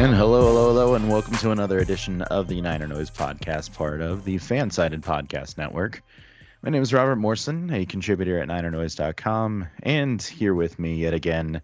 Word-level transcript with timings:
And 0.00 0.14
hello, 0.14 0.46
hello, 0.46 0.68
hello, 0.68 0.94
and 0.94 1.10
welcome 1.10 1.34
to 1.34 1.50
another 1.50 1.78
edition 1.78 2.22
of 2.22 2.48
the 2.48 2.62
Niner 2.62 2.86
Noise 2.86 3.10
podcast, 3.10 3.74
part 3.74 4.00
of 4.00 4.24
the 4.24 4.36
Fansided 4.36 5.02
Podcast 5.02 5.58
Network. 5.58 6.02
My 6.62 6.70
name 6.70 6.80
is 6.80 6.94
Robert 6.94 7.16
Morrison, 7.16 7.70
a 7.70 7.84
contributor 7.84 8.38
at 8.38 8.48
NinerNoise.com, 8.48 9.68
and 9.82 10.22
here 10.22 10.54
with 10.54 10.78
me 10.78 10.94
yet 10.94 11.12
again, 11.12 11.60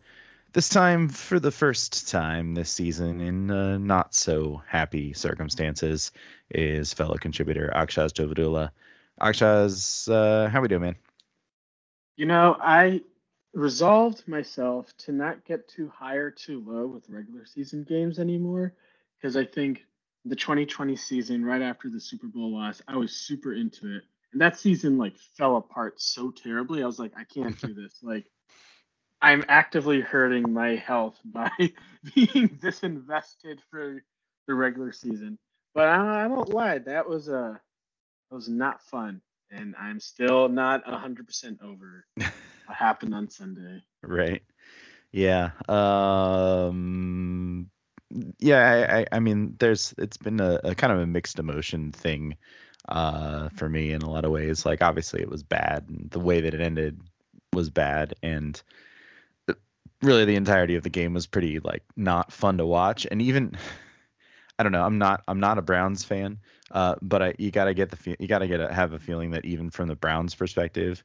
this 0.53 0.69
time 0.69 1.09
for 1.09 1.41
the 1.41 1.51
first 1.51 2.11
time 2.11 2.53
this 2.53 2.71
season 2.71 3.23
in 3.23 3.51
uh, 3.51 3.79
not 3.79 4.15
so 4.15 4.61
happy 4.69 5.15
circumstances, 5.15 6.13
is 6.51 6.93
fellow 6.93 7.17
contributor 7.17 7.73
Akshaj 7.75 8.13
Dwivedula. 8.13 8.69
Akshaj, 9.19 10.13
uh, 10.13 10.51
how 10.51 10.59
are 10.59 10.63
we 10.63 10.69
doing, 10.69 10.83
man? 10.83 10.97
You 12.19 12.27
know, 12.27 12.55
I 12.61 13.01
resolved 13.57 14.29
myself 14.29 14.93
to 14.99 15.13
not 15.13 15.43
get 15.47 15.67
too 15.67 15.89
high 15.89 16.17
or 16.17 16.31
too 16.31 16.63
low 16.67 16.87
with 16.87 17.09
regular 17.09 17.47
season 17.47 17.85
games 17.85 18.19
anymore 18.19 18.75
because 19.19 19.35
I 19.35 19.47
think 19.47 19.87
the 20.27 20.37
2020 20.37 20.95
season, 20.95 21.43
right 21.43 21.63
after 21.63 21.89
the 21.89 21.99
Super 21.99 22.27
Bowl 22.27 22.53
loss, 22.53 22.83
I 22.87 22.97
was 22.97 23.13
super 23.13 23.55
into 23.55 23.97
it. 23.97 24.03
And 24.33 24.43
that 24.43 24.59
season 24.59 24.99
like 24.99 25.17
fell 25.39 25.57
apart 25.57 26.03
so 26.03 26.31
terribly. 26.31 26.83
I 26.83 26.87
was 26.87 26.99
like, 26.99 27.13
I 27.17 27.25
can't 27.25 27.59
do 27.59 27.73
this. 27.75 27.99
Like, 28.03 28.27
I'm 29.23 29.43
actively 29.49 30.03
hurting 30.03 30.53
my 30.53 30.77
health 30.77 31.19
by 31.25 31.51
being 32.15 32.51
disinvested 32.63 33.61
for 33.71 34.03
the 34.47 34.55
regular 34.55 34.93
season. 34.93 35.39
But 35.75 35.89
I, 35.89 36.25
I 36.25 36.27
won't 36.27 36.51
lie, 36.51 36.79
that 36.79 37.09
was 37.09 37.31
uh, 37.31 37.55
that 38.31 38.35
was 38.35 38.49
not 38.51 38.83
fun, 38.83 39.23
and 39.51 39.75
I'm 39.79 40.01
still 40.01 40.49
not 40.49 40.85
100% 40.85 41.63
over 41.63 42.05
what 42.17 42.33
happened 42.69 43.15
on 43.15 43.31
Sunday. 43.31 43.83
Right. 44.03 44.43
Yeah. 45.13 45.51
Um 45.69 47.71
yeah, 48.39 48.71
I, 48.71 48.99
I, 49.01 49.07
I 49.13 49.21
mean 49.21 49.57
there's 49.59 49.95
it's 49.99 50.17
been 50.17 50.41
a, 50.41 50.61
a 50.63 50.75
kind 50.75 50.93
of 50.93 51.01
a 51.01 51.07
mixed 51.07 51.39
emotion 51.39 51.93
thing 51.93 52.37
uh 52.89 53.49
for 53.51 53.69
me 53.69 53.93
in 53.93 54.03
a 54.03 54.11
lot 54.11 54.25
of 54.25 54.31
ways. 54.31 54.67
Like 54.67 54.83
obviously 54.83 55.21
it 55.21 55.31
was 55.31 55.43
bad 55.43 55.87
and 55.89 56.11
the 56.11 56.21
way 56.21 56.41
that 56.41 56.55
it 56.55 56.61
ended 56.61 57.01
was 57.53 57.71
bad 57.71 58.15
and 58.23 58.61
really 60.03 60.25
the 60.25 60.37
entirety 60.37 60.77
of 60.77 60.83
the 60.83 60.91
game 60.91 61.15
was 61.15 61.27
pretty 61.27 61.59
like 61.61 61.83
not 61.97 62.33
fun 62.33 62.59
to 62.59 62.67
watch 62.67 63.07
and 63.11 63.23
even 63.23 63.57
I 64.59 64.63
don't 64.63 64.73
know, 64.73 64.85
I'm 64.85 64.99
not 64.99 65.23
I'm 65.29 65.41
not 65.41 65.59
a 65.59 65.63
Browns 65.63 66.05
fan, 66.05 66.39
uh 66.71 66.97
but 67.03 67.23
I 67.23 67.35
you 67.39 67.51
got 67.51 67.67
to 67.67 67.75
get 67.75 67.91
the 67.91 68.17
you 68.19 68.29
got 68.29 68.39
to 68.39 68.49
get 68.49 68.61
a, 68.61 68.73
have 68.73 68.93
a 68.93 68.99
feeling 68.99 69.31
that 69.33 69.45
even 69.45 69.71
from 69.71 69.89
the 69.89 69.97
Browns 69.97 70.35
perspective 70.35 71.03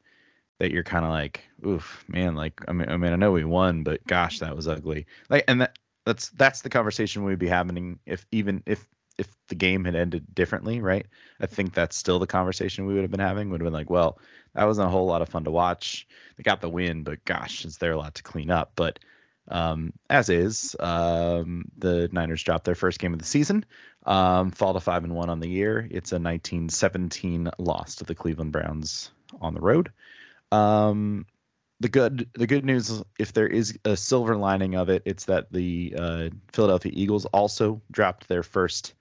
that 0.59 0.71
you're 0.71 0.83
kind 0.83 1.05
of 1.05 1.11
like, 1.11 1.43
oof, 1.65 2.03
man, 2.07 2.35
like 2.35 2.61
I 2.67 2.73
mean, 2.73 2.89
I 2.89 2.97
mean, 2.97 3.13
I 3.13 3.15
know 3.15 3.31
we 3.31 3.43
won, 3.43 3.83
but 3.83 4.05
gosh, 4.05 4.39
that 4.39 4.55
was 4.55 4.67
ugly. 4.67 5.07
Like, 5.29 5.45
and 5.47 5.61
that 5.61 5.77
that's 6.05 6.29
that's 6.29 6.61
the 6.61 6.69
conversation 6.69 7.23
we'd 7.23 7.39
be 7.39 7.47
having 7.47 7.99
if 8.05 8.25
even 8.31 8.63
if 8.65 8.85
if 9.17 9.27
the 9.49 9.55
game 9.55 9.85
had 9.85 9.95
ended 9.95 10.33
differently, 10.33 10.81
right? 10.81 11.05
I 11.39 11.45
think 11.45 11.73
that's 11.73 11.95
still 11.95 12.19
the 12.19 12.27
conversation 12.27 12.85
we 12.85 12.93
would 12.93 13.03
have 13.03 13.11
been 13.11 13.19
having. 13.19 13.49
Would 13.49 13.61
have 13.61 13.65
been 13.65 13.73
like, 13.73 13.89
well, 13.89 14.19
that 14.55 14.65
wasn't 14.65 14.87
a 14.87 14.91
whole 14.91 15.05
lot 15.05 15.21
of 15.21 15.29
fun 15.29 15.43
to 15.43 15.51
watch. 15.51 16.07
They 16.37 16.43
got 16.43 16.61
the 16.61 16.69
win, 16.69 17.03
but 17.03 17.23
gosh, 17.25 17.65
is 17.65 17.77
there 17.77 17.91
a 17.91 17.97
lot 17.97 18.15
to 18.15 18.23
clean 18.23 18.49
up? 18.49 18.71
But 18.75 18.99
um, 19.47 19.93
as 20.09 20.29
is, 20.29 20.75
um, 20.79 21.65
the 21.77 22.09
Niners 22.11 22.43
dropped 22.43 22.65
their 22.65 22.75
first 22.75 22.99
game 22.99 23.13
of 23.13 23.19
the 23.19 23.25
season, 23.25 23.65
um, 24.05 24.51
fall 24.51 24.73
to 24.73 24.79
five 24.79 25.03
and 25.03 25.13
one 25.13 25.29
on 25.29 25.39
the 25.39 25.49
year. 25.49 25.79
It's 25.79 26.11
a 26.11 26.15
1917 26.15 27.51
loss 27.57 27.95
to 27.95 28.05
the 28.05 28.15
Cleveland 28.15 28.51
Browns 28.51 29.11
on 29.39 29.53
the 29.53 29.61
road. 29.61 29.91
Um, 30.51 31.25
the 31.79 31.89
good 31.89 32.29
the 32.33 32.47
good 32.47 32.63
news, 32.63 33.01
if 33.17 33.33
there 33.33 33.47
is 33.47 33.77
a 33.83 33.97
silver 33.97 34.35
lining 34.35 34.75
of 34.75 34.89
it, 34.89 35.01
it's 35.05 35.25
that 35.25 35.51
the 35.51 35.95
uh, 35.97 36.29
Philadelphia 36.53 36.91
Eagles 36.93 37.25
also 37.25 37.81
dropped 37.91 38.27
their 38.27 38.43
first 38.43 38.93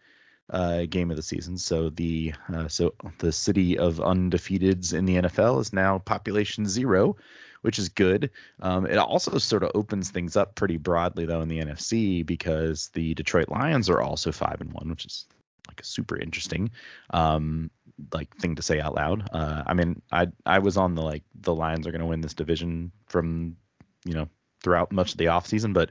uh, 0.49 0.87
game 0.87 1.11
of 1.11 1.17
the 1.17 1.23
season. 1.23 1.59
So 1.59 1.91
the 1.91 2.35
uh, 2.53 2.69
so 2.69 2.95
the 3.19 3.33
city 3.33 3.79
of 3.79 3.97
undefeateds 3.97 4.95
in 4.95 5.05
the 5.05 5.17
NFL 5.17 5.61
is 5.61 5.73
now 5.73 5.99
population 5.99 6.67
zero, 6.67 7.17
which 7.61 7.79
is 7.79 7.91
good. 7.91 8.31
Um, 8.61 8.87
it 8.87 8.97
also 8.97 9.37
sort 9.39 9.63
of 9.63 9.73
opens 9.75 10.11
things 10.11 10.37
up 10.37 10.55
pretty 10.55 10.77
broadly 10.77 11.27
though 11.27 11.43
in 11.43 11.49
the 11.49 11.61
NFC 11.61 12.25
because 12.25 12.89
the 12.95 13.15
Detroit 13.15 13.49
Lions 13.49 13.91
are 13.91 14.01
also 14.01 14.33
five 14.33 14.61
and 14.61 14.73
one, 14.73 14.89
which 14.89 15.05
is 15.05 15.27
like 15.69 15.85
super 15.85 16.17
interesting. 16.17 16.71
Um, 17.11 17.71
like 18.13 18.37
thing 18.37 18.57
to 18.57 18.63
say 18.63 18.81
out 18.81 18.95
loud. 18.95 19.29
Uh, 19.33 19.63
I 19.67 19.75
mean, 19.75 20.03
I 20.11 20.29
I 20.45 20.59
was 20.61 20.77
on 20.77 20.95
the 20.95 21.03
like 21.03 21.25
the 21.35 21.55
Lions 21.55 21.87
are 21.87 21.93
going 21.93 22.01
to 22.01 22.07
win 22.07 22.21
this 22.21 22.35
division 22.35 22.93
from 23.07 23.57
you 24.05 24.15
know 24.15 24.29
throughout 24.63 24.93
much 24.93 25.13
of 25.13 25.19
the 25.19 25.27
offseason, 25.27 25.73
but 25.73 25.91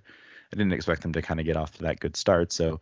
I 0.52 0.56
didn't 0.56 0.74
expect 0.74 1.02
them 1.02 1.14
to 1.14 1.22
kind 1.22 1.40
of 1.40 1.46
get 1.46 1.58
off 1.58 1.74
to 1.74 1.84
that 1.84 2.00
good 2.00 2.16
start. 2.16 2.52
So 2.52 2.80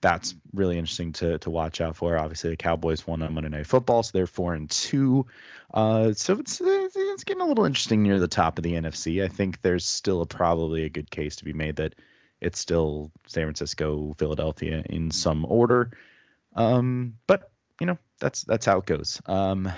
that's 0.00 0.34
really 0.52 0.78
interesting 0.78 1.12
to 1.14 1.38
to 1.38 1.50
watch 1.50 1.80
out 1.80 1.96
for. 1.96 2.18
Obviously, 2.18 2.50
the 2.50 2.56
Cowboys 2.56 3.06
won 3.06 3.22
on 3.22 3.34
Monday 3.34 3.50
Night 3.50 3.66
Football, 3.66 4.02
so 4.02 4.10
they're 4.12 4.26
four 4.26 4.54
and 4.54 4.70
two. 4.70 5.26
Uh, 5.72 6.12
so 6.12 6.38
it's 6.38 6.60
it's 6.62 7.24
getting 7.24 7.42
a 7.42 7.46
little 7.46 7.64
interesting 7.64 8.02
near 8.02 8.20
the 8.20 8.28
top 8.28 8.58
of 8.58 8.64
the 8.64 8.74
NFC. 8.74 9.24
I 9.24 9.28
think 9.28 9.62
there's 9.62 9.86
still 9.86 10.20
a, 10.22 10.26
probably 10.26 10.84
a 10.84 10.90
good 10.90 11.10
case 11.10 11.36
to 11.36 11.44
be 11.44 11.52
made 11.52 11.76
that 11.76 11.94
it's 12.40 12.58
still 12.58 13.10
San 13.26 13.44
Francisco, 13.44 14.14
Philadelphia 14.18 14.82
in 14.84 15.10
some 15.10 15.46
order. 15.46 15.90
Um, 16.54 17.14
but 17.26 17.50
you 17.80 17.86
know 17.86 17.98
that's 18.18 18.42
that's 18.42 18.66
how 18.66 18.78
it 18.78 18.86
goes. 18.86 19.20
Um, 19.26 19.70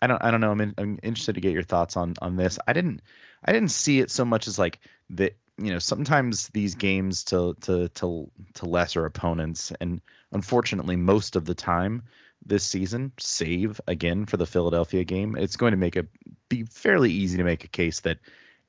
I 0.00 0.06
don't 0.06 0.22
I 0.22 0.30
don't 0.30 0.40
know. 0.40 0.50
I'm 0.50 0.60
in, 0.60 0.74
I'm 0.78 0.98
interested 1.02 1.34
to 1.34 1.40
get 1.40 1.52
your 1.52 1.62
thoughts 1.62 1.96
on 1.96 2.14
on 2.20 2.36
this. 2.36 2.58
I 2.66 2.72
didn't 2.72 3.02
I 3.44 3.52
didn't 3.52 3.70
see 3.70 4.00
it 4.00 4.10
so 4.10 4.24
much 4.24 4.48
as 4.48 4.58
like 4.58 4.80
that. 5.10 5.36
You 5.58 5.72
know, 5.72 5.78
sometimes 5.78 6.48
these 6.48 6.74
games 6.74 7.24
to 7.24 7.54
to 7.62 7.88
to 7.88 8.30
to 8.54 8.66
lesser 8.66 9.04
opponents, 9.04 9.72
and 9.80 10.00
unfortunately, 10.32 10.96
most 10.96 11.36
of 11.36 11.44
the 11.44 11.54
time 11.54 12.02
this 12.44 12.64
season, 12.64 13.12
save 13.18 13.80
again 13.86 14.26
for 14.26 14.38
the 14.38 14.46
Philadelphia 14.46 15.04
game, 15.04 15.36
it's 15.36 15.56
going 15.56 15.72
to 15.72 15.76
make 15.76 15.96
it 15.96 16.08
be 16.48 16.64
fairly 16.64 17.12
easy 17.12 17.36
to 17.36 17.44
make 17.44 17.64
a 17.64 17.68
case 17.68 18.00
that 18.00 18.18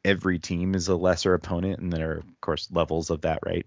every 0.05 0.37
team 0.39 0.75
is 0.75 0.89
a 0.89 0.95
lesser 0.95 1.33
opponent, 1.33 1.79
and 1.79 1.91
there 1.91 2.11
are 2.11 2.17
of 2.17 2.41
course 2.41 2.67
levels 2.71 3.09
of 3.09 3.21
that, 3.21 3.39
right? 3.45 3.65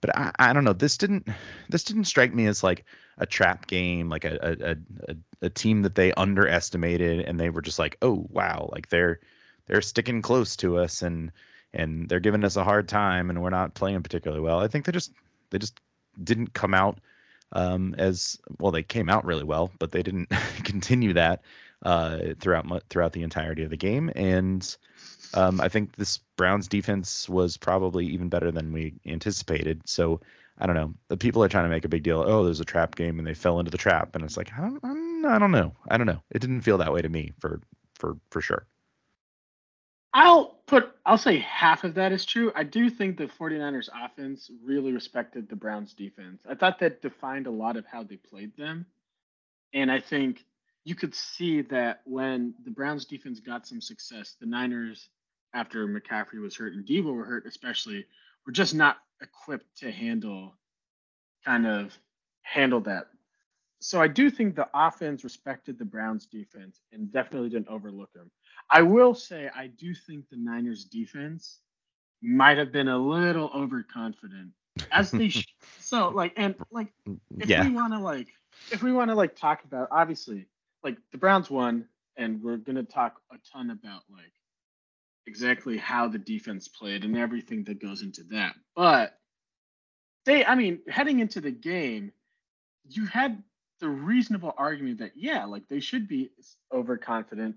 But 0.00 0.16
I, 0.16 0.32
I 0.38 0.52
don't 0.52 0.64
know. 0.64 0.72
This 0.72 0.96
didn't 0.96 1.28
this 1.68 1.84
didn't 1.84 2.04
strike 2.04 2.32
me 2.32 2.46
as 2.46 2.62
like 2.62 2.84
a 3.16 3.26
trap 3.26 3.66
game, 3.66 4.08
like 4.08 4.24
a 4.24 4.38
a, 4.42 5.10
a 5.12 5.16
a 5.46 5.50
team 5.50 5.82
that 5.82 5.94
they 5.94 6.12
underestimated 6.12 7.20
and 7.20 7.38
they 7.38 7.50
were 7.50 7.62
just 7.62 7.78
like, 7.78 7.96
oh 8.02 8.26
wow, 8.30 8.68
like 8.72 8.88
they're 8.88 9.20
they're 9.66 9.82
sticking 9.82 10.22
close 10.22 10.56
to 10.56 10.78
us 10.78 11.02
and 11.02 11.32
and 11.72 12.08
they're 12.08 12.20
giving 12.20 12.44
us 12.44 12.56
a 12.56 12.64
hard 12.64 12.88
time 12.88 13.30
and 13.30 13.42
we're 13.42 13.50
not 13.50 13.74
playing 13.74 14.02
particularly 14.02 14.42
well. 14.42 14.60
I 14.60 14.68
think 14.68 14.84
they 14.84 14.92
just 14.92 15.12
they 15.50 15.58
just 15.58 15.78
didn't 16.22 16.52
come 16.52 16.74
out 16.74 16.98
um, 17.52 17.94
as 17.98 18.38
well. 18.58 18.72
They 18.72 18.82
came 18.82 19.08
out 19.08 19.24
really 19.24 19.44
well, 19.44 19.70
but 19.78 19.92
they 19.92 20.02
didn't 20.02 20.30
continue 20.64 21.14
that 21.14 21.42
uh, 21.82 22.18
throughout 22.40 22.82
throughout 22.88 23.12
the 23.12 23.22
entirety 23.22 23.64
of 23.64 23.70
the 23.70 23.76
game. 23.76 24.10
And 24.14 24.76
um, 25.34 25.60
I 25.60 25.68
think 25.68 25.96
this 25.96 26.18
Browns 26.36 26.68
defense 26.68 27.28
was 27.28 27.56
probably 27.56 28.06
even 28.06 28.28
better 28.28 28.50
than 28.50 28.72
we 28.72 28.94
anticipated. 29.06 29.82
So 29.86 30.20
I 30.58 30.66
don't 30.66 30.76
know. 30.76 30.94
The 31.08 31.16
people 31.16 31.42
are 31.44 31.48
trying 31.48 31.64
to 31.64 31.70
make 31.70 31.84
a 31.84 31.88
big 31.88 32.02
deal. 32.02 32.24
Oh, 32.26 32.44
there's 32.44 32.60
a 32.60 32.64
trap 32.64 32.96
game, 32.96 33.18
and 33.18 33.26
they 33.26 33.34
fell 33.34 33.58
into 33.58 33.70
the 33.70 33.78
trap, 33.78 34.14
and 34.14 34.24
it's 34.24 34.36
like 34.36 34.50
I 34.56 34.60
don't, 34.60 35.24
I 35.26 35.38
don't 35.38 35.52
know. 35.52 35.74
I 35.88 35.96
don't 35.96 36.06
know. 36.06 36.22
It 36.30 36.40
didn't 36.40 36.62
feel 36.62 36.78
that 36.78 36.92
way 36.92 37.02
to 37.02 37.08
me 37.08 37.32
for 37.38 37.60
for 37.94 38.16
for 38.30 38.40
sure. 38.40 38.66
I'll 40.14 40.58
put 40.66 40.90
I'll 41.04 41.18
say 41.18 41.38
half 41.38 41.84
of 41.84 41.94
that 41.94 42.12
is 42.12 42.24
true. 42.24 42.50
I 42.54 42.64
do 42.64 42.90
think 42.90 43.18
the 43.18 43.26
49ers 43.26 43.88
offense 43.94 44.50
really 44.64 44.92
respected 44.92 45.48
the 45.48 45.56
Browns 45.56 45.92
defense. 45.92 46.42
I 46.48 46.54
thought 46.54 46.78
that 46.80 47.02
defined 47.02 47.46
a 47.46 47.50
lot 47.50 47.76
of 47.76 47.86
how 47.86 48.02
they 48.02 48.16
played 48.16 48.56
them. 48.56 48.86
And 49.74 49.92
I 49.92 50.00
think 50.00 50.44
you 50.84 50.94
could 50.94 51.14
see 51.14 51.60
that 51.62 52.00
when 52.04 52.54
the 52.64 52.70
Browns 52.70 53.04
defense 53.04 53.40
got 53.40 53.66
some 53.66 53.80
success, 53.80 54.36
the 54.40 54.46
Niners, 54.46 55.10
after 55.54 55.86
McCaffrey 55.86 56.40
was 56.40 56.56
hurt 56.56 56.74
and 56.74 56.86
Deebo 56.86 57.14
were 57.14 57.24
hurt, 57.24 57.46
especially, 57.46 58.04
were 58.46 58.52
just 58.52 58.74
not 58.74 58.98
equipped 59.22 59.76
to 59.78 59.90
handle 59.90 60.54
kind 61.44 61.66
of 61.66 61.96
handle 62.42 62.80
that. 62.80 63.06
So 63.80 64.00
I 64.00 64.08
do 64.08 64.28
think 64.30 64.56
the 64.56 64.68
offense 64.74 65.22
respected 65.22 65.78
the 65.78 65.84
Browns 65.84 66.26
defense 66.26 66.80
and 66.92 67.12
definitely 67.12 67.48
didn't 67.48 67.68
overlook 67.68 68.12
them. 68.12 68.30
I 68.70 68.82
will 68.82 69.14
say 69.14 69.48
I 69.54 69.68
do 69.68 69.94
think 69.94 70.28
the 70.28 70.36
Niners 70.36 70.84
defense 70.84 71.60
might 72.20 72.58
have 72.58 72.72
been 72.72 72.88
a 72.88 72.98
little 72.98 73.50
overconfident 73.54 74.50
as 74.90 75.10
they 75.10 75.28
sh- 75.28 75.54
so 75.78 76.08
like 76.08 76.32
and 76.36 76.54
like 76.72 76.88
if 77.38 77.48
yeah. 77.48 77.62
we 77.62 77.70
want 77.72 77.92
to 77.92 78.00
like 78.00 78.28
if 78.72 78.82
we 78.82 78.92
want 78.92 79.10
to 79.10 79.14
like 79.14 79.36
talk 79.36 79.62
about 79.64 79.88
obviously 79.92 80.46
like 80.82 80.98
the 81.12 81.18
Browns 81.18 81.48
won 81.48 81.86
and 82.16 82.42
we're 82.42 82.56
going 82.56 82.76
to 82.76 82.82
talk 82.82 83.20
a 83.32 83.36
ton 83.52 83.70
about 83.70 84.02
like 84.10 84.32
exactly 85.28 85.76
how 85.76 86.08
the 86.08 86.18
defense 86.18 86.66
played 86.66 87.04
and 87.04 87.16
everything 87.16 87.62
that 87.64 87.80
goes 87.80 88.02
into 88.02 88.24
that. 88.30 88.54
But 88.74 89.16
they 90.24 90.44
I 90.44 90.54
mean 90.56 90.80
heading 90.88 91.20
into 91.20 91.40
the 91.40 91.52
game 91.52 92.12
you 92.88 93.06
had 93.06 93.42
the 93.80 93.88
reasonable 93.88 94.54
argument 94.56 94.98
that 94.98 95.12
yeah, 95.14 95.44
like 95.44 95.68
they 95.68 95.80
should 95.80 96.08
be 96.08 96.30
overconfident. 96.72 97.56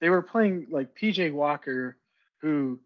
They 0.00 0.10
were 0.10 0.22
playing 0.22 0.66
like 0.70 0.94
PJ 0.94 1.32
Walker, 1.32 1.96
who 2.40 2.78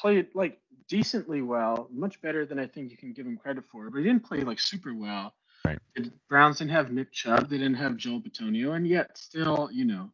played 0.00 0.28
like 0.34 0.58
decently 0.88 1.42
well, 1.42 1.88
much 1.92 2.20
better 2.22 2.46
than 2.46 2.58
I 2.58 2.66
think 2.66 2.90
you 2.90 2.96
can 2.96 3.12
give 3.12 3.26
him 3.26 3.36
credit 3.36 3.64
for, 3.70 3.90
but 3.90 3.98
he 3.98 4.04
didn't 4.04 4.24
play 4.24 4.40
like 4.40 4.58
super 4.58 4.94
well. 4.94 5.34
Right. 5.64 5.78
The 5.94 6.10
Browns 6.28 6.58
didn't 6.58 6.72
have 6.72 6.92
Nick 6.92 7.12
Chubb, 7.12 7.48
they 7.48 7.58
didn't 7.58 7.74
have 7.74 7.96
Joel 7.96 8.20
Bitonio, 8.20 8.76
and 8.76 8.86
yet 8.86 9.16
still, 9.18 9.68
you 9.72 9.84
know, 9.84 10.10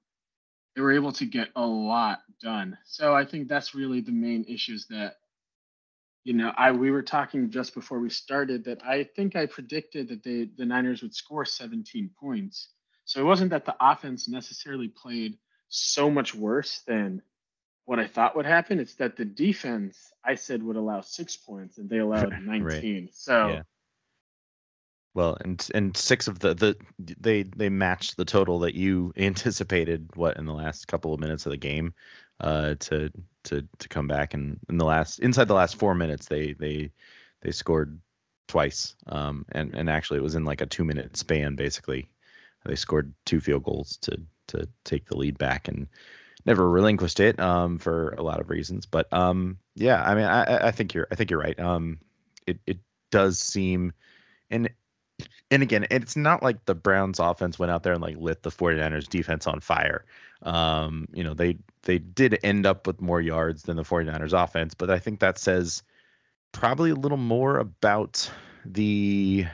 they 0.74 0.82
were 0.82 0.92
able 0.92 1.12
to 1.12 1.26
get 1.26 1.48
a 1.56 1.66
lot 1.66 2.20
done. 2.40 2.78
So 2.84 3.14
I 3.14 3.24
think 3.24 3.48
that's 3.48 3.74
really 3.74 4.00
the 4.00 4.12
main 4.12 4.44
issues 4.44 4.86
that 4.88 5.16
you 6.24 6.34
know, 6.34 6.52
I 6.56 6.70
we 6.70 6.90
were 6.90 7.02
talking 7.02 7.50
just 7.50 7.74
before 7.74 7.98
we 7.98 8.08
started 8.08 8.64
that 8.64 8.84
I 8.84 9.04
think 9.04 9.34
I 9.34 9.46
predicted 9.46 10.08
that 10.08 10.22
they 10.22 10.48
the 10.56 10.64
Niners 10.64 11.02
would 11.02 11.14
score 11.14 11.44
17 11.44 12.10
points. 12.18 12.68
So 13.04 13.20
it 13.20 13.24
wasn't 13.24 13.50
that 13.50 13.64
the 13.64 13.74
offense 13.80 14.28
necessarily 14.28 14.88
played 14.88 15.38
so 15.68 16.10
much 16.10 16.34
worse 16.34 16.82
than 16.86 17.22
what 17.86 17.98
I 17.98 18.06
thought 18.06 18.36
would 18.36 18.46
happen. 18.46 18.78
It's 18.78 18.94
that 18.96 19.16
the 19.16 19.24
defense 19.24 19.98
I 20.24 20.36
said 20.36 20.62
would 20.62 20.76
allow 20.76 21.00
six 21.00 21.36
points 21.36 21.78
and 21.78 21.90
they 21.90 21.98
allowed 21.98 22.40
19. 22.44 22.64
Right. 22.64 23.10
So 23.12 23.48
Yeah. 23.48 23.62
Well, 25.14 25.36
and 25.40 25.66
and 25.74 25.96
six 25.96 26.26
of 26.28 26.38
the 26.38 26.54
the 26.54 26.76
they 26.98 27.42
they 27.42 27.68
matched 27.68 28.16
the 28.16 28.24
total 28.24 28.60
that 28.60 28.74
you 28.74 29.12
anticipated. 29.18 30.10
What 30.16 30.36
in 30.38 30.46
the 30.46 30.54
last 30.54 30.88
couple 30.88 31.12
of 31.12 31.20
minutes 31.20 31.44
of 31.46 31.50
the 31.52 31.58
game, 31.58 31.94
uh, 32.40 32.76
to 32.80 33.10
to 33.44 33.68
to 33.78 33.88
come 33.88 34.06
back 34.08 34.34
and 34.34 34.58
in 34.68 34.78
the 34.78 34.84
last 34.86 35.18
inside 35.20 35.48
the 35.48 35.54
last 35.54 35.76
four 35.76 35.94
minutes 35.94 36.26
they 36.26 36.54
they 36.54 36.90
they 37.42 37.50
scored 37.50 38.00
twice. 38.48 38.96
Um, 39.06 39.44
and 39.52 39.74
and 39.74 39.90
actually 39.90 40.18
it 40.18 40.22
was 40.22 40.34
in 40.34 40.44
like 40.44 40.60
a 40.60 40.66
two 40.66 40.84
minute 40.84 41.16
span 41.16 41.56
basically. 41.56 42.08
They 42.64 42.76
scored 42.76 43.12
two 43.26 43.40
field 43.40 43.64
goals 43.64 43.96
to 44.02 44.20
to 44.48 44.68
take 44.84 45.06
the 45.06 45.16
lead 45.16 45.38
back 45.38 45.68
and 45.68 45.88
never 46.46 46.68
relinquished 46.68 47.20
it 47.20 47.38
um 47.40 47.78
for 47.78 48.10
a 48.10 48.22
lot 48.22 48.40
of 48.40 48.50
reasons. 48.50 48.86
But 48.86 49.12
um 49.12 49.58
yeah, 49.74 50.02
I 50.02 50.14
mean 50.14 50.24
I 50.24 50.68
I 50.68 50.70
think 50.70 50.94
you're 50.94 51.08
I 51.10 51.16
think 51.16 51.30
you're 51.30 51.40
right. 51.40 51.58
Um, 51.58 51.98
it 52.46 52.60
it 52.66 52.78
does 53.10 53.38
seem 53.38 53.92
and 54.50 54.70
and 55.52 55.62
again, 55.62 55.86
it's 55.90 56.16
not 56.16 56.42
like 56.42 56.64
the 56.64 56.74
Browns 56.74 57.20
offense 57.20 57.58
went 57.58 57.70
out 57.70 57.82
there 57.82 57.92
and 57.92 58.00
like 58.00 58.16
lit 58.16 58.42
the 58.42 58.50
49ers 58.50 59.06
defense 59.06 59.46
on 59.46 59.60
fire. 59.60 60.06
Um, 60.40 61.06
you 61.12 61.22
know, 61.22 61.34
they 61.34 61.58
they 61.82 61.98
did 61.98 62.38
end 62.42 62.64
up 62.64 62.86
with 62.86 63.02
more 63.02 63.20
yards 63.20 63.62
than 63.62 63.76
the 63.76 63.82
49ers 63.82 64.32
offense, 64.32 64.72
but 64.74 64.90
I 64.90 64.98
think 64.98 65.20
that 65.20 65.38
says 65.38 65.82
probably 66.52 66.90
a 66.90 66.94
little 66.94 67.18
more 67.18 67.58
about 67.58 68.30
the 68.64 69.46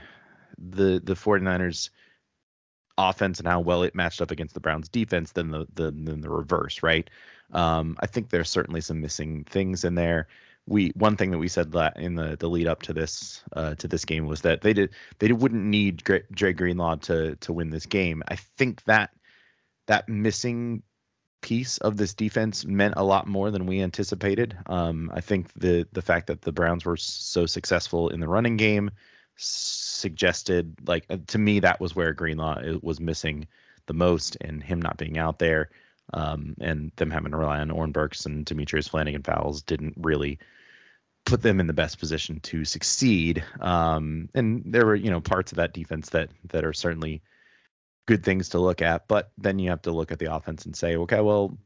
the 0.56 1.00
the 1.03 1.15
49ers 1.15 1.91
offense 2.97 3.41
and 3.41 3.49
how 3.49 3.61
well 3.61 3.83
it 3.83 3.94
matched 3.97 4.23
up 4.23 4.31
against 4.31 4.55
the 4.55 4.61
Browns 4.61 4.89
defense 4.89 5.33
than 5.33 5.51
the, 5.51 5.67
the 5.75 5.91
than 5.91 6.21
the 6.21 6.31
reverse, 6.31 6.81
right? 6.83 7.11
Um, 7.53 7.97
I 7.99 8.06
think 8.06 8.31
there's 8.31 8.51
certainly 8.51 8.83
some 8.83 9.01
missing 9.01 9.43
things 9.44 9.83
in 9.83 9.97
there 9.97 10.29
we 10.69 10.93
one 10.94 11.17
thing 11.17 11.31
that 11.31 11.38
we 11.38 11.49
said 11.49 11.75
in 11.97 12.15
the 12.15 12.37
the 12.38 12.49
lead 12.49 12.69
up 12.69 12.82
to 12.82 12.93
this 12.93 13.43
uh, 13.55 13.75
to 13.76 13.88
this 13.88 14.05
game 14.05 14.26
was 14.26 14.43
that 14.43 14.61
they 14.61 14.73
did 14.73 14.91
they 15.19 15.32
wouldn't 15.32 15.65
need 15.65 15.97
Dre 15.97 16.53
Greenlaw 16.53 16.97
to 16.97 17.37
to 17.37 17.53
win 17.53 17.70
this 17.70 17.87
game. 17.87 18.23
I 18.29 18.37
think 18.37 18.85
that 18.85 19.11
that 19.87 20.09
missing 20.09 20.82
piece 21.41 21.79
of 21.79 21.97
this 21.97 22.15
defense 22.15 22.65
meant 22.65 22.94
a 22.97 23.05
lot 23.05 23.26
more 23.26 23.50
than 23.50 23.67
we 23.67 23.81
anticipated. 23.81 24.56
Um, 24.67 25.11
I 25.12 25.23
think 25.23 25.53
the 25.55 25.88
the 25.93 26.03
fact 26.03 26.26
that 26.26 26.43
the 26.43 26.53
Browns 26.53 26.85
were 26.85 26.97
so 26.97 27.47
successful 27.47 28.11
in 28.11 28.20
the 28.20 28.29
running 28.29 28.56
game 28.56 28.91
suggested 29.37 30.76
like 30.87 31.06
uh, 31.09 31.17
to 31.29 31.38
me 31.38 31.61
that 31.61 31.81
was 31.81 31.97
where 31.97 32.12
Greenlaw 32.12 32.59
uh, 32.59 32.79
was 32.82 33.00
missing 33.00 33.49
the 33.87 33.94
most, 33.94 34.37
and 34.41 34.62
him 34.62 34.82
not 34.82 34.99
being 34.99 35.19
out 35.19 35.38
there. 35.38 35.70
Um, 36.15 36.55
and 36.59 36.91
them 36.97 37.11
having 37.11 37.32
to 37.32 37.37
rely 37.37 37.61
on 37.61 37.70
Oren 37.70 37.93
Burks 37.93 38.25
and 38.25 38.43
Demetrius 38.47 38.88
Flannigan-Fowles 38.88 39.61
didn't 39.61 39.93
really 39.99 40.38
put 41.29 41.43
them 41.43 41.61
in 41.61 41.67
the 41.67 41.75
best 41.75 41.99
position 41.99 42.41
to 42.41 42.65
succeed. 42.65 43.45
Um, 43.61 44.31
and 44.35 44.63
there 44.65 44.87
were, 44.87 44.95
you 44.95 45.11
know, 45.11 45.21
parts 45.21 45.53
of 45.53 45.57
that 45.57 45.75
defense 45.75 46.09
that 46.11 46.31
that 46.49 46.65
are 46.65 46.73
certainly 46.73 47.23
good 48.07 48.25
things 48.25 48.49
to 48.51 48.59
look 48.59 48.81
at. 48.81 49.07
But 49.09 49.31
then 49.37 49.59
you 49.59 49.69
have 49.69 49.83
to 49.83 49.93
look 49.93 50.11
at 50.11 50.19
the 50.19 50.35
offense 50.35 50.65
and 50.65 50.75
say, 50.75 50.97
okay, 50.97 51.21
well, 51.21 51.59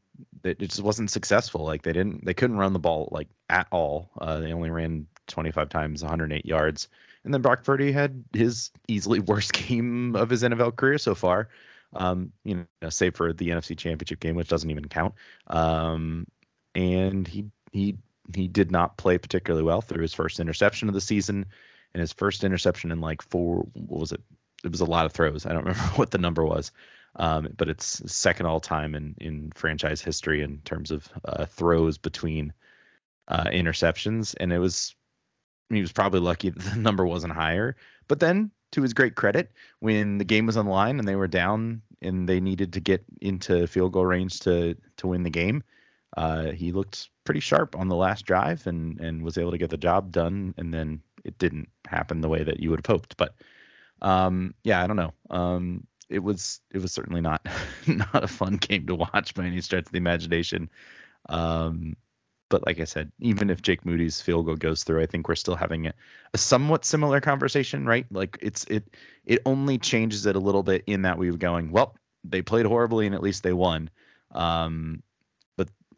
it 0.43 0.59
just 0.59 0.81
wasn't 0.83 1.11
successful. 1.11 1.63
Like 1.63 1.81
they 1.81 1.93
didn't, 1.93 2.25
they 2.25 2.33
couldn't 2.33 2.57
run 2.57 2.73
the 2.73 2.79
ball 2.79 3.07
like 3.11 3.29
at 3.49 3.67
all. 3.71 4.09
Uh, 4.19 4.39
they 4.41 4.51
only 4.51 4.69
ran 4.69 5.07
25 5.27 5.69
times, 5.69 6.03
108 6.03 6.45
yards. 6.45 6.89
And 7.23 7.33
then 7.33 7.41
Brock 7.41 7.63
Purdy 7.63 7.93
had 7.93 8.21
his 8.33 8.69
easily 8.89 9.19
worst 9.31 9.53
game 9.53 10.17
of 10.17 10.29
his 10.29 10.43
NFL 10.43 10.75
career 10.75 10.97
so 10.97 11.15
far. 11.15 11.47
Um, 11.95 12.33
you 12.43 12.67
know, 12.81 12.89
save 12.89 13.15
for 13.15 13.31
the 13.31 13.49
NFC 13.49 13.77
Championship 13.77 14.19
game, 14.19 14.35
which 14.35 14.49
doesn't 14.49 14.69
even 14.69 14.89
count. 14.89 15.13
Um, 15.47 16.27
and 16.75 17.25
he 17.25 17.45
he 17.71 17.97
he 18.35 18.47
did 18.47 18.71
not 18.71 18.97
play 18.97 19.17
particularly 19.17 19.63
well 19.63 19.81
through 19.81 20.01
his 20.01 20.13
first 20.13 20.39
interception 20.39 20.87
of 20.87 20.93
the 20.93 21.01
season 21.01 21.45
and 21.93 22.01
his 22.01 22.13
first 22.13 22.43
interception 22.43 22.91
in 22.91 23.01
like 23.01 23.21
four 23.21 23.67
what 23.73 23.99
was 23.99 24.11
it? 24.11 24.21
It 24.63 24.71
was 24.71 24.81
a 24.81 24.85
lot 24.85 25.05
of 25.05 25.11
throws. 25.11 25.45
I 25.45 25.53
don't 25.53 25.65
remember 25.65 25.83
what 25.95 26.11
the 26.11 26.17
number 26.17 26.45
was. 26.45 26.71
Um, 27.15 27.49
but 27.55 27.69
it's 27.69 28.01
second 28.11 28.47
all 28.47 28.59
time 28.59 28.95
in 28.95 29.15
in 29.19 29.51
franchise 29.53 30.01
history 30.01 30.41
in 30.41 30.59
terms 30.59 30.89
of 30.89 31.07
uh, 31.25 31.45
throws 31.45 31.97
between 31.97 32.53
uh, 33.27 33.45
interceptions. 33.45 34.35
And 34.39 34.51
it 34.51 34.59
was 34.59 34.95
he 35.69 35.81
was 35.81 35.91
probably 35.91 36.19
lucky 36.19 36.49
that 36.49 36.59
the 36.73 36.79
number 36.79 37.05
wasn't 37.05 37.33
higher. 37.33 37.75
But 38.07 38.19
then 38.19 38.51
to 38.73 38.81
his 38.81 38.93
great 38.93 39.15
credit 39.15 39.51
when 39.79 40.17
the 40.17 40.25
game 40.25 40.45
was 40.45 40.57
on 40.57 40.65
the 40.65 40.71
line 40.71 40.99
and 40.99 41.07
they 41.07 41.15
were 41.15 41.27
down 41.27 41.81
and 42.01 42.27
they 42.27 42.39
needed 42.39 42.73
to 42.73 42.79
get 42.79 43.03
into 43.21 43.67
field 43.67 43.93
goal 43.93 44.05
range 44.05 44.39
to 44.41 44.75
to 44.97 45.07
win 45.07 45.23
the 45.23 45.29
game 45.29 45.63
uh, 46.17 46.51
he 46.51 46.71
looked 46.71 47.09
pretty 47.23 47.39
sharp 47.39 47.75
on 47.77 47.87
the 47.87 47.95
last 47.95 48.25
drive 48.25 48.67
and 48.67 48.99
and 48.99 49.23
was 49.23 49.37
able 49.37 49.51
to 49.51 49.57
get 49.57 49.69
the 49.69 49.77
job 49.77 50.11
done. 50.11 50.53
And 50.57 50.73
then 50.73 51.01
it 51.23 51.37
didn't 51.37 51.69
happen 51.87 52.21
the 52.21 52.29
way 52.29 52.43
that 52.43 52.59
you 52.59 52.69
would 52.69 52.79
have 52.79 52.93
hoped. 52.93 53.17
But 53.17 53.35
um, 54.01 54.53
yeah, 54.63 54.83
I 54.83 54.87
don't 54.87 54.97
know. 54.97 55.13
Um, 55.29 55.87
it 56.09 56.19
was 56.19 56.61
it 56.71 56.81
was 56.81 56.91
certainly 56.91 57.21
not 57.21 57.45
not 57.87 58.23
a 58.23 58.27
fun 58.27 58.57
game 58.57 58.87
to 58.87 58.95
watch 58.95 59.33
by 59.33 59.45
any 59.45 59.61
stretch 59.61 59.85
of 59.85 59.91
the 59.91 59.97
imagination. 59.97 60.69
Um, 61.29 61.95
but 62.49 62.65
like 62.67 62.79
I 62.79 62.83
said, 62.83 63.11
even 63.19 63.49
if 63.49 63.63
Jake 63.63 63.83
Moody's 63.83 64.21
field 64.21 64.45
goal 64.45 64.55
goes 64.55 64.83
through, 64.83 65.01
I 65.01 65.07
think 65.07 65.27
we're 65.27 65.35
still 65.35 65.55
having 65.55 65.87
a, 65.87 65.93
a, 66.35 66.37
somewhat 66.37 66.85
similar 66.85 67.19
conversation, 67.19 67.85
right? 67.85 68.05
Like 68.11 68.37
it's 68.41 68.63
it 68.65 68.95
it 69.25 69.41
only 69.45 69.79
changes 69.79 70.27
it 70.27 70.35
a 70.35 70.39
little 70.39 70.61
bit 70.61 70.83
in 70.85 71.01
that 71.03 71.17
we 71.17 71.31
were 71.31 71.37
going, 71.37 71.71
well, 71.71 71.95
they 72.23 72.43
played 72.43 72.67
horribly 72.67 73.07
and 73.07 73.15
at 73.15 73.23
least 73.23 73.41
they 73.41 73.53
won. 73.53 73.89
Um, 74.31 75.01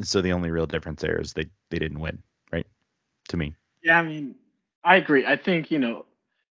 so 0.01 0.21
the 0.21 0.33
only 0.33 0.51
real 0.51 0.65
difference 0.65 1.01
there 1.01 1.19
is 1.19 1.33
they 1.33 1.45
they 1.69 1.79
didn't 1.79 1.99
win, 1.99 2.21
right? 2.51 2.65
To 3.29 3.37
me. 3.37 3.55
Yeah, 3.83 3.99
I 3.99 4.03
mean, 4.03 4.35
I 4.83 4.97
agree. 4.97 5.25
I 5.25 5.35
think 5.35 5.71
you 5.71 5.79
know, 5.79 6.05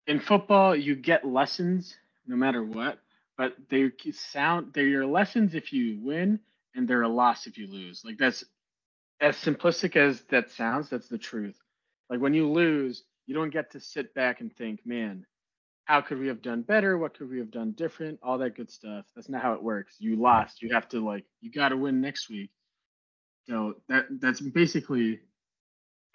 in 0.07 0.19
football 0.19 0.75
you 0.75 0.95
get 0.95 1.25
lessons 1.25 1.95
no 2.27 2.35
matter 2.35 2.63
what, 2.63 2.99
but 3.37 3.55
they 3.69 3.91
sound 4.11 4.73
they're 4.73 4.87
your 4.87 5.05
lessons 5.05 5.55
if 5.55 5.71
you 5.73 5.99
win, 6.01 6.39
and 6.75 6.87
they're 6.87 7.03
a 7.03 7.09
loss 7.09 7.47
if 7.47 7.57
you 7.57 7.67
lose. 7.67 8.03
Like 8.05 8.17
that's 8.17 8.43
as 9.21 9.35
simplistic 9.37 9.95
as 9.95 10.21
that 10.29 10.51
sounds. 10.51 10.89
That's 10.89 11.07
the 11.07 11.17
truth. 11.17 11.57
Like 12.09 12.19
when 12.19 12.33
you 12.33 12.49
lose, 12.51 13.03
you 13.25 13.35
don't 13.35 13.49
get 13.51 13.71
to 13.71 13.79
sit 13.79 14.13
back 14.13 14.41
and 14.41 14.55
think, 14.55 14.85
man, 14.85 15.25
how 15.85 16.01
could 16.01 16.19
we 16.19 16.27
have 16.27 16.41
done 16.41 16.61
better? 16.61 16.97
What 16.97 17.17
could 17.17 17.29
we 17.29 17.39
have 17.39 17.51
done 17.51 17.71
different? 17.71 18.19
All 18.21 18.37
that 18.39 18.55
good 18.55 18.71
stuff. 18.71 19.05
That's 19.15 19.29
not 19.29 19.41
how 19.41 19.53
it 19.53 19.63
works. 19.63 19.95
You 19.99 20.15
lost. 20.15 20.61
You 20.61 20.73
have 20.73 20.87
to 20.89 21.05
like 21.05 21.25
you 21.41 21.51
got 21.51 21.69
to 21.69 21.77
win 21.77 22.01
next 22.01 22.29
week. 22.29 22.49
So 23.47 23.75
that 23.89 24.07
that's 24.19 24.41
basically 24.41 25.19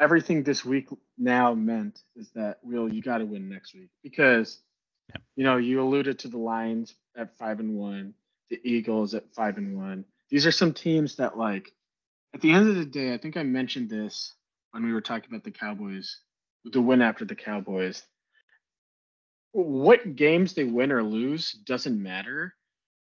everything 0.00 0.42
this 0.42 0.64
week 0.64 0.88
now 1.18 1.54
meant 1.54 2.00
is 2.16 2.30
that 2.34 2.58
Will, 2.62 2.92
you 2.92 3.02
got 3.02 3.18
to 3.18 3.26
win 3.26 3.48
next 3.48 3.74
week 3.74 3.90
because 4.02 4.60
you 5.36 5.44
know 5.44 5.56
you 5.56 5.80
alluded 5.80 6.18
to 6.20 6.28
the 6.28 6.38
Lions 6.38 6.94
at 7.16 7.36
five 7.38 7.60
and 7.60 7.76
one, 7.76 8.14
the 8.48 8.60
Eagles 8.64 9.14
at 9.14 9.32
five 9.34 9.58
and 9.58 9.76
one. 9.76 10.04
These 10.30 10.46
are 10.46 10.52
some 10.52 10.72
teams 10.72 11.16
that 11.16 11.38
like 11.38 11.72
at 12.34 12.40
the 12.40 12.52
end 12.52 12.68
of 12.68 12.76
the 12.76 12.84
day, 12.84 13.12
I 13.12 13.18
think 13.18 13.36
I 13.36 13.42
mentioned 13.42 13.90
this 13.90 14.34
when 14.72 14.84
we 14.84 14.92
were 14.92 15.00
talking 15.00 15.28
about 15.30 15.44
the 15.44 15.50
Cowboys, 15.50 16.18
the 16.64 16.80
win 16.80 17.02
after 17.02 17.24
the 17.24 17.34
Cowboys. 17.34 18.02
What 19.52 20.14
games 20.14 20.54
they 20.54 20.64
win 20.64 20.92
or 20.92 21.02
lose 21.02 21.52
doesn't 21.52 22.00
matter. 22.00 22.54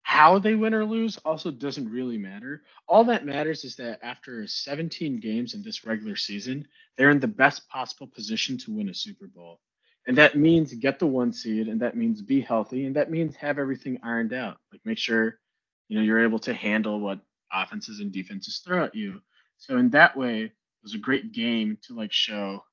How 0.03 0.39
they 0.39 0.55
win 0.55 0.75
or 0.75 0.85
lose 0.85 1.17
also 1.19 1.51
doesn't 1.51 1.91
really 1.91 2.19
matter. 2.19 2.65
All 2.89 3.05
that 3.05 3.25
matters 3.25 3.65
is 3.65 3.77
that 3.77 4.01
after 4.03 4.47
17 4.47 5.21
games 5.21 5.55
in 5.55 5.63
this 5.63 5.85
regular 5.85 6.17
season, 6.17 6.67
they're 6.97 7.11
in 7.11 7.21
the 7.21 7.29
best 7.29 7.69
possible 7.69 8.09
position 8.09 8.59
to 8.59 8.73
win 8.73 8.89
a 8.89 8.95
Super 8.95 9.27
Bowl. 9.29 9.61
And 10.07 10.19
that 10.19 10.37
means 10.37 10.75
get 10.75 10.99
the 10.99 11.07
one 11.07 11.33
seed, 11.33 11.69
and 11.69 11.81
that 11.81 11.97
means 11.97 12.21
be 12.21 12.41
healthy, 12.41 12.87
and 12.87 12.97
that 12.97 13.11
means 13.11 13.37
have 13.37 13.59
everything 13.59 14.01
ironed 14.03 14.33
out. 14.33 14.59
Like 14.73 14.81
make 14.85 14.99
sure, 14.99 15.39
you 15.89 15.97
know, 15.97 16.03
you're 16.03 16.25
able 16.25 16.41
to 16.41 16.53
handle 16.53 16.99
what 16.99 17.21
offenses 17.53 18.01
and 18.01 18.11
defenses 18.11 18.61
throw 18.65 18.85
at 18.85 18.95
you. 18.97 19.23
So 19.59 19.77
in 19.79 19.91
that 19.91 20.17
way, 20.17 20.43
it 20.43 20.53
was 20.83 20.95
a 20.95 20.99
great 20.99 21.33
game 21.33 21.79
to 21.83 21.95
like 21.95 22.13
show, 22.13 22.65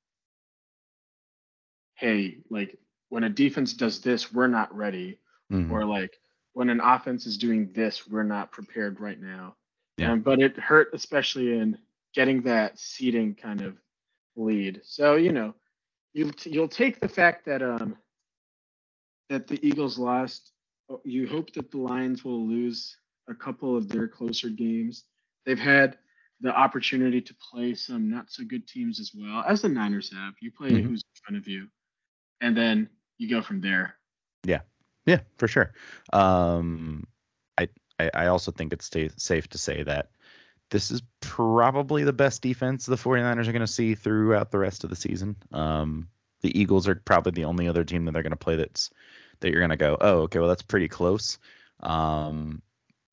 hey, 1.94 2.40
like 2.50 2.80
when 3.10 3.24
a 3.24 3.30
defense 3.30 3.74
does 3.74 4.02
this, 4.02 4.34
we're 4.34 4.48
not 4.48 4.76
ready, 4.76 5.20
Mhm. 5.52 5.70
or 5.70 5.86
like 5.86 6.20
when 6.60 6.70
an 6.70 6.82
offense 6.82 7.26
is 7.26 7.38
doing 7.38 7.72
this, 7.72 8.06
we're 8.06 8.22
not 8.22 8.52
prepared 8.52 9.00
right 9.00 9.22
now. 9.22 9.56
Yeah. 9.98 10.12
Um, 10.12 10.20
but 10.20 10.42
it 10.42 10.60
hurt 10.60 10.90
especially 10.92 11.58
in 11.58 11.78
getting 12.14 12.42
that 12.42 12.78
seeding 12.78 13.34
kind 13.34 13.62
of 13.62 13.78
lead. 14.36 14.82
So 14.84 15.16
you 15.16 15.32
know, 15.32 15.56
you 16.12 16.34
you'll 16.44 16.68
take 16.68 17.00
the 17.00 17.08
fact 17.08 17.46
that 17.46 17.62
um 17.62 17.96
that 19.30 19.48
the 19.48 19.66
Eagles 19.66 19.98
lost. 19.98 20.52
Oh, 20.90 21.00
You 21.06 21.30
hope 21.30 21.54
that 21.54 21.72
the 21.72 21.78
Lions 21.78 22.26
will 22.26 22.46
lose 22.46 22.98
a 23.30 23.34
couple 23.34 23.78
of 23.78 23.88
their 23.88 24.10
closer 24.10 24.50
games. 24.50 25.06
They've 25.46 25.58
had 25.58 25.98
the 26.42 26.54
opportunity 26.54 27.22
to 27.22 27.34
play 27.36 27.74
some 27.74 28.10
not 28.10 28.32
so 28.32 28.44
good 28.44 28.68
teams 28.68 29.00
as 29.00 29.14
well 29.16 29.46
as 29.48 29.62
the 29.62 29.70
Niners 29.70 30.12
have. 30.12 30.34
You 30.42 30.52
play 30.52 30.72
Mhm. 30.72 30.84
who's 30.84 31.04
in 31.04 31.22
front 31.24 31.38
of 31.38 31.48
you, 31.48 31.70
and 32.42 32.58
then 32.58 32.90
you 33.18 33.30
go 33.30 33.42
from 33.42 33.62
there. 33.62 33.96
Yeah, 34.44 34.62
for 35.38 35.48
sure. 35.48 35.74
Um, 36.14 37.08
I, 37.58 37.70
I 38.00 38.10
I 38.14 38.28
also 38.28 38.52
think 38.52 38.74
it's 38.74 38.90
safe 39.18 39.48
to 39.50 39.58
say 39.58 39.84
that 39.84 40.10
this 40.70 40.92
is 40.92 41.02
probably 41.20 42.04
the 42.04 42.14
best 42.14 42.42
defense 42.42 42.86
the 42.86 42.96
49ers 42.96 43.48
are 43.48 43.52
going 43.52 43.62
to 43.62 43.68
see 43.68 43.96
throughout 43.96 44.52
the 44.52 44.60
rest 44.60 44.84
of 44.84 44.90
the 44.90 44.96
season. 44.96 45.36
Um, 45.52 46.08
the 46.42 46.58
Eagles 46.60 46.88
are 46.88 46.96
probably 46.96 47.32
the 47.32 47.46
only 47.46 47.68
other 47.68 47.84
team 47.84 48.06
that 48.06 48.12
they're 48.12 48.24
going 48.24 48.32
to 48.32 48.38
play 48.38 48.56
that's 48.56 48.90
that 49.40 49.52
you're 49.52 49.62
going 49.62 49.70
to 49.70 49.78
go, 49.78 49.98
oh, 50.00 50.22
okay, 50.22 50.40
well 50.40 50.48
that's 50.48 50.62
pretty 50.62 50.88
close. 50.88 51.38
Um, 51.82 52.62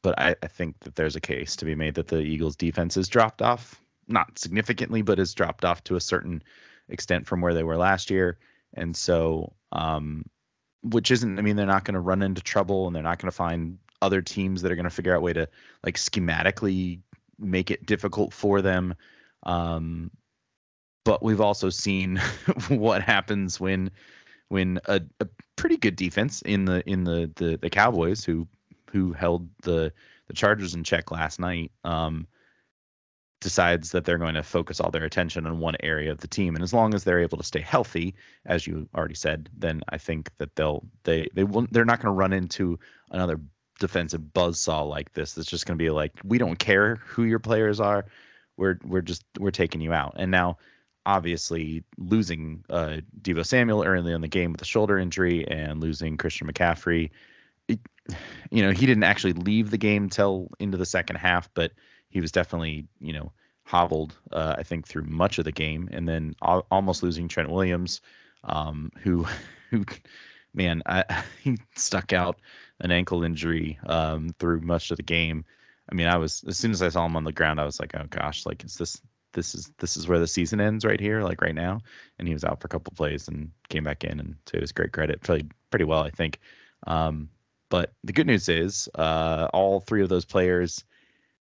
but 0.02 0.18
I, 0.18 0.36
I 0.42 0.48
think 0.48 0.78
that 0.80 0.94
there's 0.94 1.16
a 1.16 1.20
case 1.20 1.56
to 1.56 1.64
be 1.64 1.74
made 1.74 1.94
that 1.94 2.08
the 2.08 2.20
Eagles 2.20 2.56
defense 2.56 2.94
has 2.96 3.08
dropped 3.08 3.42
off, 3.42 3.80
not 4.06 4.38
significantly, 4.38 5.02
but 5.02 5.18
has 5.18 5.34
dropped 5.34 5.64
off 5.64 5.82
to 5.84 5.96
a 5.96 6.00
certain 6.00 6.42
extent 6.88 7.26
from 7.26 7.40
where 7.40 7.54
they 7.54 7.64
were 7.64 7.76
last 7.76 8.10
year. 8.10 8.38
And 8.74 8.96
so, 8.96 9.54
um, 9.72 10.24
which 10.90 11.10
isn't, 11.10 11.38
I 11.38 11.42
mean, 11.42 11.56
they're 11.56 11.66
not 11.66 11.84
going 11.84 11.94
to 11.94 12.00
run 12.00 12.22
into 12.22 12.42
trouble 12.42 12.86
and 12.86 12.94
they're 12.94 13.02
not 13.02 13.18
going 13.18 13.30
to 13.30 13.36
find 13.36 13.78
other 14.02 14.22
teams 14.22 14.62
that 14.62 14.72
are 14.72 14.76
going 14.76 14.84
to 14.84 14.90
figure 14.90 15.14
out 15.14 15.18
a 15.18 15.20
way 15.20 15.32
to 15.32 15.48
like 15.84 15.96
schematically 15.96 17.00
make 17.38 17.70
it 17.70 17.86
difficult 17.86 18.32
for 18.32 18.62
them. 18.62 18.94
Um, 19.42 20.10
but 21.04 21.22
we've 21.22 21.40
also 21.40 21.70
seen 21.70 22.16
what 22.68 23.02
happens 23.02 23.60
when 23.60 23.90
when 24.48 24.80
a, 24.86 25.00
a 25.20 25.28
pretty 25.56 25.76
good 25.76 25.96
defense 25.96 26.42
in 26.42 26.64
the 26.64 26.88
in 26.88 27.04
the, 27.04 27.30
the 27.36 27.56
the 27.56 27.70
Cowboys 27.70 28.24
who 28.24 28.46
who 28.90 29.12
held 29.12 29.48
the 29.62 29.92
the 30.26 30.34
Chargers 30.34 30.74
in 30.74 30.84
check 30.84 31.10
last 31.10 31.38
night 31.38 31.70
um, 31.84 32.26
decides 33.46 33.92
that 33.92 34.04
they're 34.04 34.18
going 34.18 34.34
to 34.34 34.42
focus 34.42 34.80
all 34.80 34.90
their 34.90 35.04
attention 35.04 35.46
on 35.46 35.60
one 35.60 35.76
area 35.78 36.10
of 36.10 36.18
the 36.18 36.26
team. 36.26 36.56
And 36.56 36.64
as 36.64 36.74
long 36.74 36.94
as 36.94 37.04
they're 37.04 37.20
able 37.20 37.38
to 37.38 37.44
stay 37.44 37.60
healthy 37.60 38.16
as 38.44 38.66
you 38.66 38.88
already 38.92 39.14
said 39.14 39.48
then 39.56 39.82
I 39.88 39.98
think 39.98 40.32
that 40.38 40.56
they'll 40.56 40.84
they 41.04 41.28
they 41.32 41.44
will 41.44 41.68
they're 41.70 41.84
not 41.84 42.00
going 42.00 42.12
to 42.12 42.18
run 42.18 42.32
into 42.32 42.80
another 43.12 43.40
defensive 43.78 44.20
buzzsaw 44.20 44.88
like 44.88 45.12
this 45.12 45.34
That's 45.34 45.48
just 45.48 45.64
going 45.64 45.78
to 45.78 45.84
be 45.84 45.90
like 45.90 46.10
we 46.24 46.38
don't 46.38 46.58
care 46.58 46.96
who 46.96 47.22
your 47.22 47.38
players 47.38 47.78
are. 47.78 48.06
We're 48.56 48.80
we're 48.84 49.00
just 49.00 49.22
we're 49.38 49.52
taking 49.52 49.80
you 49.80 49.92
out. 49.92 50.14
And 50.16 50.32
now 50.32 50.58
obviously 51.04 51.84
losing 51.98 52.64
uh 52.68 52.96
Deebo 53.22 53.46
Samuel 53.46 53.84
early 53.84 54.12
in 54.12 54.22
the 54.22 54.28
game 54.28 54.50
with 54.50 54.60
a 54.60 54.64
shoulder 54.64 54.98
injury 54.98 55.46
and 55.46 55.80
losing 55.80 56.16
Christian 56.16 56.48
McCaffrey 56.48 57.10
it, 57.68 57.78
you 58.50 58.62
know 58.62 58.72
he 58.72 58.86
didn't 58.86 59.04
actually 59.04 59.34
leave 59.34 59.70
the 59.70 59.78
game 59.78 60.08
till 60.08 60.48
into 60.58 60.76
the 60.76 60.84
second 60.84 61.14
half 61.14 61.48
but 61.54 61.70
he 62.16 62.22
was 62.22 62.32
definitely 62.32 62.88
you 62.98 63.12
know 63.12 63.30
hobbled 63.64 64.16
uh, 64.32 64.54
I 64.56 64.62
think 64.62 64.88
through 64.88 65.02
much 65.02 65.38
of 65.38 65.44
the 65.44 65.52
game 65.52 65.90
and 65.92 66.08
then 66.08 66.34
al- 66.42 66.66
almost 66.70 67.02
losing 67.02 67.28
Trent 67.28 67.50
Williams 67.50 68.00
um 68.42 68.90
who 69.02 69.26
who 69.70 69.84
man 70.54 70.82
I 70.86 71.04
he 71.42 71.58
stuck 71.74 72.14
out 72.14 72.40
an 72.80 72.90
ankle 72.90 73.22
injury 73.22 73.78
um 73.84 74.30
through 74.38 74.62
much 74.62 74.90
of 74.90 74.96
the 74.96 75.02
game. 75.02 75.44
I 75.92 75.94
mean 75.94 76.06
I 76.06 76.16
was 76.16 76.42
as 76.48 76.56
soon 76.56 76.70
as 76.70 76.80
I 76.80 76.88
saw 76.88 77.04
him 77.04 77.16
on 77.16 77.24
the 77.24 77.32
ground 77.32 77.60
I 77.60 77.66
was 77.66 77.78
like 77.78 77.94
oh 77.94 78.06
gosh 78.08 78.46
like 78.46 78.64
is 78.64 78.76
this 78.76 78.98
this 79.34 79.54
is 79.54 79.70
this 79.78 79.98
is 79.98 80.08
where 80.08 80.18
the 80.18 80.26
season 80.26 80.58
ends 80.58 80.86
right 80.86 80.98
here 80.98 81.20
like 81.20 81.42
right 81.42 81.54
now? 81.54 81.82
And 82.18 82.26
he 82.26 82.32
was 82.32 82.44
out 82.44 82.62
for 82.62 82.66
a 82.66 82.70
couple 82.70 82.94
plays 82.96 83.28
and 83.28 83.50
came 83.68 83.84
back 83.84 84.04
in 84.04 84.20
and 84.20 84.36
to 84.46 84.58
his 84.58 84.72
great 84.72 84.92
credit 84.92 85.20
played 85.20 85.52
pretty 85.68 85.84
well 85.84 86.00
I 86.00 86.08
think. 86.08 86.40
Um 86.86 87.28
but 87.68 87.92
the 88.04 88.14
good 88.14 88.26
news 88.26 88.48
is 88.48 88.88
uh 88.94 89.48
all 89.52 89.80
three 89.80 90.02
of 90.02 90.08
those 90.08 90.24
players 90.24 90.82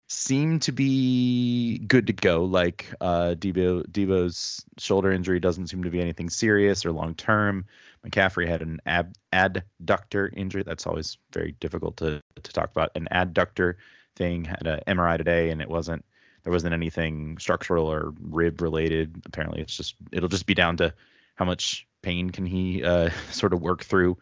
seem 0.09 0.59
to 0.61 0.73
be 0.73 1.79
good 1.79 2.07
to 2.09 2.13
go. 2.13 2.45
Like 2.45 2.87
uh, 3.01 3.35
Deebo 3.39 3.87
Deebo's 3.87 4.65
shoulder 4.79 5.13
injury 5.13 5.39
doesn't 5.39 5.69
seem 5.69 5.85
to 5.85 5.91
be 5.91 6.01
anything 6.01 6.31
serious 6.31 6.85
or 6.85 6.93
long 6.93 7.15
term. 7.15 7.67
McCaffrey 8.07 8.49
had 8.49 8.63
an 8.63 8.81
ab- 8.87 9.15
adductor 9.33 10.31
injury. 10.35 10.63
That's 10.63 10.87
always 10.87 11.19
very 11.33 11.53
difficult 11.61 11.99
to 11.99 12.23
to 12.43 12.53
talk 12.53 12.71
about. 12.71 12.93
An 12.95 13.09
adductor 13.13 13.75
thing 14.17 14.45
had 14.45 14.67
an 14.67 14.81
MRI 14.87 15.19
today, 15.19 15.51
and 15.51 15.61
it 15.61 15.69
wasn't 15.69 16.05
there 16.43 16.53
wasn't 16.53 16.75
anything 16.75 17.37
structural 17.39 17.87
or 17.87 18.15
rib 18.21 18.63
related. 18.63 19.23
Apparently, 19.27 19.61
it's 19.61 19.77
just 19.77 19.95
it'll 20.11 20.29
just 20.31 20.47
be 20.47 20.55
down 20.55 20.79
to 20.79 20.95
how 21.35 21.45
much 21.45 21.87
pain 22.01 22.31
can 22.31 22.47
he 22.47 22.83
uh, 22.83 23.11
sort 23.31 23.53
of 23.53 23.61
work 23.61 23.85
through. 23.85 24.17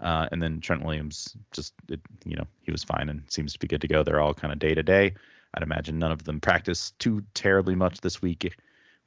Uh, 0.00 0.28
and 0.32 0.42
then 0.42 0.60
Trent 0.60 0.84
Williams 0.84 1.36
just, 1.52 1.74
it, 1.88 2.00
you 2.24 2.34
know, 2.34 2.46
he 2.62 2.72
was 2.72 2.82
fine 2.82 3.08
and 3.08 3.22
seems 3.28 3.52
to 3.52 3.58
be 3.60 3.68
good 3.68 3.82
to 3.82 3.88
go. 3.88 4.02
They're 4.02 4.20
all 4.20 4.34
kind 4.34 4.52
of 4.52 4.58
day 4.58 4.74
to 4.74 4.82
day. 4.82 5.14
I'd 5.54 5.62
imagine 5.62 5.98
none 5.98 6.12
of 6.12 6.24
them 6.24 6.40
practice 6.40 6.92
too 6.98 7.22
terribly 7.34 7.74
much 7.74 8.00
this 8.00 8.22
week 8.22 8.56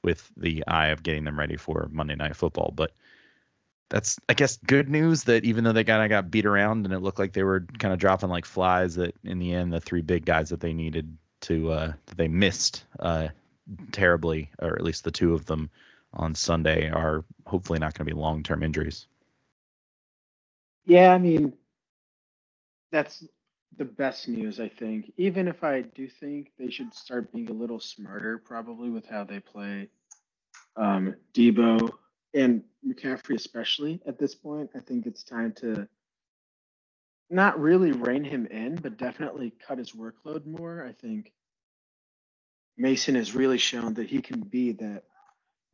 with 0.04 0.32
the 0.38 0.64
eye 0.68 0.88
of 0.88 1.04
getting 1.04 1.24
them 1.24 1.40
ready 1.40 1.58
for 1.58 1.90
Monday 1.92 2.16
Night 2.16 2.36
Football. 2.36 2.72
But 2.76 2.92
that's, 3.90 4.20
I 4.30 4.34
guess, 4.34 4.58
good 4.58 4.90
news 4.90 5.24
that 5.24 5.44
even 5.44 5.64
though 5.64 5.72
they 5.72 5.84
kind 5.84 6.04
of 6.04 6.10
got 6.10 6.30
beat 6.30 6.46
around 6.46 6.86
and 6.86 6.94
it 6.94 7.00
looked 7.00 7.20
like 7.20 7.34
they 7.34 7.44
were 7.44 7.66
kind 7.80 7.94
of 7.94 8.00
dropping 8.00 8.30
like 8.30 8.46
flies, 8.46 8.96
that 8.96 9.16
in 9.24 9.40
the 9.40 9.54
end, 9.54 9.74
the 9.74 9.80
three 9.80 10.02
big 10.02 10.26
guys 10.26 10.50
that 10.50 10.60
they 10.60 10.74
needed 10.74 11.18
to, 11.42 11.72
uh, 11.72 11.94
that 12.06 12.18
they 12.18 12.28
missed 12.28 12.86
uh, 13.00 13.30
terribly, 13.92 14.52
or 14.60 14.76
at 14.76 14.84
least 14.84 15.04
the 15.04 15.12
two 15.12 15.34
of 15.34 15.46
them 15.46 15.70
on 16.14 16.36
Sunday, 16.36 16.90
are 16.90 17.24
hopefully 17.46 17.80
not 17.80 17.94
going 17.94 18.08
to 18.08 18.14
be 18.14 18.20
long 18.20 18.44
term 18.44 18.64
injuries. 18.64 19.08
Yeah, 20.86 21.14
I 21.14 21.18
mean, 21.18 21.54
that's 22.92 23.24
the 23.78 23.86
best 23.86 24.28
news, 24.28 24.60
I 24.60 24.70
think. 24.70 25.12
Even 25.18 25.48
if 25.48 25.64
I 25.64 25.82
do 25.82 26.08
think 26.08 26.52
they 26.58 26.70
should 26.70 26.94
start 26.94 27.32
being 27.32 27.50
a 27.50 27.54
little 27.54 27.80
smarter, 27.80 28.38
probably 28.38 28.90
with 28.90 29.06
how 29.06 29.24
they 29.24 29.40
play 29.40 29.90
um, 30.76 31.16
Deebo 31.34 31.90
and 32.34 32.64
McCaffrey, 32.88 33.36
especially 33.36 34.02
at 34.06 34.20
this 34.20 34.36
point. 34.36 34.70
I 34.76 34.80
think 34.80 35.06
it's 35.06 35.24
time 35.24 35.54
to 35.58 35.88
not 37.30 37.60
really 37.60 37.92
rein 37.92 38.24
him 38.24 38.46
in, 38.48 38.76
but 38.76 38.98
definitely 38.98 39.54
cut 39.66 39.78
his 39.78 39.92
workload 39.92 40.46
more. 40.46 40.86
I 40.86 40.94
think 40.94 41.32
Mason 42.78 43.16
has 43.16 43.34
really 43.34 43.58
shown 43.58 43.94
that 43.96 44.08
he 44.08 44.22
can 44.22 44.42
be 44.42 44.74
that 44.74 45.04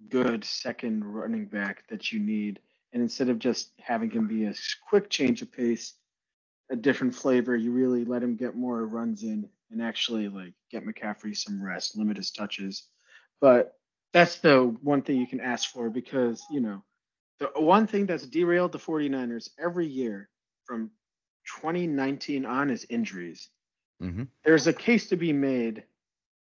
good 0.10 0.44
second 0.46 1.04
running 1.04 1.46
back 1.46 1.88
that 1.90 2.12
you 2.12 2.20
need. 2.20 2.60
And 2.94 3.02
instead 3.02 3.30
of 3.30 3.40
just 3.40 3.72
having 3.80 4.12
him 4.12 4.28
be 4.28 4.46
a 4.46 4.54
quick 4.90 5.10
change 5.10 5.42
of 5.42 5.52
pace, 5.52 5.94
a 6.70 6.76
different 6.76 7.16
flavor, 7.16 7.56
you 7.56 7.72
really 7.72 8.06
let 8.06 8.24
him 8.24 8.36
get 8.36 8.56
more 8.56 8.86
runs 8.86 9.24
in 9.24 9.50
and 9.72 9.82
actually 9.82 10.28
like 10.28 10.54
get 10.72 10.86
McCaffrey 10.86 11.36
some 11.36 11.64
rest, 11.64 11.98
limit 11.98 12.18
his 12.18 12.32
touches. 12.32 12.84
But 13.40 13.76
that's 14.14 14.38
the 14.38 14.76
one 14.82 15.02
thing 15.02 15.18
you 15.18 15.28
can 15.28 15.42
ask 15.42 15.72
for 15.72 15.90
because, 15.90 16.44
you 16.52 16.62
know, 16.62 16.84
the 17.40 17.48
one 17.56 17.88
thing 17.88 18.06
that's 18.06 18.26
derailed 18.26 18.72
the 18.72 18.78
49ers 18.78 19.50
every 19.60 19.88
year 19.88 20.30
from 20.66 20.92
2019 21.62 22.46
on 22.46 22.70
is 22.70 22.86
injuries. 22.90 23.50
Mm-hmm. 24.02 24.24
There's 24.44 24.68
a 24.68 24.74
case 24.74 25.10
to 25.10 25.16
be 25.16 25.34
made 25.34 25.84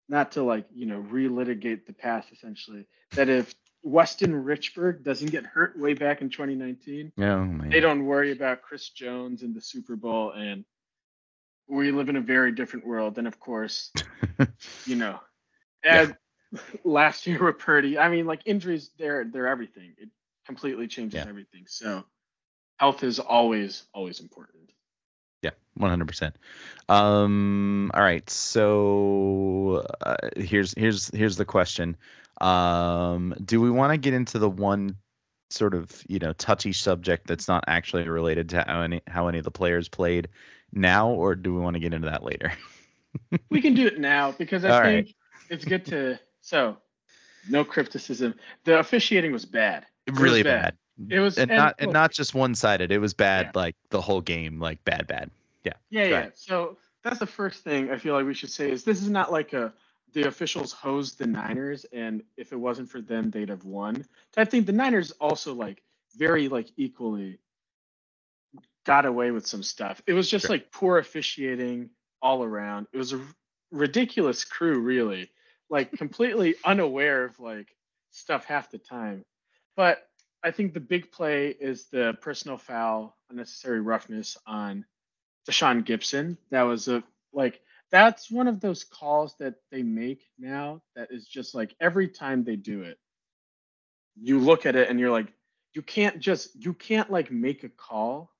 not 0.08 0.32
to 0.32 0.42
like 0.42 0.66
you 0.74 0.86
know 0.86 1.02
relitigate 1.10 1.86
the 1.86 1.92
past 1.92 2.28
essentially 2.32 2.86
that 3.12 3.28
if 3.28 3.54
Weston 3.82 4.32
Richburg 4.44 5.02
doesn't 5.02 5.30
get 5.30 5.44
hurt 5.44 5.78
way 5.78 5.94
back 5.94 6.20
in 6.22 6.30
2019, 6.30 7.12
Oh 7.18 7.44
man. 7.44 7.70
they 7.70 7.80
don't 7.80 8.04
worry 8.06 8.30
about 8.32 8.62
Chris 8.62 8.88
Jones 8.90 9.42
in 9.42 9.54
the 9.54 9.60
Super 9.60 9.96
Bowl, 9.96 10.30
and 10.30 10.64
we 11.68 11.90
live 11.90 12.08
in 12.08 12.16
a 12.16 12.20
very 12.20 12.52
different 12.52 12.86
world. 12.86 13.18
And 13.18 13.26
of 13.26 13.40
course, 13.40 13.92
you 14.86 14.96
know, 14.96 15.18
and 15.82 16.16
last 16.84 17.26
year 17.26 17.42
with 17.44 17.58
Purdy, 17.58 17.98
I 17.98 18.08
mean, 18.08 18.26
like 18.26 18.42
injuries, 18.46 18.90
they're 18.98 19.24
they're 19.24 19.48
everything. 19.48 19.94
It 19.98 20.10
completely 20.46 20.86
changes 20.86 21.18
Yeah. 21.24 21.28
everything. 21.28 21.64
So 21.66 22.04
health 22.78 23.02
is 23.02 23.18
always 23.18 23.84
always 23.94 24.20
important. 24.20 24.70
Yeah, 25.42 25.50
one 25.74 25.90
hundred 25.90 26.06
percent. 26.08 26.36
Um. 26.88 27.90
All 27.94 28.02
right. 28.02 28.28
So 28.30 29.84
uh, 30.02 30.16
here's 30.36 30.72
here's 30.74 31.08
here's 31.14 31.36
the 31.36 31.44
question. 31.44 31.96
Um. 32.42 33.34
Do 33.44 33.60
we 33.60 33.70
want 33.70 33.92
to 33.92 33.98
get 33.98 34.14
into 34.14 34.38
the 34.38 34.50
one 34.50 34.96
sort 35.50 35.74
of 35.74 36.02
you 36.08 36.18
know 36.18 36.32
touchy 36.32 36.72
subject 36.72 37.26
that's 37.26 37.46
not 37.46 37.64
actually 37.66 38.08
related 38.08 38.48
to 38.50 38.64
how 38.66 38.80
any 38.82 39.02
how 39.06 39.28
any 39.28 39.38
of 39.38 39.44
the 39.44 39.50
players 39.50 39.88
played 39.88 40.28
now, 40.72 41.10
or 41.10 41.34
do 41.34 41.54
we 41.54 41.60
want 41.60 41.74
to 41.74 41.80
get 41.80 41.92
into 41.94 42.08
that 42.10 42.22
later? 42.22 42.52
We 43.50 43.60
can 43.60 43.74
do 43.74 43.86
it 43.86 43.98
now 44.00 44.32
because 44.32 44.64
I 44.64 44.70
All 44.70 44.82
think 44.82 45.06
right. 45.08 45.14
it's 45.50 45.66
good 45.66 45.84
to. 45.86 46.18
So, 46.40 46.78
no 47.46 47.62
criticism. 47.62 48.34
The 48.64 48.78
officiating 48.78 49.32
was 49.32 49.44
bad. 49.44 49.84
was 50.10 50.18
really 50.18 50.42
bad. 50.42 50.76
bad. 50.98 51.12
It 51.12 51.20
was 51.20 51.36
and 51.36 51.50
not 51.50 51.74
and 51.78 51.92
not 51.92 52.12
just 52.12 52.34
one 52.34 52.54
sided. 52.54 52.90
It 52.90 52.98
was 53.00 53.12
bad 53.12 53.46
Yeah. 53.54 53.60
like 53.60 53.76
the 53.90 54.00
whole 54.00 54.22
game, 54.22 54.58
like 54.60 54.82
bad, 54.84 55.06
bad. 55.08 55.30
Yeah. 55.62 55.74
Yeah, 55.90 56.04
Go 56.04 56.10
yeah. 56.10 56.18
ahead. 56.20 56.32
So 56.36 56.78
that's 57.04 57.18
the 57.18 57.26
first 57.26 57.62
thing 57.64 57.90
I 57.90 57.98
feel 57.98 58.14
like 58.14 58.24
we 58.24 58.32
should 58.32 58.50
say 58.50 58.70
is 58.70 58.82
this 58.82 59.02
is 59.02 59.10
not 59.10 59.30
like 59.30 59.52
a 59.52 59.74
the 60.12 60.28
officials 60.28 60.72
hosed 60.72 61.18
the 61.18 61.26
Niners, 61.26 61.84
and 61.92 62.22
if 62.36 62.52
it 62.52 62.56
wasn't 62.60 62.90
for 62.90 63.00
them, 63.00 63.30
they'd 63.30 63.48
have 63.48 63.64
won. 63.64 64.04
I 64.36 64.44
think 64.44 64.66
the 64.66 64.72
Niners 64.72 65.12
also 65.12 65.54
like 65.54 65.82
very 66.16 66.48
like 66.48 66.68
equally 66.76 67.38
got 68.84 69.06
away 69.06 69.30
with 69.30 69.46
some 69.46 69.62
stuff. 69.62 70.02
It 70.06 70.12
was 70.14 70.28
just 70.28 70.46
Sure. 70.46 70.56
like 70.56 70.70
poor 70.72 70.98
officiating 70.98 71.90
all 72.20 72.42
around. 72.44 72.86
It 72.92 72.98
was 72.98 73.12
a 73.12 73.20
ridiculous 73.70 74.44
crew, 74.44 74.80
really, 74.80 75.30
like 75.70 75.92
completely 75.98 76.56
unaware 76.64 77.24
of 77.24 77.38
like 77.40 77.74
stuff 78.10 78.44
half 78.44 78.70
the 78.70 78.78
time. 78.78 79.24
But 79.76 80.06
I 80.42 80.50
think 80.50 80.74
the 80.74 80.80
big 80.80 81.12
play 81.12 81.48
is 81.48 81.86
the 81.86 82.16
personal 82.20 82.58
foul, 82.58 83.16
unnecessary 83.30 83.80
roughness 83.80 84.36
on 84.46 84.84
Deshaun 85.48 85.84
Gipson. 85.84 86.36
That 86.50 86.62
was 86.62 86.88
a 86.88 87.02
like 87.32 87.60
that's 87.92 88.30
one 88.30 88.48
of 88.48 88.60
those 88.60 88.84
calls 88.84 89.36
that 89.38 89.54
they 89.70 89.82
make 89.82 90.22
now 90.38 90.82
that 90.96 91.08
is 91.12 91.28
just 91.28 91.54
like 91.54 91.76
every 91.78 92.08
time 92.08 92.42
they 92.42 92.56
do 92.56 92.82
it, 92.82 92.98
you 94.20 94.40
look 94.40 94.66
at 94.66 94.74
it 94.74 94.88
and 94.88 94.98
you're 94.98 95.10
like, 95.10 95.32
you 95.74 95.82
can't 95.82 96.18
just 96.18 96.50
you 96.54 96.72
can't 96.72 97.10
like 97.10 97.30
make 97.30 97.64
a 97.64 97.68
call 97.68 98.30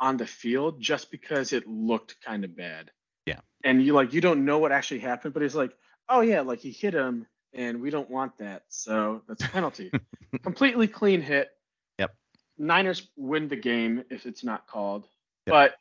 on 0.00 0.16
the 0.16 0.26
field 0.26 0.80
just 0.80 1.10
because 1.10 1.52
it 1.52 1.66
looked 1.66 2.16
kind 2.24 2.44
of 2.44 2.56
bad. 2.56 2.90
Yeah. 3.26 3.40
And 3.64 3.84
you 3.84 3.92
like 3.92 4.12
you 4.12 4.20
don't 4.20 4.44
know 4.44 4.58
what 4.58 4.72
actually 4.72 5.00
happened, 5.00 5.34
but 5.34 5.42
it's 5.42 5.54
like, 5.54 5.72
oh 6.08 6.20
yeah, 6.20 6.40
like 6.40 6.60
he 6.60 6.70
hit 6.70 6.94
him 6.94 7.26
and 7.52 7.80
we 7.80 7.90
don't 7.90 8.10
want 8.10 8.38
that. 8.38 8.62
So 8.68 9.22
that's 9.28 9.44
a 9.44 9.48
penalty. 9.48 9.90
Completely 10.42 10.86
clean 10.86 11.20
hit. 11.20 11.50
Yep. 11.98 12.14
Niners 12.56 13.08
win 13.16 13.48
the 13.48 13.56
game 13.56 14.04
if 14.10 14.26
it's 14.26 14.44
not 14.44 14.68
called. 14.68 15.08
Yep. 15.46 15.52
But 15.52 15.74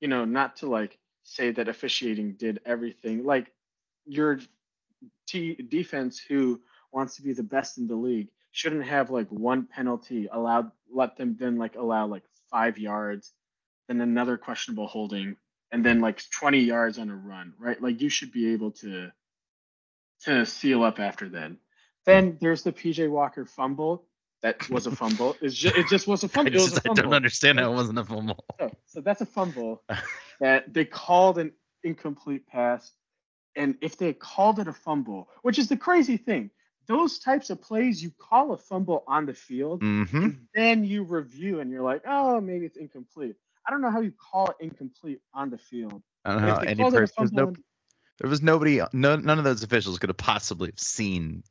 you 0.00 0.06
know, 0.06 0.24
not 0.24 0.56
to 0.56 0.66
like 0.68 0.98
say 1.22 1.50
that 1.52 1.68
officiating 1.68 2.34
did 2.34 2.60
everything. 2.64 3.24
Like 3.24 3.52
your 4.06 4.40
t- 5.26 5.54
defense, 5.54 6.18
who 6.18 6.60
wants 6.92 7.16
to 7.16 7.22
be 7.22 7.32
the 7.32 7.42
best 7.42 7.78
in 7.78 7.86
the 7.86 7.94
league, 7.94 8.28
shouldn't 8.50 8.84
have 8.84 9.10
like 9.10 9.28
one 9.30 9.66
penalty 9.66 10.28
allowed. 10.30 10.70
Let 10.92 11.16
them 11.16 11.36
then 11.38 11.56
like 11.56 11.76
allow 11.76 12.06
like 12.06 12.24
five 12.50 12.78
yards, 12.78 13.32
then 13.88 14.00
another 14.00 14.36
questionable 14.36 14.86
holding, 14.86 15.36
and 15.70 15.84
then 15.84 16.00
like 16.00 16.22
20 16.30 16.60
yards 16.60 16.98
on 16.98 17.10
a 17.10 17.16
run. 17.16 17.54
Right? 17.58 17.80
Like 17.80 18.00
you 18.00 18.08
should 18.08 18.32
be 18.32 18.52
able 18.52 18.72
to 18.72 19.10
to 20.24 20.46
seal 20.46 20.84
up 20.84 21.00
after 21.00 21.28
then. 21.28 21.58
Then 22.04 22.36
there's 22.40 22.62
the 22.62 22.72
PJ 22.72 23.08
Walker 23.10 23.44
fumble. 23.44 24.06
That 24.42 24.68
was 24.70 24.86
a 24.86 24.90
fumble. 24.90 25.36
It's 25.40 25.54
just, 25.54 25.76
it 25.76 25.86
just 25.88 26.06
was 26.06 26.24
a 26.24 26.28
fumble. 26.28 26.52
Was 26.52 26.72
just 26.72 26.88
I 26.88 26.94
don't 26.94 27.14
understand 27.14 27.60
how 27.60 27.72
it 27.72 27.74
wasn't 27.74 27.98
a 27.98 28.04
fumble. 28.04 28.44
So, 28.60 28.70
so 28.86 29.00
that's 29.00 29.20
a 29.20 29.26
fumble 29.26 29.82
that 30.40 30.72
they 30.72 30.84
called 30.84 31.38
an 31.38 31.52
incomplete 31.82 32.46
pass. 32.46 32.92
And 33.56 33.76
if 33.80 33.96
they 33.96 34.12
called 34.12 34.58
it 34.60 34.68
a 34.68 34.72
fumble, 34.72 35.28
which 35.42 35.58
is 35.58 35.68
the 35.68 35.76
crazy 35.76 36.16
thing, 36.16 36.50
those 36.86 37.18
types 37.18 37.50
of 37.50 37.60
plays, 37.60 38.02
you 38.02 38.12
call 38.18 38.52
a 38.52 38.56
fumble 38.56 39.04
on 39.06 39.26
the 39.26 39.34
field, 39.34 39.80
Mm-hmm. 39.82 40.28
then 40.54 40.84
you 40.84 41.04
review 41.04 41.60
and 41.60 41.70
you're 41.70 41.82
like, 41.82 42.02
oh, 42.06 42.40
maybe 42.40 42.66
it's 42.66 42.76
incomplete. 42.76 43.36
I 43.66 43.70
don't 43.70 43.80
know 43.80 43.90
how 43.90 44.00
you 44.00 44.12
call 44.12 44.48
it 44.48 44.56
incomplete 44.60 45.20
on 45.34 45.50
the 45.50 45.58
field. 45.58 46.02
I 46.24 46.32
don't 46.34 46.42
know 46.42 46.56
any 46.56 46.76
called 46.76 46.94
it 46.94 47.04
a 47.04 47.08
person. 47.08 47.36
No 47.36 47.52
There 48.18 48.30
was 48.30 48.42
nobody. 48.42 48.80
No, 48.92 49.16
none 49.16 49.38
of 49.38 49.44
those 49.44 49.62
officials 49.62 49.98
could 49.98 50.08
have 50.10 50.16
possibly 50.16 50.68
have 50.70 50.78
seen 50.78 51.42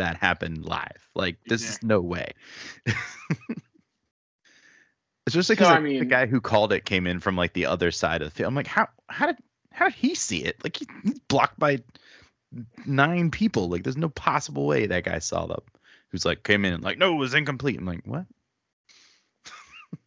that 0.00 0.16
happen 0.16 0.62
live. 0.62 1.08
Like 1.14 1.38
this 1.46 1.68
is 1.68 1.82
no 1.82 2.00
way. 2.00 2.32
Especially 5.26 5.56
So, 5.56 5.60
because 5.60 5.68
I 5.68 5.80
mean, 5.80 6.00
the 6.00 6.06
guy 6.06 6.26
who 6.26 6.40
called 6.40 6.72
it 6.72 6.84
came 6.84 7.06
in 7.06 7.20
from 7.20 7.36
like 7.36 7.52
the 7.52 7.66
other 7.66 7.90
side 7.90 8.22
of 8.22 8.28
the 8.28 8.34
field. 8.34 8.48
I'm 8.48 8.54
like, 8.54 8.66
how 8.66 8.88
how 9.08 9.26
did 9.26 9.36
how 9.72 9.84
did 9.86 9.94
he 9.94 10.14
see 10.14 10.38
it? 10.44 10.62
Like 10.64 10.76
he, 10.76 10.86
he's 11.04 11.18
blocked 11.20 11.58
by 11.58 11.82
nine 12.84 13.30
people. 13.30 13.68
Like 13.68 13.84
there's 13.84 13.96
no 13.96 14.08
possible 14.08 14.66
way 14.66 14.86
that 14.86 15.04
guy 15.04 15.18
saw 15.20 15.46
them. 15.46 15.60
Who's 16.08 16.24
like 16.24 16.42
came 16.42 16.64
in 16.64 16.74
and 16.74 16.82
like, 16.82 16.98
no, 16.98 17.14
it 17.14 17.18
was 17.18 17.34
incomplete. 17.34 17.78
I'm 17.78 17.86
like, 17.86 18.02
what? 18.04 18.26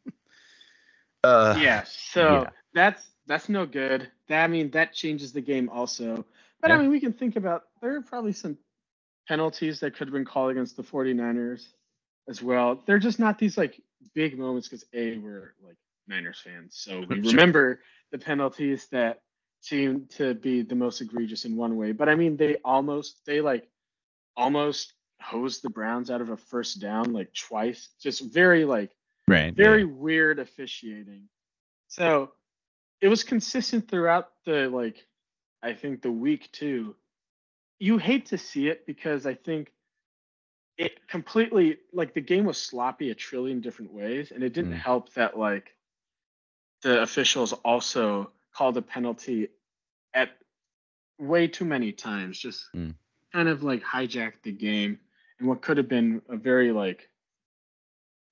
uh, 1.23 1.57
yeah, 1.59 1.83
so 1.85 2.41
yeah. 2.41 2.49
that's 2.73 3.03
that's 3.25 3.47
no 3.47 3.65
good. 3.65 4.09
That 4.27 4.43
I 4.43 4.47
mean 4.47 4.71
that 4.71 4.93
changes 4.93 5.31
the 5.31 5.41
game 5.41 5.69
also. 5.69 6.25
But 6.59 6.71
Yeah. 6.71 6.77
I 6.77 6.81
mean 6.81 6.89
we 6.89 6.99
can 6.99 7.13
think 7.13 7.35
about 7.35 7.63
there 7.81 7.95
are 7.95 8.01
probably 8.01 8.33
some 8.33 8.57
penalties 9.27 9.79
that 9.79 9.95
could 9.95 10.07
have 10.07 10.13
been 10.13 10.25
called 10.25 10.51
against 10.51 10.75
the 10.77 10.83
49ers 10.83 11.65
as 12.27 12.41
well. 12.41 12.81
They're 12.85 12.99
just 12.99 13.19
not 13.19 13.37
these 13.37 13.57
like 13.57 13.79
big 14.13 14.37
moments 14.37 14.67
because 14.67 14.85
A, 14.93 15.17
we're 15.17 15.53
like 15.65 15.77
Niners 16.07 16.41
fans. 16.43 16.75
So 16.75 17.03
we 17.07 17.19
remember 17.19 17.81
the 18.11 18.17
penalties 18.17 18.87
that 18.91 19.21
seem 19.61 20.07
to 20.17 20.33
be 20.33 20.61
the 20.61 20.75
most 20.75 21.01
egregious 21.01 21.45
in 21.45 21.55
one 21.55 21.77
way. 21.77 21.91
But 21.91 22.09
I 22.09 22.15
mean 22.15 22.37
they 22.37 22.57
almost 22.65 23.25
they 23.25 23.41
like 23.41 23.67
almost 24.35 24.93
hosed 25.21 25.63
the 25.63 25.69
Browns 25.69 26.11
out 26.11 26.21
of 26.21 26.29
a 26.29 26.37
first 26.37 26.81
down 26.81 27.13
like 27.13 27.33
twice. 27.33 27.89
Just 28.01 28.33
very 28.33 28.65
like 28.65 28.91
right. 29.27 29.55
very 29.55 29.81
yeah. 29.81 29.91
weird 29.91 30.39
officiating. 30.39 31.29
So 31.87 32.31
it 33.01 33.07
was 33.07 33.23
consistent 33.23 33.89
throughout 33.89 34.29
the 34.45 34.69
like 34.69 35.05
I 35.61 35.73
think 35.73 36.01
the 36.01 36.11
week 36.11 36.51
too. 36.51 36.95
You 37.79 37.97
hate 37.97 38.27
to 38.27 38.37
see 38.37 38.67
it 38.67 38.85
because 38.85 39.25
I 39.25 39.33
think 39.33 39.71
it 40.77 41.07
completely 41.07 41.77
like 41.91 42.13
the 42.13 42.21
game 42.21 42.45
was 42.45 42.57
sloppy 42.57 43.11
a 43.11 43.15
trillion 43.15 43.61
different 43.61 43.93
ways 43.93 44.31
and 44.31 44.43
it 44.43 44.53
didn't 44.53 44.73
Mm. 44.73 44.79
help 44.79 45.13
that 45.13 45.37
like 45.37 45.75
the 46.81 47.01
officials 47.01 47.53
also 47.53 48.31
called 48.53 48.77
a 48.77 48.81
penalty 48.81 49.49
at 50.13 50.37
way 51.19 51.47
too 51.47 51.65
many 51.65 51.91
times 51.91 52.39
just 52.39 52.71
Mm. 52.73 52.95
kind 53.31 53.49
of 53.49 53.63
like 53.63 53.83
hijacked 53.83 54.41
the 54.43 54.51
game 54.51 54.99
and 55.39 55.47
what 55.47 55.61
could 55.61 55.77
have 55.77 55.87
been 55.87 56.21
a 56.29 56.37
very 56.37 56.71
like 56.71 57.09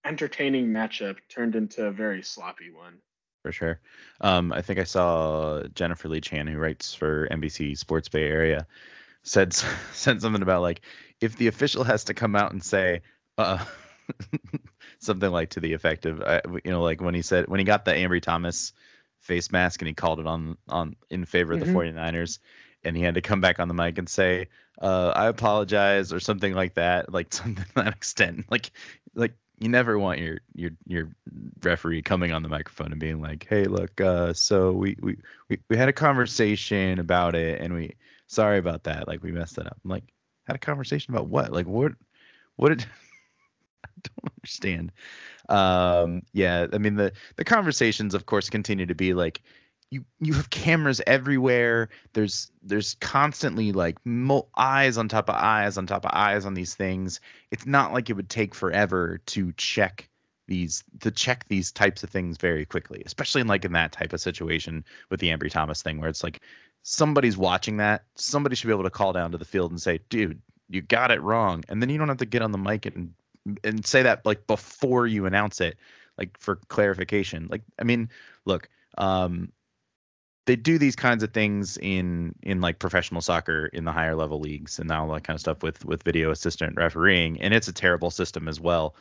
entertaining 0.04 0.68
matchup 0.68 1.18
turned 1.30 1.56
into 1.56 1.86
a 1.86 1.92
very 1.92 2.24
sloppy 2.24 2.72
one. 2.72 3.00
for 3.44 3.52
sure. 3.52 3.80
Um, 4.22 4.52
I 4.54 4.62
think 4.62 4.78
I 4.80 4.84
saw 4.84 5.64
Jennifer 5.74 6.08
Lee 6.08 6.22
Chan, 6.22 6.46
who 6.46 6.60
writes 6.60 6.94
for 6.94 7.28
NBC 7.32 7.76
Sports 7.76 8.08
Bay 8.08 8.24
Area, 8.30 8.68
said 9.24 9.54
said 9.54 10.22
something 10.22 10.42
about 10.42 10.62
like 10.62 10.82
if 11.20 11.36
the 11.38 11.48
official 11.48 11.84
has 11.84 12.06
to 12.06 12.14
come 12.14 12.36
out 12.36 12.52
and 12.52 12.64
say 12.64 13.02
uh, 13.38 13.64
something 15.00 15.32
like 15.32 15.52
to 15.52 15.60
the 15.60 15.74
effect 15.74 16.06
of 16.06 16.22
uh, 16.22 16.42
you 16.64 16.72
know 16.72 16.82
like 16.82 17.02
when 17.02 17.14
he 17.16 17.22
said 17.22 17.48
when 17.48 17.60
he 17.60 17.66
got 17.66 17.86
the 17.86 17.92
Ambry 17.92 18.22
Thomas 18.22 18.74
face 19.20 19.52
mask 19.52 19.82
and 19.82 19.88
he 19.88 19.94
called 19.94 20.20
it 20.20 20.28
on 20.28 20.58
on 20.68 20.96
in 21.10 21.26
favor 21.26 21.54
of 21.54 21.60
the 21.60 21.66
Mhm. 21.66 21.68
49ers 21.68 22.40
and 22.84 22.98
he 22.98 23.04
had 23.04 23.16
to 23.16 23.22
come 23.22 23.42
back 23.42 23.60
on 23.60 23.68
the 23.68 23.74
mic 23.74 23.98
and 23.98 24.10
say 24.10 24.48
uh, 24.82 25.14
I 25.16 25.28
apologize 25.28 26.12
or 26.12 26.20
something 26.20 26.54
like 26.54 26.76
that 26.76 27.12
like 27.12 27.34
something 27.34 27.64
to 27.64 27.74
that 27.76 27.94
extent 27.94 28.46
like 28.50 28.72
like 29.14 29.34
you 29.60 29.70
never 29.70 30.00
want 30.00 30.20
your 30.20 30.40
your 30.56 30.72
your 30.88 31.10
referee 31.64 32.02
coming 32.02 32.32
on 32.32 32.42
the 32.42 32.50
microphone 32.50 32.92
and 32.92 33.00
being 33.00 33.22
like, 33.22 33.46
"Hey, 33.48 33.66
look, 33.66 34.02
uh, 34.02 34.34
so 34.34 34.72
we, 34.72 34.98
we 35.02 35.18
we 35.50 35.60
we 35.70 35.78
had 35.78 35.88
a 35.88 35.94
conversation 35.94 37.00
about 37.00 37.36
it, 37.36 37.62
and 37.62 37.74
we 37.74 37.94
sorry 38.32 38.58
about 38.58 38.84
that. 38.84 39.08
Like 39.08 39.24
we 39.24 39.32
messed 39.32 39.58
it 39.58 39.68
up." 39.68 39.78
I'm 39.84 39.92
like, 39.92 40.14
"Had 40.46 40.56
a 40.56 40.60
conversation 40.60 41.14
about 41.14 41.28
what? 41.28 41.52
Like 41.52 41.68
what? 41.68 41.94
What 42.56 42.70
did?" 42.70 42.86
I 43.86 43.90
don't 44.04 44.34
understand. 44.40 44.92
Um, 45.50 46.24
yeah, 46.34 46.68
I 46.72 46.78
mean 46.78 46.96
the 46.96 47.14
the 47.36 47.44
conversations, 47.44 48.14
of 48.14 48.26
course, 48.26 48.50
continue 48.50 48.86
to 48.88 48.96
be 48.96 49.14
like, 49.14 49.42
you 49.92 50.06
you 50.20 50.34
have 50.34 50.50
cameras 50.50 51.02
everywhere. 51.06 51.90
There's 52.14 52.52
there's 52.64 52.96
constantly 52.96 53.74
like 53.74 53.98
mo- 54.06 54.48
eyes 54.56 54.98
on 54.98 55.10
top 55.10 55.30
of 55.30 55.36
eyes 55.36 55.78
on 55.78 55.86
top 55.86 56.06
of 56.06 56.12
eyes 56.14 56.46
on 56.46 56.54
these 56.54 56.74
things. 56.76 57.20
It's 57.52 57.66
not 57.66 57.94
like 57.94 58.10
it 58.10 58.14
would 58.14 58.30
take 58.30 58.56
forever 58.56 59.20
to 59.28 59.52
check 59.54 60.10
these 60.48 60.84
to 61.02 61.12
check 61.12 61.46
these 61.50 61.72
types 61.72 62.04
of 62.04 62.10
things 62.10 62.38
very 62.38 62.66
quickly, 62.66 63.04
especially 63.06 63.42
in 63.42 63.48
like 63.48 63.66
in 63.66 63.74
that 63.74 63.92
type 63.92 64.14
of 64.14 64.22
situation 64.22 64.86
with 65.10 65.20
the 65.20 65.30
Ambry 65.30 65.52
Thomas 65.52 65.82
thing 65.82 66.00
where 66.00 66.10
it's 66.10 66.24
like 66.24 66.42
somebody's 66.84 67.38
watching 67.38 67.78
that, 67.78 68.04
somebody 68.16 68.56
should 68.56 68.68
be 68.68 68.74
able 68.74 68.84
to 68.84 68.90
call 68.90 69.14
down 69.14 69.32
to 69.32 69.38
the 69.38 69.46
field 69.46 69.72
and 69.72 69.82
say, 69.82 70.00
"Dude, 70.10 70.42
you 70.70 70.82
got 70.82 71.12
it 71.12 71.22
wrong." 71.22 71.64
And 71.70 71.82
then 71.82 71.90
you 71.90 71.98
don't 71.98 72.08
have 72.10 72.18
to 72.18 72.26
get 72.26 72.42
on 72.42 72.52
the 72.52 72.58
mic 72.58 72.86
and 72.86 73.14
and 73.64 73.86
say 73.86 74.04
that 74.04 74.26
like 74.26 74.48
before 74.48 75.08
you 75.08 75.26
announce 75.26 75.62
it, 75.62 75.78
like 76.18 76.38
for 76.40 76.58
clarification. 76.68 77.48
Like 77.50 77.64
I 77.80 77.84
mean, 77.84 78.10
look, 78.46 78.70
um 78.98 79.52
they 80.46 80.56
do 80.56 80.78
these 80.78 80.96
kinds 80.96 81.24
of 81.24 81.34
things 81.34 81.78
in 81.78 82.36
in 82.42 82.62
like 82.62 82.80
professional 82.80 83.22
soccer 83.22 83.68
in 83.68 83.86
the 83.86 83.92
higher 83.92 84.16
level 84.16 84.40
leagues 84.40 84.80
and 84.80 84.92
all 84.92 85.08
that 85.14 85.24
kind 85.24 85.36
of 85.36 85.42
stuff 85.42 85.64
with 85.64 85.86
with 85.86 86.04
video 86.04 86.32
assistant 86.32 86.76
refereeing 86.76 87.40
and 87.42 87.54
it's 87.54 87.68
a 87.68 87.74
terrible 87.74 88.12
system 88.12 88.48
as 88.48 88.60
well 88.60 88.96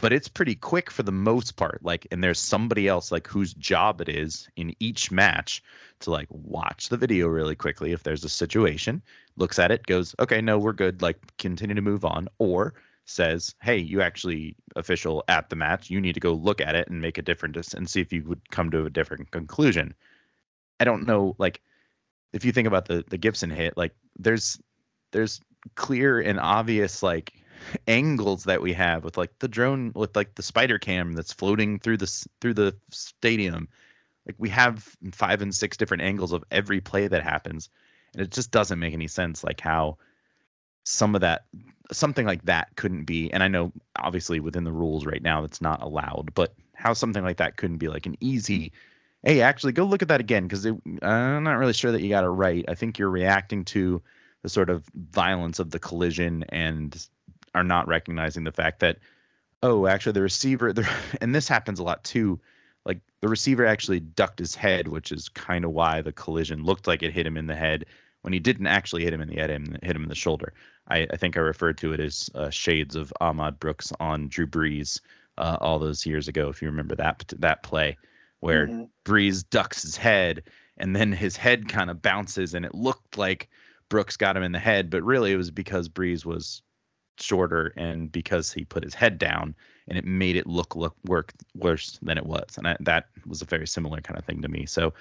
but 0.00 0.12
it's 0.12 0.28
pretty 0.28 0.54
quick 0.54 0.90
for 0.90 1.02
the 1.02 1.12
most 1.12 1.56
part 1.56 1.78
like 1.82 2.06
and 2.10 2.22
there's 2.22 2.40
somebody 2.40 2.88
else 2.88 3.12
like 3.12 3.26
whose 3.26 3.54
job 3.54 4.00
it 4.00 4.08
is 4.08 4.48
in 4.56 4.74
each 4.80 5.10
match 5.10 5.62
to 6.00 6.10
like 6.10 6.28
watch 6.30 6.88
the 6.88 6.96
video 6.96 7.26
really 7.26 7.54
quickly 7.54 7.92
if 7.92 8.02
there's 8.02 8.24
a 8.24 8.28
situation 8.28 9.02
looks 9.36 9.58
at 9.58 9.70
it 9.70 9.86
goes 9.86 10.14
okay 10.18 10.40
no 10.40 10.58
we're 10.58 10.72
good 10.72 11.00
like 11.02 11.18
continue 11.38 11.74
to 11.74 11.82
move 11.82 12.04
on 12.04 12.28
or 12.38 12.74
says 13.06 13.54
hey 13.62 13.76
you 13.76 14.00
actually 14.00 14.56
official 14.76 15.22
at 15.28 15.50
the 15.50 15.56
match 15.56 15.90
you 15.90 16.00
need 16.00 16.14
to 16.14 16.20
go 16.20 16.32
look 16.32 16.60
at 16.60 16.74
it 16.74 16.88
and 16.88 17.00
make 17.00 17.18
a 17.18 17.22
different 17.22 17.56
and 17.74 17.88
see 17.88 18.00
if 18.00 18.12
you 18.12 18.22
would 18.24 18.50
come 18.50 18.70
to 18.70 18.86
a 18.86 18.90
different 18.90 19.30
conclusion. 19.30 19.94
I 20.80 20.84
don't 20.84 21.06
know 21.06 21.34
like 21.38 21.60
if 22.32 22.44
you 22.44 22.52
think 22.52 22.66
about 22.66 22.86
the 22.86 23.04
the 23.08 23.18
Gipson 23.18 23.52
hit, 23.52 23.76
like 23.76 23.94
there's 24.18 24.60
there's 25.12 25.40
clear 25.76 26.20
and 26.20 26.40
obvious 26.40 27.02
like 27.02 27.32
angles 27.86 28.44
that 28.44 28.62
we 28.62 28.72
have 28.72 29.04
with 29.04 29.16
like 29.16 29.38
the 29.38 29.48
drone 29.48 29.92
with 29.94 30.16
like 30.16 30.34
the 30.34 30.42
spider 30.42 30.78
cam 30.78 31.12
that's 31.12 31.32
floating 31.32 31.78
through 31.78 31.98
the 31.98 32.26
through 32.40 32.54
the 32.54 32.76
stadium. 32.90 33.68
Like 34.26 34.36
we 34.38 34.48
have 34.50 34.88
five 35.12 35.42
and 35.42 35.54
six 35.54 35.76
different 35.76 36.02
angles 36.02 36.32
of 36.32 36.44
every 36.50 36.80
play 36.80 37.06
that 37.08 37.22
happens, 37.22 37.68
and 38.12 38.22
it 38.22 38.30
just 38.30 38.50
doesn't 38.50 38.78
make 38.78 38.94
any 38.94 39.08
sense. 39.08 39.44
Like 39.44 39.60
how 39.60 39.98
some 40.84 41.14
of 41.14 41.22
that 41.22 41.44
something 41.92 42.26
like 42.26 42.44
that 42.44 42.68
couldn't 42.76 43.04
be 43.04 43.30
and 43.32 43.42
i 43.42 43.48
know 43.48 43.72
obviously 43.96 44.40
within 44.40 44.64
the 44.64 44.72
rules 44.72 45.06
right 45.06 45.22
now 45.22 45.40
that's 45.40 45.62
not 45.62 45.82
allowed 45.82 46.32
but 46.34 46.54
how 46.74 46.92
something 46.92 47.22
like 47.22 47.38
that 47.38 47.56
couldn't 47.56 47.78
be 47.78 47.88
like 47.88 48.04
an 48.04 48.16
easy 48.20 48.72
hey, 49.24 49.40
actually 49.40 49.72
go 49.72 49.84
look 49.84 50.02
at 50.02 50.08
that 50.08 50.20
again 50.20 50.46
because 50.46 50.66
I'm 50.66 51.44
not 51.44 51.58
really 51.58 51.72
sure 51.72 51.90
that 51.92 52.02
you 52.02 52.10
got 52.10 52.24
it 52.24 52.28
right. 52.28 52.64
I 52.68 52.74
think 52.74 52.98
you're 52.98 53.10
reacting 53.10 53.64
to 53.66 54.02
the 54.42 54.48
sort 54.48 54.68
of 54.68 54.84
violence 54.94 55.58
of 55.58 55.70
the 55.70 55.78
collision 55.78 56.44
and 56.50 56.94
are 57.54 57.64
not 57.64 57.88
recognizing 57.88 58.44
the 58.44 58.52
fact 58.52 58.80
that 58.80 58.98
oh, 59.62 59.86
actually 59.86 60.12
the 60.12 60.22
receiver 60.22 60.72
the, 60.72 60.88
and 61.20 61.34
this 61.34 61.48
happens 61.48 61.78
a 61.78 61.84
lot 61.84 62.04
too. 62.04 62.40
Like 62.84 63.00
the 63.20 63.28
receiver 63.28 63.64
actually 63.64 64.00
ducked 64.00 64.38
his 64.38 64.54
head, 64.54 64.88
which 64.88 65.10
is 65.10 65.30
kind 65.30 65.64
of 65.64 65.70
why 65.70 66.02
the 66.02 66.12
collision 66.12 66.64
looked 66.64 66.86
like 66.86 67.02
it 67.02 67.12
hit 67.12 67.26
him 67.26 67.36
in 67.36 67.46
the 67.46 67.56
head 67.56 67.86
when 68.20 68.32
he 68.32 68.38
didn't 68.38 68.66
actually 68.66 69.04
hit 69.04 69.12
him 69.12 69.20
in 69.20 69.28
the 69.28 69.36
head, 69.36 69.50
and 69.50 69.78
hit 69.82 69.96
him 69.96 70.02
in 70.02 70.08
the 70.08 70.14
shoulder. 70.14 70.54
I, 70.88 71.06
I 71.10 71.16
think 71.16 71.36
I 71.36 71.40
referred 71.40 71.78
to 71.78 71.92
it 71.92 72.00
as 72.00 72.30
uh, 72.34 72.50
shades 72.50 72.96
of 72.96 73.12
Ahmad 73.20 73.58
Brooks 73.58 73.92
on 74.00 74.28
Drew 74.28 74.46
Brees 74.46 75.00
uh, 75.38 75.58
all 75.60 75.78
those 75.78 76.06
years 76.06 76.28
ago, 76.28 76.48
if 76.48 76.62
you 76.62 76.68
remember 76.68 76.94
that 76.96 77.32
that 77.38 77.62
play 77.62 77.96
where 78.40 78.66
mm-hmm. 78.66 78.84
Brees 79.04 79.44
ducks 79.48 79.82
his 79.82 79.96
head 79.96 80.42
and 80.76 80.94
then 80.94 81.12
his 81.12 81.36
head 81.36 81.68
kind 81.68 81.90
of 81.90 82.02
bounces 82.02 82.54
and 82.54 82.64
it 82.64 82.74
looked 82.74 83.16
like 83.16 83.48
Brooks 83.88 84.16
got 84.16 84.36
him 84.36 84.42
in 84.42 84.52
the 84.52 84.58
head, 84.58 84.90
but 84.90 85.02
really 85.02 85.32
it 85.32 85.36
was 85.36 85.50
because 85.50 85.88
Brees 85.88 86.24
was 86.24 86.62
shorter 87.18 87.72
and 87.76 88.10
because 88.10 88.52
he 88.52 88.64
put 88.64 88.82
his 88.84 88.94
head 88.94 89.18
down 89.18 89.54
and 89.88 89.98
it 89.98 90.04
made 90.04 90.36
it 90.36 90.46
look 90.46 90.76
look 90.76 90.96
work 91.04 91.32
worse 91.54 91.98
than 92.02 92.18
it 92.18 92.26
was. 92.26 92.56
And 92.56 92.66
I, 92.66 92.76
that 92.80 93.08
was 93.26 93.42
a 93.42 93.46
very 93.46 93.66
similar 93.66 94.00
kind 94.00 94.18
of 94.18 94.24
thing 94.24 94.42
to 94.42 94.48
me. 94.48 94.66
So 94.66 94.94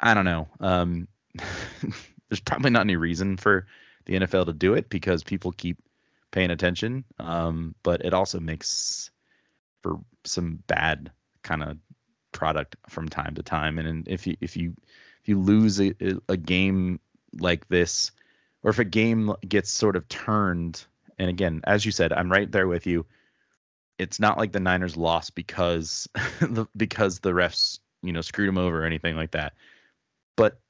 I 0.00 0.14
don't 0.14 0.24
know. 0.24 0.48
Um, 0.60 1.08
there's 2.28 2.40
probably 2.40 2.70
not 2.70 2.82
any 2.82 2.96
reason 2.96 3.36
for 3.36 3.66
the 4.04 4.14
NFL 4.14 4.46
to 4.46 4.52
do 4.52 4.74
it 4.74 4.88
because 4.88 5.22
people 5.22 5.52
keep 5.52 5.78
paying 6.30 6.50
attention. 6.50 7.04
Um, 7.18 7.74
but 7.82 8.04
it 8.04 8.14
also 8.14 8.40
makes 8.40 9.10
for 9.82 9.98
some 10.24 10.62
bad 10.66 11.10
kind 11.42 11.62
of 11.62 11.78
product 12.32 12.76
from 12.88 13.08
time 13.08 13.34
to 13.34 13.42
time. 13.42 13.78
And 13.78 14.06
if 14.08 14.26
you 14.26 14.36
if 14.40 14.56
you 14.56 14.74
if 15.22 15.28
you 15.28 15.38
lose 15.40 15.80
a, 15.80 15.94
a 16.28 16.36
game 16.36 17.00
like 17.38 17.68
this, 17.68 18.12
or 18.62 18.70
if 18.70 18.78
a 18.78 18.84
game 18.84 19.32
gets 19.46 19.70
sort 19.70 19.96
of 19.96 20.08
turned, 20.08 20.84
and 21.18 21.30
again, 21.30 21.60
as 21.64 21.84
you 21.84 21.92
said, 21.92 22.12
I'm 22.12 22.30
right 22.30 22.50
there 22.50 22.68
with 22.68 22.86
you. 22.86 23.06
It's 23.98 24.20
not 24.20 24.38
like 24.38 24.52
the 24.52 24.60
Niners 24.60 24.96
lost 24.96 25.34
because 25.34 26.08
the 26.40 26.66
because 26.76 27.20
the 27.20 27.32
refs 27.32 27.78
you 28.02 28.12
know 28.12 28.20
screwed 28.20 28.48
them 28.48 28.58
over 28.58 28.82
or 28.82 28.86
anything 28.86 29.16
like 29.16 29.32
that. 29.32 29.54
But 30.36 30.60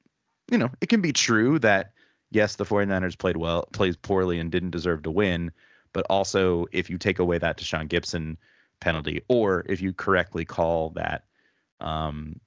you 0.51 0.57
know 0.57 0.69
it 0.81 0.89
can 0.89 1.01
be 1.01 1.13
true 1.13 1.59
that 1.59 1.93
yes, 2.31 2.55
the 2.55 2.65
49ers 2.65 3.17
played 3.17 3.37
well, 3.37 3.67
plays 3.71 3.95
poorly, 3.95 4.39
and 4.39 4.51
didn't 4.51 4.71
deserve 4.71 5.03
to 5.03 5.11
win. 5.11 5.51
But 5.93 6.05
also, 6.09 6.67
if 6.71 6.89
you 6.89 6.97
take 6.97 7.19
away 7.19 7.37
that 7.39 7.57
Deshaun 7.57 7.87
Gipson 7.87 8.37
penalty, 8.79 9.23
or 9.27 9.65
if 9.67 9.81
you 9.81 9.93
correctly 9.93 10.45
call 10.45 10.91
that 10.91 11.25
um, 11.79 12.39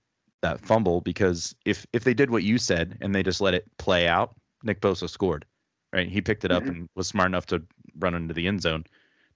that 0.43 0.61
fumble 0.61 1.01
because 1.01 1.55
if 1.65 1.87
if 1.93 2.05
they 2.05 2.15
did 2.15 2.31
what 2.31 2.43
you 2.43 2.59
said 2.59 2.99
and 3.01 3.15
they 3.15 3.23
just 3.23 3.41
let 3.41 3.55
it 3.55 3.67
play 3.79 4.07
out, 4.07 4.35
Nick 4.62 4.81
Bosa 4.81 5.09
scored. 5.09 5.45
Right, 5.92 6.09
he 6.09 6.22
picked 6.22 6.44
it 6.44 6.50
up 6.50 6.62
mm-hmm. 6.62 6.72
and 6.72 6.88
was 6.94 7.07
smart 7.07 7.26
enough 7.26 7.46
to 7.46 7.62
run 7.98 8.14
into 8.14 8.33
the 8.33 8.46
end 8.46 8.62
zone. 8.62 8.85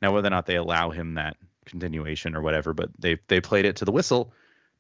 Now, 0.01 0.15
whether 0.15 0.29
or 0.29 0.31
not 0.31 0.47
they 0.47 0.57
allow 0.57 0.91
him 0.91 1.15
that 1.15 1.37
continuation 1.67 2.35
or 2.35 2.41
whatever, 2.41 2.73
but 2.73 2.91
they 2.99 3.19
they 3.29 3.41
played 3.41 3.67
it 3.67 3.77
to 3.77 3.85
the 3.85 3.93
whistle 3.93 4.33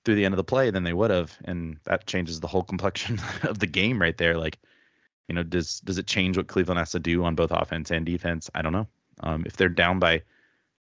through 0.04 0.14
the 0.14 0.24
end 0.24 0.32
of 0.32 0.38
the 0.38 0.44
play, 0.44 0.70
then 0.70 0.84
they 0.84 0.92
would 0.92 1.10
have, 1.10 1.36
and 1.44 1.78
that 1.84 2.06
changes 2.06 2.40
the 2.40 2.46
whole 2.46 2.62
complexion 2.62 3.20
of 3.42 3.58
the 3.58 3.66
game 3.66 4.00
right 4.00 4.16
there. 4.16 4.38
Like, 4.38 4.58
you 5.28 5.34
know, 5.34 5.42
does 5.42 5.80
does 5.80 5.98
it 5.98 6.06
change 6.06 6.36
what 6.36 6.46
Cleveland 6.46 6.78
has 6.78 6.92
to 6.92 7.00
do 7.00 7.24
on 7.24 7.34
both 7.34 7.50
offense 7.50 7.90
and 7.90 8.06
defense? 8.06 8.48
I 8.54 8.62
don't 8.62 8.72
know. 8.72 8.88
Um, 9.20 9.44
if 9.46 9.56
they're 9.56 9.68
down 9.68 9.98
by 9.98 10.22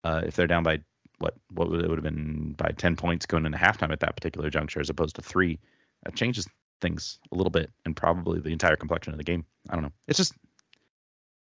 uh, 0.06 0.22
if 0.26 0.36
they're 0.36 0.48
down 0.48 0.64
by 0.64 0.80
what 1.20 1.36
what 1.52 1.70
would 1.70 1.84
it 1.84 1.90
would 1.90 1.98
have 1.98 2.04
been 2.04 2.54
by 2.58 2.72
10 2.72 2.96
points 2.96 3.26
going 3.26 3.46
into 3.46 3.58
halftime 3.58 3.92
at 3.92 4.00
that 4.02 4.16
particular 4.16 4.50
juncture 4.50 4.80
as 4.80 4.90
opposed 4.90 5.16
to 5.16 5.22
three 5.22 5.60
that 6.04 6.16
changes 6.16 6.48
things 6.82 7.20
a 7.32 7.36
little 7.36 7.52
bit 7.52 7.72
and 7.86 7.96
probably 7.96 8.40
the 8.40 8.52
entire 8.52 8.76
complexion 8.76 9.14
of 9.14 9.18
the 9.18 9.24
game 9.24 9.46
i 9.70 9.74
don't 9.74 9.84
know 9.84 9.92
it's 10.08 10.18
just 10.18 10.34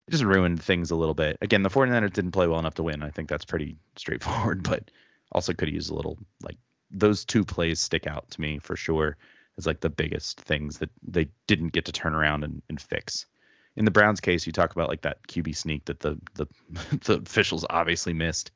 it 0.10 0.12
just 0.12 0.24
ruined 0.24 0.62
things 0.62 0.92
a 0.92 0.96
little 0.96 1.14
bit 1.14 1.38
again 1.42 1.64
the 1.64 1.70
49ers 1.70 2.14
didn't 2.14 2.32
play 2.32 2.48
well 2.48 2.60
enough 2.60 2.76
to 2.76 2.84
win 2.84 3.04
i 3.04 3.10
think 3.10 3.30
that's 3.30 3.46
pretty 3.46 3.78
straightforward 3.96 4.64
but 4.70 4.92
also 5.32 5.54
could 5.54 5.70
use 5.70 5.90
a 5.90 5.96
little 5.96 6.18
like 6.44 6.58
those 6.92 7.24
two 7.26 7.46
plays 7.46 7.80
stick 7.80 8.08
out 8.08 8.30
to 8.32 8.42
me 8.42 8.60
for 8.60 8.76
sure 8.76 9.16
as 9.58 9.68
like 9.68 9.80
the 9.80 9.90
biggest 9.90 10.40
things 10.42 10.80
that 10.80 10.90
they 11.08 11.30
didn't 11.48 11.74
get 11.74 11.86
to 11.86 11.92
turn 11.92 12.16
around 12.16 12.44
and, 12.44 12.62
and 12.70 12.82
fix 12.82 13.26
in 13.76 13.86
the 13.86 13.92
browns 13.92 14.20
case 14.20 14.48
you 14.48 14.52
talk 14.52 14.72
about 14.72 14.90
like 14.90 15.02
that 15.02 15.26
qb 15.28 15.56
sneak 15.56 15.86
that 15.86 16.00
the 16.00 16.18
the, 16.36 16.48
the 17.06 17.16
officials 17.16 17.66
obviously 17.70 18.14
missed 18.14 18.52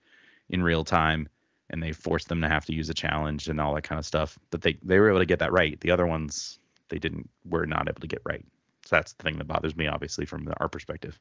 in 0.50 0.64
real 0.64 0.84
time 0.84 1.28
and 1.70 1.82
they 1.82 1.92
forced 1.92 2.30
them 2.30 2.42
to 2.42 2.48
have 2.48 2.66
to 2.66 2.74
use 2.74 2.90
a 2.90 2.94
challenge 2.94 3.48
and 3.48 3.60
all 3.60 3.74
that 3.74 3.84
kind 3.84 3.98
of 4.00 4.06
stuff. 4.06 4.38
But 4.52 4.62
they 4.62 4.78
they 4.84 5.00
were 5.00 5.10
able 5.10 5.20
to 5.20 5.26
get 5.26 5.40
that 5.40 5.52
right. 5.52 5.80
The 5.80 5.92
other 5.92 6.06
ones 6.06 6.60
they 6.90 7.00
didn't 7.00 7.30
were 7.46 7.66
not 7.66 7.90
able 7.90 8.02
to 8.02 8.08
get 8.08 8.22
right. 8.26 8.46
So 8.86 8.98
that's 8.98 9.14
the 9.14 9.24
thing 9.24 9.38
that 9.38 9.48
bothers 9.48 9.76
me, 9.76 9.88
obviously, 9.88 10.26
from 10.26 10.52
our 10.58 10.68
perspective. 10.68 11.20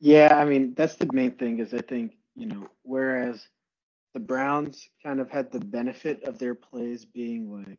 Yeah, 0.00 0.36
I 0.36 0.46
mean 0.46 0.74
that's 0.74 0.96
the 0.96 1.10
main 1.12 1.32
thing 1.32 1.60
is 1.60 1.74
I 1.74 1.80
think 1.82 2.14
you 2.36 2.46
know 2.46 2.68
whereas 2.84 3.46
the 4.14 4.20
Browns 4.20 4.88
kind 5.02 5.20
of 5.20 5.30
had 5.30 5.52
the 5.52 5.60
benefit 5.60 6.24
of 6.24 6.38
their 6.38 6.54
plays 6.54 7.04
being 7.06 7.52
like 7.52 7.78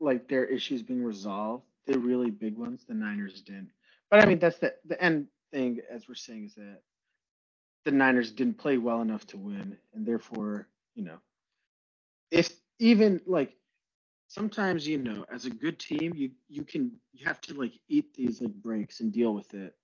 like 0.00 0.28
their 0.28 0.44
issues 0.46 0.82
being 0.82 1.04
resolved, 1.04 1.64
the 1.86 1.98
really 1.98 2.30
big 2.30 2.56
ones, 2.58 2.84
the 2.86 2.94
Niners 2.94 3.42
didn't. 3.42 3.70
But 4.10 4.22
I 4.22 4.26
mean 4.26 4.38
that's 4.38 4.58
the 4.58 4.74
the 4.86 5.02
end 5.02 5.28
thing 5.52 5.80
as 5.90 6.08
we're 6.08 6.14
saying 6.14 6.46
is 6.46 6.54
that 6.56 6.82
the 7.84 7.92
Niners 7.92 8.32
didn't 8.32 8.58
play 8.58 8.78
well 8.78 9.02
enough 9.02 9.26
to 9.28 9.38
win, 9.38 9.78
and 9.94 10.06
therefore, 10.06 10.68
you 10.94 11.04
know, 11.04 11.18
if 12.30 12.50
even 12.78 13.20
like 13.26 13.56
sometimes 14.28 14.86
you 14.86 14.98
know, 14.98 15.24
as 15.32 15.46
a 15.46 15.50
good 15.50 15.78
team, 15.78 16.12
you 16.16 16.30
you 16.48 16.64
can 16.64 16.92
you 17.12 17.26
have 17.26 17.40
to 17.42 17.54
like 17.54 17.74
eat 17.88 18.14
these 18.14 18.40
like 18.40 18.54
breaks 18.54 19.00
and 19.00 19.12
deal 19.12 19.34
with 19.34 19.54
it, 19.54 19.74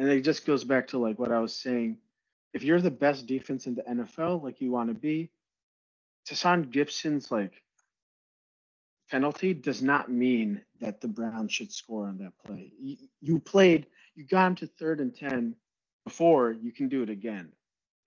and 0.00 0.08
it 0.08 0.22
just 0.22 0.46
goes 0.46 0.64
back 0.64 0.88
to 0.88 0.98
like 0.98 1.18
what 1.18 1.30
I 1.30 1.38
was 1.40 1.54
saying. 1.54 1.98
If 2.54 2.64
you're 2.64 2.80
the 2.80 2.90
best 2.90 3.26
defense 3.26 3.66
in 3.66 3.74
the 3.74 3.82
NFL, 3.82 4.42
like 4.42 4.60
you 4.60 4.72
want 4.72 4.88
to 4.88 4.94
be, 4.94 5.30
Tashaun 6.26 6.70
Gipson's 6.70 7.30
like 7.30 7.62
penalty 9.10 9.52
does 9.54 9.82
not 9.82 10.10
mean 10.10 10.62
that 10.80 11.00
the 11.00 11.08
Browns 11.08 11.52
should 11.52 11.70
score 11.70 12.06
on 12.06 12.18
that 12.18 12.32
play. 12.44 12.72
You, 12.80 12.96
you 13.20 13.38
played, 13.38 13.86
you 14.14 14.24
got 14.24 14.46
him 14.46 14.54
to 14.56 14.66
third 14.66 15.00
and 15.00 15.14
ten 15.14 15.54
before, 16.04 16.52
you 16.52 16.72
can 16.72 16.88
do 16.88 17.02
it 17.02 17.10
again. 17.10 17.52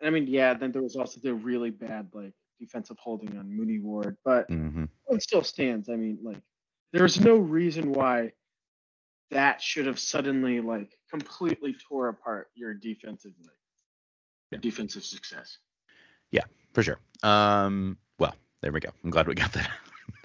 And 0.02 0.08
I 0.08 0.10
mean, 0.10 0.28
yeah, 0.28 0.56
then 0.56 0.72
there 0.72 0.82
was 0.82 0.96
also 0.96 1.20
the 1.22 1.34
really 1.34 1.70
bad 1.70 2.10
like 2.14 2.34
defensive 2.60 2.98
holding 3.00 3.38
on 3.38 3.56
Mooney 3.56 3.80
Ward, 3.80 4.18
but 4.26 4.50
Mm-hmm. 4.50 4.86
it 5.10 5.22
still 5.22 5.44
stands. 5.44 5.90
I 5.90 5.96
mean, 5.96 6.18
like 6.24 6.42
there's 6.92 7.20
no 7.22 7.38
reason 7.38 7.94
why 7.94 8.32
that 9.34 9.62
should 9.62 9.86
have 9.86 10.00
suddenly 10.00 10.62
like 10.62 10.98
completely 11.10 11.76
tore 11.88 12.10
apart 12.10 12.50
your 12.56 12.74
defensive 12.74 13.34
like 13.42 13.52
Yeah. 14.52 14.60
defensive 14.60 15.04
success. 15.04 15.58
Yeah, 16.32 16.46
for 16.74 16.84
sure. 16.84 17.00
Um, 17.22 17.98
well, 18.18 18.36
there 18.62 18.72
we 18.72 18.80
go. 18.80 18.90
I'm 19.04 19.10
glad 19.10 19.28
we 19.28 19.36
got 19.36 19.54
that 19.54 19.70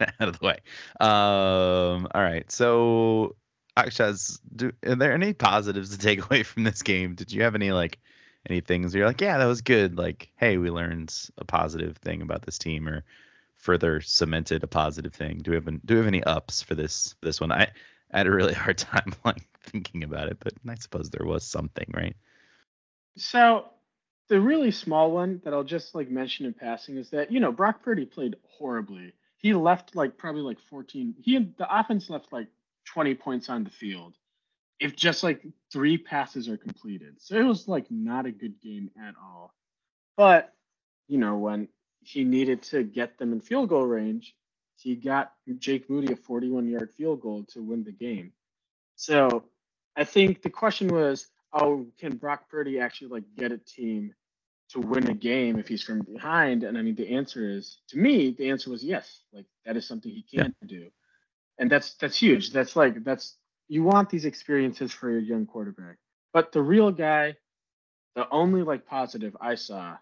out 0.20 0.28
of 0.28 0.38
the 0.38 0.46
way. 0.46 0.58
Um, 1.00 2.08
all 2.14 2.22
right. 2.22 2.50
So, 2.50 3.36
Akshaj, 3.76 4.40
do 4.54 4.72
are 4.86 4.96
there 4.96 5.12
any 5.12 5.32
positives 5.32 5.90
to 5.90 5.98
take 5.98 6.24
away 6.30 6.42
from 6.42 6.64
this 6.64 6.82
game? 6.82 7.14
Did 7.14 7.32
you 7.32 7.42
have 7.42 7.54
any 7.54 7.72
like 7.72 7.98
any 8.48 8.60
things 8.60 8.92
where 8.92 9.00
you're 9.00 9.08
like, 9.08 9.20
yeah, 9.20 9.38
that 9.38 9.46
was 9.46 9.62
good. 9.62 9.98
Like, 9.98 10.30
hey, 10.36 10.56
we 10.56 10.70
learned 10.70 11.14
a 11.36 11.44
positive 11.44 11.96
thing 11.98 12.22
about 12.22 12.42
this 12.42 12.58
team, 12.58 12.88
or 12.88 13.04
further 13.56 14.00
cemented 14.00 14.62
a 14.62 14.68
positive 14.68 15.12
thing. 15.12 15.38
Do 15.38 15.50
we 15.50 15.56
have 15.56 15.66
an, 15.68 15.80
do 15.84 15.94
we 15.94 15.98
have 15.98 16.06
any 16.06 16.22
ups 16.24 16.62
for 16.62 16.74
this 16.74 17.14
this 17.22 17.40
one? 17.40 17.52
I, 17.52 17.68
I 18.12 18.18
had 18.18 18.26
a 18.26 18.30
really 18.30 18.54
hard 18.54 18.78
time 18.78 19.14
like 19.24 19.46
thinking 19.62 20.04
about 20.04 20.28
it, 20.28 20.38
but 20.40 20.54
I 20.68 20.74
suppose 20.76 21.10
there 21.10 21.26
was 21.26 21.44
something, 21.44 21.86
right? 21.94 22.16
So 23.16 23.66
the 24.28 24.40
really 24.40 24.70
small 24.70 25.10
one 25.10 25.40
that 25.44 25.52
I'll 25.52 25.64
just 25.64 25.94
like 25.94 26.10
mention 26.10 26.46
in 26.46 26.54
passing 26.54 26.96
is 26.96 27.10
that 27.10 27.32
you 27.32 27.40
know 27.40 27.52
Brock 27.52 27.82
Purdy 27.82 28.04
played 28.04 28.36
horribly. 28.58 29.14
He 29.36 29.54
left 29.54 29.94
like 29.94 30.18
probably 30.18 30.42
like 30.42 30.60
14. 30.60 31.14
He 31.20 31.38
the 31.38 31.78
offense 31.78 32.10
left 32.10 32.32
like 32.32 32.48
20 32.86 33.14
points 33.14 33.48
on 33.48 33.64
the 33.64 33.70
field. 33.70 34.14
If 34.80 34.94
just 34.94 35.24
like 35.24 35.44
three 35.72 35.98
passes 35.98 36.48
are 36.48 36.56
completed, 36.56 37.16
so 37.18 37.36
it 37.36 37.42
was 37.42 37.66
like 37.66 37.90
not 37.90 38.26
a 38.26 38.30
good 38.30 38.60
game 38.60 38.90
at 39.00 39.14
all. 39.20 39.52
But 40.16 40.54
you 41.08 41.18
know 41.18 41.36
when 41.38 41.68
he 42.00 42.24
needed 42.24 42.62
to 42.62 42.84
get 42.84 43.18
them 43.18 43.32
in 43.32 43.40
field 43.40 43.70
goal 43.70 43.86
range, 43.86 44.34
he 44.80 44.94
got 44.94 45.32
Jake 45.58 45.90
Moody 45.90 46.12
a 46.12 46.16
41 46.16 46.68
yard 46.68 46.90
field 46.96 47.20
goal 47.20 47.44
to 47.52 47.62
win 47.62 47.84
the 47.84 47.92
game. 47.92 48.32
So 48.96 49.44
I 49.96 50.04
think 50.04 50.42
the 50.42 50.50
question 50.50 50.88
was, 50.88 51.28
oh, 51.52 51.86
can 51.98 52.16
Brock 52.16 52.48
Purdy 52.48 52.78
actually 52.78 53.08
like 53.08 53.24
get 53.36 53.52
a 53.52 53.58
team 53.58 54.14
to 54.70 54.80
win 54.80 55.08
a 55.08 55.14
game 55.14 55.58
if 55.58 55.66
he's 55.68 55.82
from 55.82 56.00
behind? 56.00 56.62
And 56.62 56.78
I 56.78 56.82
mean, 56.82 56.94
the 56.94 57.14
answer 57.14 57.48
is, 57.48 57.78
to 57.88 57.98
me, 57.98 58.34
the 58.36 58.50
answer 58.50 58.70
was 58.70 58.84
yes. 58.84 59.22
Like 59.32 59.46
that 59.64 59.76
is 59.76 59.86
something 59.86 60.10
he 60.10 60.22
can 60.22 60.54
do, 60.66 60.90
and 61.58 61.70
that's 61.70 61.94
that's 61.94 62.16
huge. 62.16 62.52
That's 62.52 62.76
like 62.76 63.02
that's 63.04 63.36
you 63.68 63.82
want 63.82 64.10
these 64.10 64.24
experiences 64.24 64.92
for 64.92 65.10
your 65.10 65.20
young 65.20 65.46
quarterback. 65.46 65.96
But 66.32 66.52
the 66.52 66.62
real 66.62 66.92
guy, 66.92 67.36
the 68.14 68.28
only 68.30 68.62
like 68.62 68.86
positive 68.86 69.36
I 69.40 69.56
saw 69.56 69.96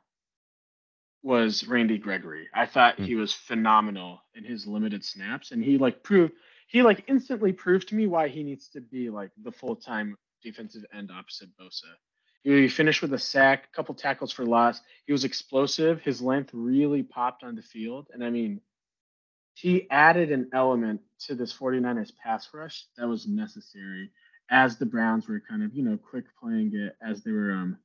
was 1.26 1.66
Randy 1.66 1.98
Gregory. 1.98 2.46
I 2.54 2.66
thought 2.66 3.00
he 3.00 3.16
was 3.16 3.32
phenomenal 3.32 4.20
in 4.36 4.44
his 4.44 4.64
limited 4.64 5.04
snaps, 5.04 5.50
and 5.50 5.62
he 5.62 5.76
like 5.76 6.04
proved 6.04 6.32
he 6.68 6.82
like 6.82 7.04
instantly 7.08 7.52
proved 7.52 7.88
to 7.88 7.96
me 7.96 8.06
why 8.06 8.28
he 8.28 8.44
needs 8.44 8.68
to 8.70 8.80
be 8.80 9.10
like 9.10 9.32
the 9.42 9.50
full 9.50 9.74
time 9.74 10.16
defensive 10.40 10.84
end 10.96 11.10
opposite 11.10 11.48
Bosa. 11.60 11.90
He 12.44 12.68
finished 12.68 13.02
with 13.02 13.12
a 13.12 13.18
sack, 13.18 13.64
a 13.64 13.76
couple 13.76 13.92
tackles 13.96 14.30
for 14.30 14.46
loss. 14.46 14.80
He 15.04 15.12
was 15.12 15.24
explosive. 15.24 16.00
His 16.00 16.22
length 16.22 16.50
really 16.52 17.02
popped 17.02 17.42
on 17.42 17.56
the 17.56 17.62
field, 17.62 18.06
and 18.14 18.22
I 18.22 18.30
mean, 18.30 18.60
he 19.54 19.90
added 19.90 20.30
an 20.30 20.50
element 20.52 21.00
to 21.26 21.34
this 21.34 21.52
49ers 21.52 22.12
pass 22.22 22.48
rush 22.54 22.86
that 22.96 23.08
was 23.08 23.26
necessary 23.26 24.12
as 24.48 24.76
the 24.76 24.86
Browns 24.86 25.26
were 25.26 25.42
kind 25.50 25.64
of 25.64 25.74
you 25.74 25.82
know 25.82 25.98
quick 25.98 26.26
playing 26.40 26.70
it 26.72 26.94
as 27.04 27.24
they 27.24 27.32
were 27.32 27.50
um 27.50 27.78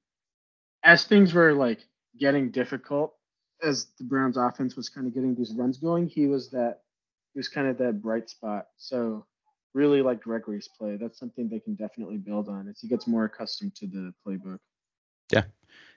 as 0.84 1.06
things 1.06 1.34
were 1.34 1.54
like 1.54 1.80
getting 2.20 2.52
difficult 2.52 3.16
as 3.64 3.88
the 3.98 4.04
Browns 4.04 4.38
offense 4.38 4.76
was 4.76 4.90
kind 4.90 5.08
of 5.08 5.14
getting 5.14 5.36
these 5.36 5.54
runs 5.54 5.78
going, 5.78 6.08
he 6.08 6.28
was 6.28 6.50
that 6.52 6.82
he 7.34 7.40
was 7.40 7.48
kind 7.48 7.68
of 7.68 7.78
that 7.78 8.02
bright 8.02 8.30
spot. 8.30 8.68
So 8.78 9.26
really 9.74 10.02
like 10.02 10.22
Gregory's 10.22 10.68
play. 10.68 10.98
That's 10.98 11.20
something 11.20 11.50
they 11.50 11.60
can 11.60 11.76
definitely 11.76 12.18
build 12.18 12.50
on 12.50 12.68
as 12.68 12.80
he 12.82 12.88
gets 12.88 13.08
more 13.08 13.26
accustomed 13.26 13.76
to 13.76 13.88
the 13.88 14.14
playbook. 14.26 14.60
Yeah, 15.32 15.44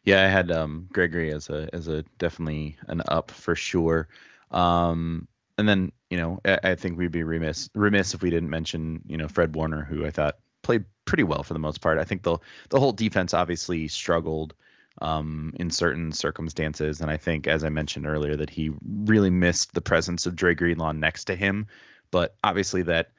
Yeah, 0.04 0.24
I 0.24 0.28
had 0.28 0.50
um 0.52 0.88
Gregory 0.92 1.32
as 1.32 1.48
a 1.50 1.68
as 1.72 1.88
a 1.88 2.04
definitely 2.18 2.76
an 2.88 3.02
up 3.08 3.30
for 3.30 3.54
sure. 3.56 4.08
Um 4.50 5.28
and 5.58 5.68
then, 5.68 5.92
you 6.10 6.18
know, 6.18 6.40
I, 6.44 6.58
I 6.64 6.74
think 6.76 6.98
we'd 6.98 7.12
be 7.12 7.22
remiss 7.22 7.70
remiss 7.74 8.14
if 8.14 8.22
we 8.22 8.30
didn't 8.30 8.50
mention, 8.50 9.02
you 9.06 9.16
know, 9.16 9.28
Fred 9.28 9.54
Warner, 9.56 9.84
who 9.84 10.06
I 10.06 10.10
thought 10.10 10.38
played 10.62 10.84
pretty 11.04 11.24
well 11.24 11.42
for 11.42 11.54
the 11.54 11.58
most 11.60 11.80
part. 11.80 11.98
I 11.98 12.04
think 12.04 12.22
the 12.22 12.38
the 12.70 12.80
whole 12.80 12.92
defense 12.92 13.34
obviously 13.34 13.88
struggled 13.88 14.54
um, 15.00 15.52
in 15.56 15.70
certain 15.70 16.12
circumstances, 16.12 17.00
and 17.00 17.10
I 17.10 17.16
think, 17.16 17.46
as 17.46 17.64
I 17.64 17.68
mentioned 17.68 18.06
earlier, 18.06 18.36
that 18.36 18.50
he 18.50 18.70
really 18.86 19.30
missed 19.30 19.74
the 19.74 19.80
presence 19.80 20.26
of 20.26 20.36
Dre 20.36 20.54
Greenlaw 20.54 20.92
next 20.92 21.24
to 21.24 21.36
him. 21.36 21.66
But 22.10 22.36
obviously, 22.44 22.82
that 22.82 23.10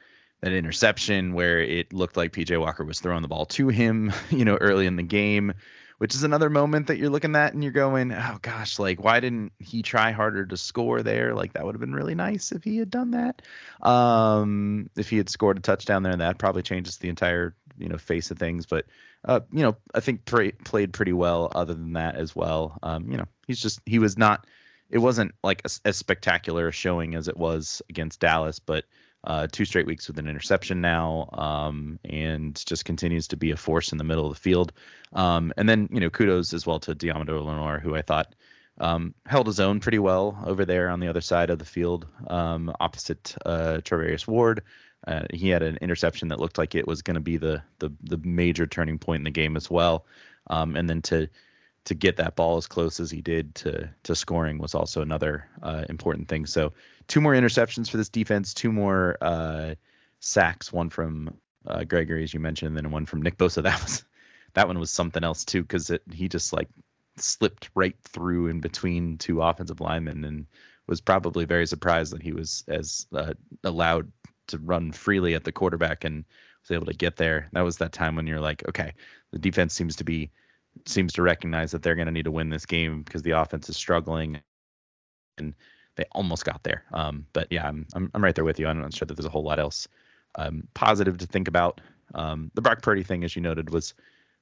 that 0.41 0.53
interception 0.53 1.33
where 1.33 1.59
it 1.59 1.93
looked 1.93 2.17
like 2.17 2.31
PJ 2.31 2.59
Walker 2.59 2.83
was 2.83 2.99
throwing 2.99 3.21
the 3.21 3.27
ball 3.27 3.45
to 3.47 3.67
him, 3.69 4.13
you 4.29 4.45
know, 4.45 4.57
early 4.57 4.85
in 4.85 4.95
the 4.95 5.03
game, 5.03 5.53
which 5.97 6.15
is 6.15 6.23
another 6.23 6.49
moment 6.49 6.87
that 6.87 6.97
you're 6.97 7.09
looking 7.09 7.35
at 7.35 7.53
and 7.53 7.63
you're 7.63 7.71
going, 7.71 8.11
oh 8.11 8.37
gosh, 8.41 8.79
like 8.79 9.03
why 9.03 9.19
didn't 9.19 9.53
he 9.59 9.81
try 9.81 10.11
harder 10.11 10.45
to 10.45 10.57
score 10.57 11.01
there? 11.01 11.33
Like 11.33 11.53
that 11.53 11.65
would 11.65 11.75
have 11.75 11.79
been 11.79 11.95
really 11.95 12.15
nice 12.15 12.51
if 12.51 12.63
he 12.63 12.77
had 12.77 12.89
done 12.89 13.11
that. 13.11 13.41
Um, 13.81 14.89
if 14.97 15.09
he 15.09 15.17
had 15.17 15.29
scored 15.29 15.57
a 15.57 15.61
touchdown 15.61 16.03
there, 16.03 16.15
that 16.15 16.37
probably 16.37 16.63
changes 16.63 16.97
the 16.97 17.09
entire 17.09 17.55
you 17.77 17.89
know 17.89 17.97
face 17.97 18.31
of 18.31 18.37
things. 18.37 18.65
But 18.65 18.85
uh, 19.23 19.41
you 19.51 19.63
know, 19.63 19.75
I 19.93 19.99
think 19.99 20.25
pra- 20.25 20.51
played 20.63 20.93
pretty 20.93 21.13
well. 21.13 21.51
Other 21.53 21.73
than 21.73 21.93
that 21.93 22.15
as 22.15 22.35
well, 22.35 22.77
um, 22.83 23.09
you 23.09 23.17
know, 23.17 23.25
he's 23.47 23.59
just 23.59 23.79
he 23.85 23.99
was 23.99 24.17
not. 24.17 24.45
It 24.89 24.99
wasn't 24.99 25.33
like 25.43 25.61
as, 25.65 25.81
as 25.83 25.97
spectacular 25.97 26.67
a 26.67 26.71
showing 26.71 27.15
as 27.15 27.27
it 27.27 27.37
was 27.37 27.81
against 27.89 28.19
Dallas, 28.19 28.59
but 28.59 28.85
uh, 29.25 29.47
two 29.51 29.65
straight 29.65 29.85
weeks 29.87 30.07
with 30.07 30.19
an 30.19 30.27
interception 30.27 30.81
now, 30.81 31.29
um, 31.33 31.99
and 32.05 32.61
just 32.65 32.85
continues 32.85 33.27
to 33.29 33.37
be 33.37 33.51
a 33.51 33.57
force 33.57 33.91
in 33.91 33.97
the 33.97 34.03
middle 34.03 34.27
of 34.27 34.33
the 34.33 34.39
field. 34.39 34.71
Um, 35.13 35.51
and 35.57 35.67
then 35.67 35.89
you 35.91 35.99
know, 35.99 36.09
kudos 36.09 36.53
as 36.53 36.65
well 36.65 36.79
to 36.81 36.95
Deommodore 36.95 37.43
Lenoir, 37.43 37.79
who 37.79 37.95
I 37.95 38.01
thought 38.01 38.35
um, 38.79 39.13
held 39.25 39.47
his 39.47 39.59
own 39.59 39.79
pretty 39.79 39.99
well 39.99 40.37
over 40.45 40.65
there 40.65 40.89
on 40.89 40.99
the 40.99 41.07
other 41.07 41.21
side 41.21 41.49
of 41.49 41.59
the 41.59 41.65
field, 41.65 42.05
um, 42.27 42.73
opposite 42.79 43.35
uh, 43.45 43.79
Charvarius 43.83 44.27
Ward. 44.27 44.63
Uh, 45.07 45.23
he 45.33 45.49
had 45.49 45.63
an 45.63 45.77
interception 45.81 46.29
that 46.29 46.39
looked 46.39 46.57
like 46.57 46.75
it 46.75 46.87
was 46.87 47.01
going 47.01 47.15
to 47.15 47.21
be 47.21 47.37
the, 47.37 47.61
the 47.79 47.91
the 48.03 48.17
major 48.17 48.65
turning 48.65 48.97
point 48.97 49.19
in 49.19 49.23
the 49.23 49.31
game 49.31 49.55
as 49.55 49.69
well. 49.69 50.05
Um, 50.47 50.75
and 50.75 50.89
then 50.89 51.01
to 51.03 51.29
to 51.85 51.93
get 51.93 52.17
that 52.17 52.35
ball 52.35 52.57
as 52.57 52.67
close 52.67 52.99
as 52.99 53.11
he 53.11 53.21
did 53.21 53.55
to 53.55 53.89
to 54.03 54.15
scoring 54.15 54.57
was 54.57 54.75
also 54.75 55.01
another 55.01 55.47
uh, 55.61 55.85
important 55.89 56.27
thing. 56.27 56.45
So 56.45 56.73
two 57.07 57.21
more 57.21 57.33
interceptions 57.33 57.89
for 57.89 57.97
this 57.97 58.09
defense, 58.09 58.53
two 58.53 58.71
more 58.71 59.17
uh, 59.21 59.75
sacks, 60.19 60.71
one 60.71 60.89
from 60.89 61.37
uh, 61.67 61.83
Gregory 61.83 62.23
as 62.23 62.33
you 62.33 62.39
mentioned, 62.39 62.69
and 62.69 62.77
then 62.77 62.91
one 62.91 63.05
from 63.05 63.21
Nick 63.21 63.37
Bosa. 63.37 63.63
That 63.63 63.81
was 63.81 64.03
that 64.53 64.67
one 64.67 64.79
was 64.79 64.91
something 64.91 65.23
else 65.23 65.45
too 65.45 65.61
because 65.61 65.91
he 66.11 66.29
just 66.29 66.53
like 66.53 66.69
slipped 67.17 67.69
right 67.75 67.95
through 68.03 68.47
in 68.47 68.61
between 68.61 69.17
two 69.17 69.41
offensive 69.41 69.81
linemen 69.81 70.23
and 70.23 70.45
was 70.87 71.01
probably 71.01 71.45
very 71.45 71.65
surprised 71.67 72.13
that 72.13 72.21
he 72.21 72.31
was 72.31 72.63
as 72.67 73.07
uh, 73.13 73.33
allowed 73.63 74.11
to 74.47 74.57
run 74.59 74.91
freely 74.91 75.33
at 75.33 75.43
the 75.43 75.51
quarterback 75.51 76.03
and 76.03 76.25
was 76.61 76.75
able 76.75 76.85
to 76.85 76.93
get 76.93 77.17
there. 77.17 77.49
That 77.53 77.61
was 77.61 77.77
that 77.77 77.91
time 77.91 78.15
when 78.15 78.27
you're 78.27 78.39
like, 78.39 78.67
okay, 78.69 78.93
the 79.31 79.39
defense 79.39 79.73
seems 79.73 79.97
to 79.97 80.03
be 80.03 80.31
seems 80.85 81.13
to 81.13 81.21
recognize 81.21 81.71
that 81.71 81.81
they're 81.81 81.95
going 81.95 82.07
to 82.07 82.11
need 82.11 82.25
to 82.25 82.31
win 82.31 82.49
this 82.49 82.65
game 82.65 83.01
because 83.01 83.21
the 83.23 83.31
offense 83.31 83.69
is 83.69 83.77
struggling, 83.77 84.41
and 85.37 85.53
they 85.95 86.05
almost 86.11 86.45
got 86.45 86.63
there. 86.63 86.83
Um, 86.93 87.25
but 87.33 87.47
yeah, 87.51 87.67
I'm, 87.67 87.85
I'm 87.93 88.11
I'm 88.13 88.23
right 88.23 88.35
there 88.35 88.43
with 88.43 88.59
you. 88.59 88.67
I'm 88.67 88.81
not 88.81 88.93
sure 88.93 89.05
that 89.05 89.15
there's 89.15 89.25
a 89.25 89.29
whole 89.29 89.43
lot 89.43 89.59
else 89.59 89.87
um, 90.35 90.67
positive 90.73 91.17
to 91.19 91.25
think 91.25 91.47
about. 91.47 91.81
Um, 92.13 92.51
the 92.53 92.61
Brock 92.61 92.81
Purdy 92.81 93.03
thing, 93.03 93.23
as 93.23 93.35
you 93.35 93.41
noted, 93.41 93.69
was 93.71 93.93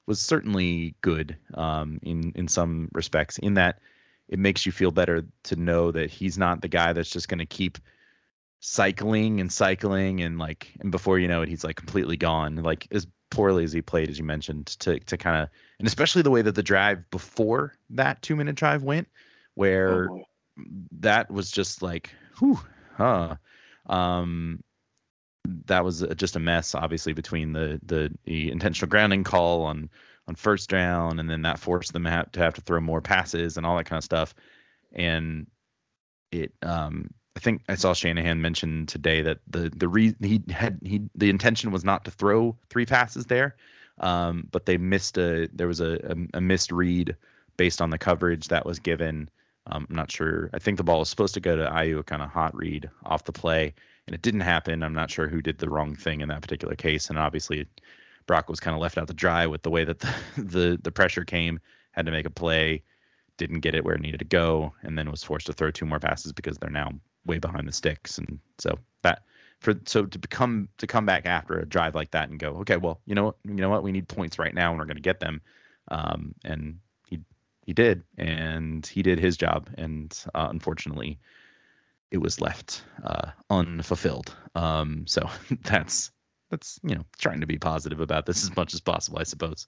was 0.05 0.19
certainly 0.19 0.95
good 1.01 1.37
um, 1.53 1.99
in 2.01 2.31
in 2.35 2.47
some 2.47 2.89
respects. 2.93 3.37
In 3.37 3.53
that 3.55 3.79
it 4.29 4.39
makes 4.39 4.65
you 4.65 4.71
feel 4.71 4.91
better 4.91 5.25
to 5.43 5.55
know 5.55 5.91
that 5.91 6.09
he's 6.09 6.37
not 6.37 6.61
the 6.61 6.67
guy 6.67 6.93
that's 6.93 7.09
just 7.09 7.27
going 7.27 7.39
to 7.39 7.45
keep 7.45 7.77
cycling 8.59 9.41
and 9.41 9.51
cycling 9.51 10.21
and 10.21 10.39
like 10.39 10.71
and 10.79 10.89
before 10.89 11.19
you 11.19 11.27
know 11.27 11.41
it 11.41 11.49
he's 11.49 11.65
like 11.65 11.75
completely 11.75 12.15
gone 12.15 12.55
like 12.55 12.87
as 12.91 13.05
poorly 13.29 13.65
as 13.65 13.73
he 13.73 13.81
played 13.81 14.09
as 14.09 14.17
you 14.17 14.23
mentioned 14.23 14.67
to 14.67 14.97
to 15.01 15.17
kind 15.17 15.43
of 15.43 15.49
and 15.79 15.87
especially 15.87 16.21
the 16.21 16.31
way 16.31 16.41
that 16.41 16.55
the 16.55 16.63
drive 16.63 17.03
before 17.11 17.73
that 17.89 18.21
two 18.21 18.37
minute 18.37 18.55
drive 18.55 18.81
went 18.81 19.09
where 19.55 20.09
Oh. 20.09 20.23
That 20.99 21.31
was 21.31 21.51
just 21.51 21.81
like 21.81 22.11
whew 22.39 22.59
huh. 22.95 23.35
Um 23.87 24.63
that 25.65 25.83
was 25.83 26.05
just 26.15 26.37
a 26.37 26.39
mess 26.39 26.73
obviously 26.73 27.13
between 27.13 27.51
the 27.53 27.79
the, 27.85 28.11
the 28.23 28.51
intentional 28.51 28.89
grounding 28.89 29.23
call 29.23 29.63
on 29.63 29.89
on 30.27 30.35
first 30.35 30.69
down 30.69 31.19
and 31.19 31.29
then 31.29 31.41
that 31.41 31.59
forced 31.59 31.91
them 31.91 32.03
to 32.03 32.39
have 32.39 32.53
to 32.53 32.61
throw 32.61 32.79
more 32.79 33.01
passes 33.01 33.57
and 33.57 33.65
all 33.65 33.75
that 33.75 33.85
kind 33.85 33.97
of 33.97 34.05
stuff. 34.05 34.33
And 34.93 35.47
it 36.31 36.53
um 36.61 37.09
I 37.35 37.39
think 37.39 37.63
I 37.67 37.75
saw 37.75 37.93
Shanahan 37.93 38.41
mention 38.41 38.85
today 38.85 39.23
that 39.23 39.39
the 39.47 39.71
the 39.75 39.87
re- 39.87 40.15
he 40.21 40.43
had 40.49 40.79
he 40.83 41.01
the 41.15 41.29
intention 41.29 41.71
was 41.71 41.83
not 41.83 42.05
to 42.05 42.11
throw 42.11 42.55
three 42.69 42.85
passes 42.85 43.25
there, 43.25 43.55
um, 43.99 44.47
but 44.51 44.65
they 44.65 44.77
missed 44.77 45.17
a 45.17 45.49
there 45.51 45.67
was 45.67 45.79
a, 45.79 45.93
a, 46.11 46.37
a 46.37 46.41
missed 46.41 46.71
read 46.71 47.15
based 47.57 47.81
on 47.81 47.89
the 47.89 47.97
coverage 47.97 48.49
that 48.49 48.65
was 48.65 48.79
given 48.79 49.29
Um, 49.67 49.87
I'm 49.89 49.95
not 49.95 50.11
sure. 50.11 50.49
I 50.53 50.59
think 50.59 50.77
the 50.77 50.83
ball 50.83 50.99
was 50.99 51.09
supposed 51.09 51.33
to 51.35 51.39
go 51.39 51.55
to 51.55 51.65
Aiyuk, 51.65 51.99
a 51.99 52.03
kind 52.03 52.21
of 52.21 52.29
hot 52.29 52.55
read 52.55 52.89
off 53.05 53.23
the 53.23 53.31
play, 53.31 53.73
and 54.07 54.13
it 54.13 54.21
didn't 54.21 54.41
happen. 54.41 54.83
I'm 54.83 54.93
not 54.93 55.09
sure 55.09 55.27
who 55.27 55.41
did 55.41 55.57
the 55.57 55.69
wrong 55.69 55.95
thing 55.95 56.21
in 56.21 56.29
that 56.29 56.41
particular 56.41 56.75
case, 56.75 57.09
and 57.09 57.17
obviously 57.17 57.65
Brock 58.27 58.49
was 58.49 58.59
kind 58.59 58.75
of 58.75 58.81
left 58.81 58.97
out 58.97 59.07
to 59.07 59.13
dry 59.13 59.47
with 59.47 59.63
the 59.63 59.69
way 59.69 59.83
that 59.85 59.99
the, 59.99 60.13
the 60.37 60.79
the 60.81 60.91
pressure 60.91 61.23
came. 61.23 61.59
Had 61.91 62.07
to 62.07 62.11
make 62.11 62.25
a 62.25 62.31
play, 62.31 62.81
didn't 63.37 63.59
get 63.59 63.75
it 63.75 63.85
where 63.85 63.95
it 63.95 64.01
needed 64.01 64.19
to 64.19 64.25
go, 64.25 64.73
and 64.81 64.97
then 64.97 65.11
was 65.11 65.23
forced 65.23 65.45
to 65.45 65.53
throw 65.53 65.71
two 65.71 65.85
more 65.85 65.99
passes 65.99 66.33
because 66.33 66.57
they're 66.57 66.69
now 66.69 66.91
way 67.25 67.37
behind 67.37 67.67
the 67.67 67.71
sticks. 67.71 68.17
And 68.17 68.39
so 68.57 68.77
that 69.03 69.23
for 69.59 69.75
so 69.85 70.05
to 70.05 70.19
become 70.19 70.69
to 70.77 70.87
come 70.87 71.05
back 71.05 71.25
after 71.25 71.59
a 71.59 71.65
drive 71.65 71.95
like 71.95 72.11
that 72.11 72.29
and 72.29 72.39
go, 72.39 72.49
okay, 72.57 72.77
well, 72.77 72.99
you 73.05 73.15
know 73.15 73.25
what, 73.25 73.35
you 73.45 73.53
know 73.55 73.69
what, 73.69 73.83
we 73.83 73.91
need 73.91 74.07
points 74.07 74.39
right 74.39 74.53
now, 74.53 74.71
and 74.71 74.79
we're 74.79 74.85
going 74.85 74.97
to 74.97 75.01
get 75.01 75.19
them. 75.19 75.41
Um, 75.89 76.33
and 76.43 76.79
he 77.65 77.73
did, 77.73 78.03
and 78.17 78.85
he 78.85 79.03
did 79.03 79.19
his 79.19 79.37
job, 79.37 79.69
and 79.77 80.15
uh, 80.33 80.47
unfortunately, 80.49 81.19
it 82.11 82.17
was 82.17 82.41
left 82.41 82.83
uh, 83.03 83.31
unfulfilled. 83.49 84.35
Um, 84.55 85.05
so 85.07 85.29
that's 85.63 86.11
that's 86.49 86.79
you 86.83 86.95
know 86.95 87.05
trying 87.19 87.41
to 87.41 87.47
be 87.47 87.57
positive 87.57 87.99
about 87.99 88.25
this 88.25 88.43
as 88.43 88.55
much 88.55 88.73
as 88.73 88.81
possible, 88.81 89.19
I 89.19 89.23
suppose. 89.23 89.67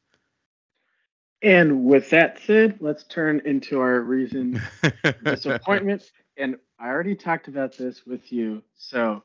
And 1.42 1.86
with 1.86 2.10
that 2.10 2.40
said, 2.40 2.78
let's 2.80 3.04
turn 3.04 3.42
into 3.46 3.80
our 3.80 4.00
reason 4.00 4.62
disappointment. 5.24 6.10
And 6.38 6.56
I 6.80 6.88
already 6.88 7.16
talked 7.16 7.48
about 7.48 7.78
this 7.78 8.06
with 8.06 8.32
you, 8.32 8.64
so 8.76 9.24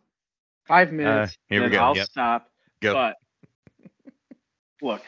five 0.64 0.92
minutes, 0.92 1.32
uh, 1.32 1.36
here 1.48 1.64
we 1.64 1.70
go. 1.70 1.78
I'll 1.78 1.96
yep. 1.96 2.06
stop. 2.06 2.50
Go. 2.80 2.94
But 2.94 3.16
look, 4.80 5.02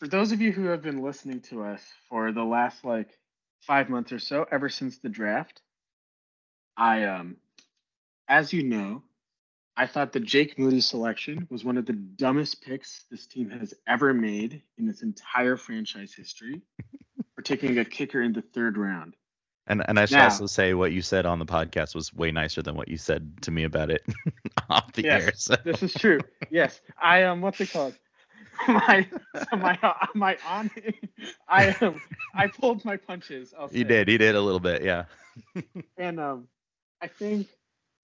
for 0.00 0.08
those 0.08 0.32
of 0.32 0.40
you 0.40 0.50
who 0.50 0.64
have 0.64 0.82
been 0.82 1.02
listening 1.02 1.40
to 1.42 1.62
us 1.62 1.82
for 2.08 2.32
the 2.32 2.42
last 2.42 2.84
like 2.84 3.18
five 3.60 3.90
months 3.90 4.10
or 4.12 4.18
so, 4.18 4.46
ever 4.50 4.68
since 4.70 4.98
the 4.98 5.10
draft, 5.10 5.60
I 6.76 7.04
um, 7.04 7.36
as 8.26 8.52
you 8.52 8.62
know, 8.62 9.02
I 9.76 9.86
thought 9.86 10.12
the 10.12 10.20
Jake 10.20 10.58
Moody 10.58 10.80
selection 10.80 11.46
was 11.50 11.64
one 11.64 11.76
of 11.76 11.84
the 11.84 11.92
dumbest 11.92 12.62
picks 12.62 13.04
this 13.10 13.26
team 13.26 13.50
has 13.50 13.74
ever 13.86 14.14
made 14.14 14.62
in 14.78 14.88
its 14.88 15.02
entire 15.02 15.58
franchise 15.58 16.14
history 16.14 16.62
for 17.34 17.42
taking 17.42 17.78
a 17.78 17.84
kicker 17.84 18.22
in 18.22 18.32
the 18.32 18.42
third 18.42 18.78
round. 18.78 19.14
And 19.66 19.84
and 19.86 19.98
I 19.98 20.06
should 20.06 20.16
now, 20.16 20.24
also 20.24 20.46
say 20.46 20.72
what 20.72 20.92
you 20.92 21.02
said 21.02 21.26
on 21.26 21.38
the 21.38 21.46
podcast 21.46 21.94
was 21.94 22.12
way 22.14 22.32
nicer 22.32 22.62
than 22.62 22.74
what 22.74 22.88
you 22.88 22.96
said 22.96 23.42
to 23.42 23.50
me 23.50 23.64
about 23.64 23.90
it 23.90 24.02
off 24.70 24.94
the 24.94 25.02
yes, 25.02 25.22
air. 25.22 25.32
So. 25.36 25.56
This 25.62 25.82
is 25.82 25.92
true. 25.92 26.20
Yes, 26.50 26.80
I 27.00 27.20
am. 27.20 27.34
Um, 27.34 27.40
what's 27.42 27.60
it 27.60 27.70
called? 27.70 27.94
my 28.68 29.06
my 29.52 29.96
my 30.14 30.38
on. 30.46 30.70
I 31.48 31.70
um 31.80 32.00
I 32.34 32.46
pulled 32.48 32.84
my 32.84 32.96
punches. 32.96 33.54
I'll 33.58 33.68
you 33.72 33.84
did. 33.84 34.08
You 34.08 34.18
did 34.18 34.34
a 34.34 34.40
little 34.40 34.60
bit. 34.60 34.82
Yeah. 34.82 35.04
and 35.96 36.20
um, 36.20 36.48
I 37.00 37.06
think 37.06 37.48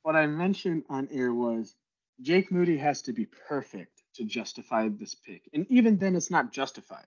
what 0.02 0.16
I 0.16 0.26
mentioned 0.26 0.84
on 0.88 1.08
air 1.10 1.32
was 1.32 1.74
Jake 2.22 2.50
Moody 2.50 2.78
has 2.78 3.02
to 3.02 3.12
be 3.12 3.26
perfect 3.48 4.02
to 4.14 4.24
justify 4.24 4.88
this 4.88 5.14
pick, 5.14 5.42
and 5.52 5.66
even 5.70 5.98
then, 5.98 6.16
it's 6.16 6.30
not 6.30 6.52
justified. 6.52 7.06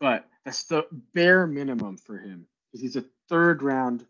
But 0.00 0.26
that's 0.44 0.64
the 0.64 0.86
bare 1.14 1.46
minimum 1.46 1.98
for 1.98 2.18
him 2.18 2.46
because 2.66 2.80
he's 2.80 2.96
a 2.96 3.04
third 3.28 3.62
round 3.62 4.06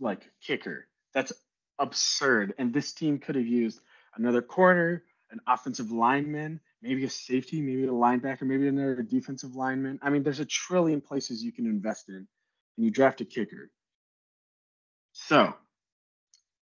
like 0.00 0.28
kicker. 0.42 0.86
That's 1.14 1.32
absurd. 1.78 2.54
And 2.58 2.72
this 2.72 2.92
team 2.92 3.18
could 3.18 3.36
have 3.36 3.46
used 3.46 3.80
another 4.16 4.42
corner, 4.42 5.04
an 5.30 5.40
offensive 5.46 5.90
lineman, 5.90 6.60
maybe 6.82 7.04
a 7.04 7.10
safety, 7.10 7.60
maybe 7.60 7.84
a 7.84 7.88
linebacker, 7.88 8.42
maybe 8.42 8.68
another 8.68 9.02
defensive 9.02 9.54
lineman. 9.54 9.98
I 10.02 10.10
mean, 10.10 10.22
there's 10.22 10.40
a 10.40 10.44
trillion 10.44 11.00
places 11.00 11.42
you 11.42 11.52
can 11.52 11.66
invest 11.66 12.08
in, 12.08 12.14
and 12.14 12.26
you 12.76 12.90
draft 12.90 13.20
a 13.20 13.24
kicker. 13.24 13.70
So 15.12 15.54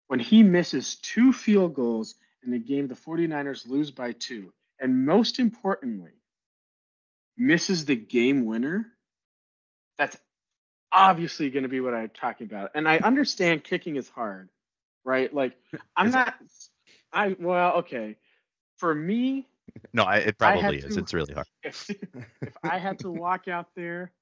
when 0.07 0.20
he 0.20 0.42
misses 0.42 0.96
two 0.96 1.33
field 1.33 1.74
goals 1.74 2.14
in 2.44 2.50
the 2.50 2.59
game 2.59 2.88
the 2.88 2.94
49ers 2.94 3.68
lose 3.68 3.90
by 3.90 4.12
two, 4.12 4.53
and 4.81 5.07
most 5.07 5.38
importantly, 5.38 6.12
misses 7.37 7.85
the 7.85 7.96
game 7.96 8.44
winner, 8.44 8.87
that's 9.98 10.16
obviously 10.92 11.50
going 11.50 11.64
to 11.64 11.68
be 11.68 11.81
what 11.81 11.94
I'm 11.94 12.11
talking 12.11 12.46
about. 12.46 12.70
And 12.74 12.88
I 12.88 12.98
understand 12.98 13.64
kicking 13.64 13.96
is 13.96 14.09
hard, 14.09 14.48
right? 15.05 15.33
Like 15.33 15.57
I'm 15.96 16.11
not. 16.11 16.35
I 17.12 17.37
well, 17.38 17.77
okay. 17.79 18.16
For 18.77 18.94
me, 18.94 19.48
no, 19.92 20.04
I, 20.04 20.16
it 20.18 20.38
probably 20.38 20.78
is. 20.78 20.94
To, 20.94 21.00
it's 21.00 21.14
really 21.14 21.34
hard. 21.34 21.46
If, 21.62 21.90
if 21.90 22.56
I 22.62 22.78
had 22.78 22.98
to 23.00 23.10
walk 23.10 23.48
out 23.48 23.68
there 23.74 24.12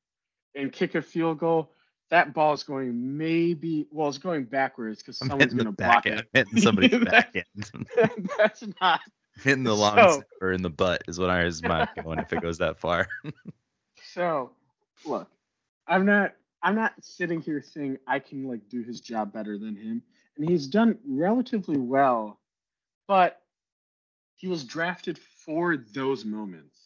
and 0.54 0.72
kick 0.72 0.94
a 0.94 1.02
field 1.02 1.38
goal, 1.38 1.72
that 2.10 2.34
ball 2.34 2.52
is 2.52 2.62
going 2.62 3.16
maybe 3.16 3.86
well, 3.90 4.08
it's 4.08 4.18
going 4.18 4.44
backwards 4.44 4.98
because 4.98 5.18
someone's 5.18 5.54
going 5.54 5.66
to 5.66 5.72
block 5.72 6.06
it. 6.06 6.26
Hitting 6.34 6.60
somebody's 6.60 6.98
back 7.04 7.34
end. 7.34 7.70
That's 8.38 8.64
not 8.80 9.00
hitting 9.42 9.64
the 9.64 9.74
long 9.74 9.96
so, 9.96 10.22
or 10.40 10.52
in 10.52 10.62
the 10.62 10.70
butt 10.70 11.02
is 11.08 11.18
what 11.18 11.30
I 11.30 11.44
was 11.44 11.62
my 11.62 11.88
going 12.02 12.18
if 12.18 12.32
it 12.32 12.42
goes 12.42 12.58
that 12.58 12.78
far. 12.78 13.08
so, 14.12 14.52
look, 15.06 15.28
I'm 15.86 16.04
not 16.04 16.34
I'm 16.62 16.74
not 16.74 16.92
sitting 17.00 17.40
here 17.40 17.62
saying 17.62 17.98
I 18.06 18.18
can 18.18 18.46
like 18.46 18.68
do 18.68 18.82
his 18.82 19.00
job 19.00 19.32
better 19.32 19.58
than 19.58 19.74
him, 19.74 20.02
and 20.36 20.48
he's 20.48 20.66
done 20.66 20.98
relatively 21.06 21.78
well, 21.78 22.40
but 23.08 23.41
he 24.42 24.48
was 24.48 24.64
drafted 24.64 25.18
for 25.46 25.76
those 25.76 26.24
moments, 26.24 26.76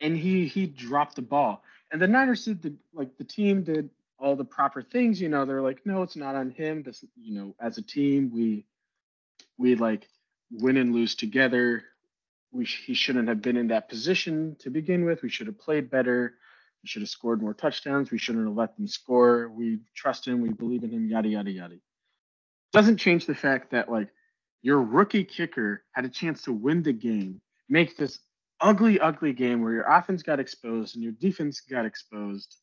and 0.00 0.16
he 0.16 0.46
he 0.46 0.66
dropped 0.66 1.14
the 1.14 1.22
ball. 1.22 1.62
And 1.92 2.02
the 2.02 2.08
Niners 2.08 2.44
did 2.44 2.60
the 2.60 2.74
like 2.92 3.16
the 3.16 3.24
team 3.24 3.62
did 3.62 3.88
all 4.18 4.34
the 4.34 4.44
proper 4.44 4.82
things. 4.82 5.20
You 5.20 5.28
know, 5.28 5.44
they're 5.44 5.62
like, 5.62 5.86
no, 5.86 6.02
it's 6.02 6.16
not 6.16 6.34
on 6.34 6.50
him. 6.50 6.82
This, 6.82 7.04
you 7.16 7.34
know, 7.38 7.54
as 7.60 7.78
a 7.78 7.82
team, 7.82 8.32
we 8.34 8.66
we 9.56 9.76
like 9.76 10.08
win 10.50 10.76
and 10.76 10.92
lose 10.92 11.14
together. 11.14 11.84
We 12.50 12.64
sh- 12.64 12.82
he 12.84 12.94
shouldn't 12.94 13.28
have 13.28 13.40
been 13.40 13.56
in 13.56 13.68
that 13.68 13.88
position 13.88 14.56
to 14.58 14.70
begin 14.70 15.04
with. 15.04 15.22
We 15.22 15.30
should 15.30 15.46
have 15.46 15.58
played 15.58 15.88
better 15.88 16.34
we 16.84 16.88
should 16.88 17.00
have 17.00 17.08
scored 17.08 17.40
more 17.40 17.54
touchdowns. 17.54 18.10
We 18.10 18.18
shouldn't 18.18 18.46
have 18.46 18.56
let 18.56 18.76
them 18.76 18.86
score. 18.86 19.48
We 19.48 19.78
trust 19.94 20.28
him. 20.28 20.42
We 20.42 20.50
believe 20.50 20.84
in 20.84 20.90
him. 20.90 21.08
Yada 21.08 21.30
yada 21.30 21.50
yada. 21.50 21.76
Doesn't 22.74 22.98
change 22.98 23.24
the 23.24 23.34
fact 23.34 23.70
that 23.70 23.90
like 23.90 24.10
your 24.64 24.80
rookie 24.80 25.24
kicker 25.24 25.84
had 25.92 26.06
a 26.06 26.08
chance 26.08 26.40
to 26.40 26.52
win 26.52 26.82
the 26.82 26.92
game, 26.92 27.38
make 27.68 27.98
this 27.98 28.20
ugly, 28.62 28.98
ugly 28.98 29.34
game 29.34 29.62
where 29.62 29.74
your 29.74 29.84
offense 29.84 30.22
got 30.22 30.40
exposed 30.40 30.96
and 30.96 31.04
your 31.04 31.12
defense 31.12 31.60
got 31.60 31.84
exposed 31.84 32.56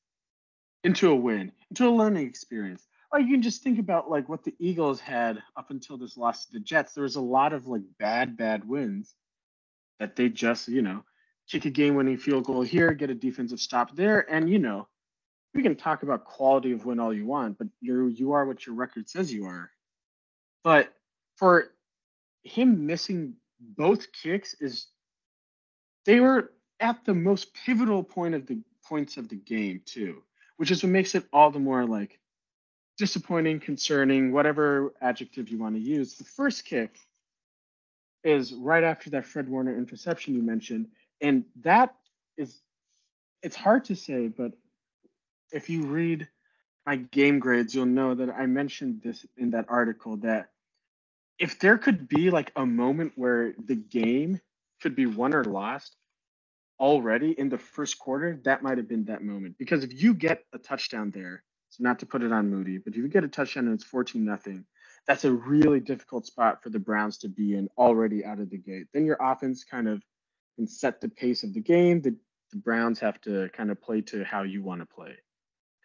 into 0.83 1.11
a 1.11 1.15
win, 1.15 1.51
into 1.69 1.87
a 1.87 1.91
learning 1.91 2.25
experience. 2.25 2.87
Or 3.11 3.19
you 3.19 3.29
can 3.31 3.43
just 3.43 3.61
think 3.61 3.77
about 3.77 4.09
like 4.09 4.27
what 4.27 4.43
the 4.43 4.55
Eagles 4.57 4.99
had 4.99 5.43
up 5.55 5.69
until 5.69 5.95
this 5.95 6.17
loss 6.17 6.45
to 6.45 6.53
the 6.53 6.59
Jets. 6.59 6.93
There 6.93 7.03
was 7.03 7.17
a 7.17 7.21
lot 7.21 7.53
of 7.53 7.67
like 7.67 7.83
bad, 7.99 8.35
bad 8.35 8.67
wins 8.67 9.13
that 9.99 10.15
they 10.15 10.27
just, 10.27 10.69
you 10.69 10.81
know, 10.81 11.03
kick 11.47 11.65
a 11.65 11.69
game-winning 11.69 12.17
field 12.17 12.45
goal 12.45 12.63
here, 12.63 12.93
get 12.93 13.11
a 13.11 13.13
defensive 13.15 13.59
stop 13.59 13.95
there, 13.95 14.25
and 14.33 14.49
you 14.49 14.57
know, 14.57 14.87
we 15.53 15.61
can 15.61 15.75
talk 15.75 16.01
about 16.01 16.25
quality 16.25 16.71
of 16.71 16.83
win 16.83 16.99
all 16.99 17.13
you 17.13 17.27
want, 17.27 17.59
but 17.59 17.67
you 17.79 18.07
you 18.07 18.31
are 18.31 18.45
what 18.45 18.65
your 18.65 18.73
record 18.73 19.07
says 19.07 19.31
you 19.31 19.45
are. 19.45 19.69
But 20.63 20.91
for 21.35 21.67
him 22.43 22.85
missing 22.85 23.35
both 23.59 24.11
kicks 24.11 24.55
is 24.59 24.87
they 26.05 26.19
were 26.19 26.51
at 26.79 27.05
the 27.05 27.13
most 27.13 27.53
pivotal 27.53 28.03
point 28.03 28.35
of 28.35 28.47
the 28.47 28.59
points 28.85 29.17
of 29.17 29.29
the 29.29 29.35
game 29.35 29.81
too, 29.85 30.23
which 30.57 30.71
is 30.71 30.83
what 30.83 30.91
makes 30.91 31.15
it 31.15 31.25
all 31.31 31.51
the 31.51 31.59
more 31.59 31.85
like 31.85 32.19
disappointing, 32.97 33.59
concerning, 33.59 34.31
whatever 34.31 34.93
adjective 35.01 35.49
you 35.49 35.57
want 35.57 35.75
to 35.75 35.81
use. 35.81 36.15
The 36.15 36.23
first 36.23 36.65
kick 36.65 36.97
is 38.23 38.53
right 38.53 38.83
after 38.83 39.11
that 39.11 39.25
Fred 39.25 39.49
Warner 39.49 39.75
interception 39.77 40.35
you 40.35 40.41
mentioned, 40.41 40.87
and 41.21 41.45
that 41.61 41.95
is 42.37 42.59
it's 43.43 43.55
hard 43.55 43.85
to 43.85 43.95
say 43.95 44.27
but 44.27 44.51
if 45.51 45.69
you 45.69 45.83
read 45.83 46.27
my 46.85 46.95
game 46.95 47.39
grades 47.39 47.73
you'll 47.73 47.85
know 47.85 48.13
that 48.15 48.29
i 48.29 48.45
mentioned 48.45 49.01
this 49.03 49.25
in 49.37 49.51
that 49.51 49.65
article 49.69 50.17
that 50.17 50.49
if 51.41 51.59
there 51.59 51.77
could 51.77 52.07
be 52.07 52.29
like 52.29 52.51
a 52.55 52.65
moment 52.65 53.13
where 53.15 53.53
the 53.65 53.75
game 53.75 54.39
could 54.81 54.95
be 54.95 55.05
won 55.05 55.33
or 55.33 55.43
lost 55.43 55.95
already 56.79 57.31
in 57.31 57.49
the 57.49 57.57
first 57.57 57.99
quarter 57.99 58.39
that 58.43 58.63
might 58.63 58.77
have 58.77 58.87
been 58.87 59.05
that 59.05 59.23
moment 59.23 59.55
because 59.59 59.83
if 59.83 60.01
you 60.01 60.13
get 60.13 60.43
a 60.53 60.57
touchdown 60.57 61.11
there 61.11 61.43
so 61.69 61.83
not 61.83 61.99
to 61.99 62.05
put 62.05 62.23
it 62.23 62.31
on 62.31 62.49
moody 62.49 62.77
but 62.77 62.93
if 62.93 62.97
you 62.97 63.07
get 63.07 63.23
a 63.23 63.27
touchdown 63.27 63.65
and 63.65 63.75
it's 63.75 63.83
14 63.83 64.23
nothing 64.23 64.65
that's 65.07 65.25
a 65.25 65.31
really 65.31 65.79
difficult 65.79 66.25
spot 66.25 66.63
for 66.63 66.69
the 66.69 66.79
browns 66.79 67.17
to 67.19 67.27
be 67.27 67.53
in 67.53 67.67
already 67.77 68.25
out 68.25 68.39
of 68.39 68.49
the 68.49 68.57
gate 68.57 68.87
then 68.93 69.05
your 69.05 69.17
offense 69.19 69.63
kind 69.63 69.87
of 69.87 70.01
can 70.61 70.67
set 70.67 71.01
the 71.01 71.09
pace 71.09 71.43
of 71.43 71.53
the 71.53 71.59
game. 71.59 72.01
The, 72.01 72.15
the 72.51 72.57
Browns 72.57 72.99
have 72.99 73.19
to 73.21 73.49
kind 73.49 73.71
of 73.71 73.81
play 73.81 74.01
to 74.01 74.23
how 74.23 74.43
you 74.43 74.61
want 74.61 74.81
to 74.81 74.85
play. 74.85 75.17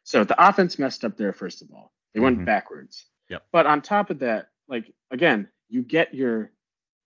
So 0.05 0.25
the 0.25 0.49
offense 0.49 0.79
messed 0.79 1.05
up 1.05 1.17
there, 1.17 1.33
first 1.33 1.63
of 1.63 1.69
all. 1.75 1.93
They 2.15 2.21
went 2.21 2.37
mm-hmm. 2.37 2.45
backwards. 2.45 3.07
Yep. 3.29 3.43
But 3.53 3.67
on 3.67 3.83
top 3.83 4.11
of 4.11 4.21
that, 4.21 4.49
like 4.69 4.93
again, 5.11 5.49
you 5.69 5.83
get 5.83 6.15
your 6.15 6.51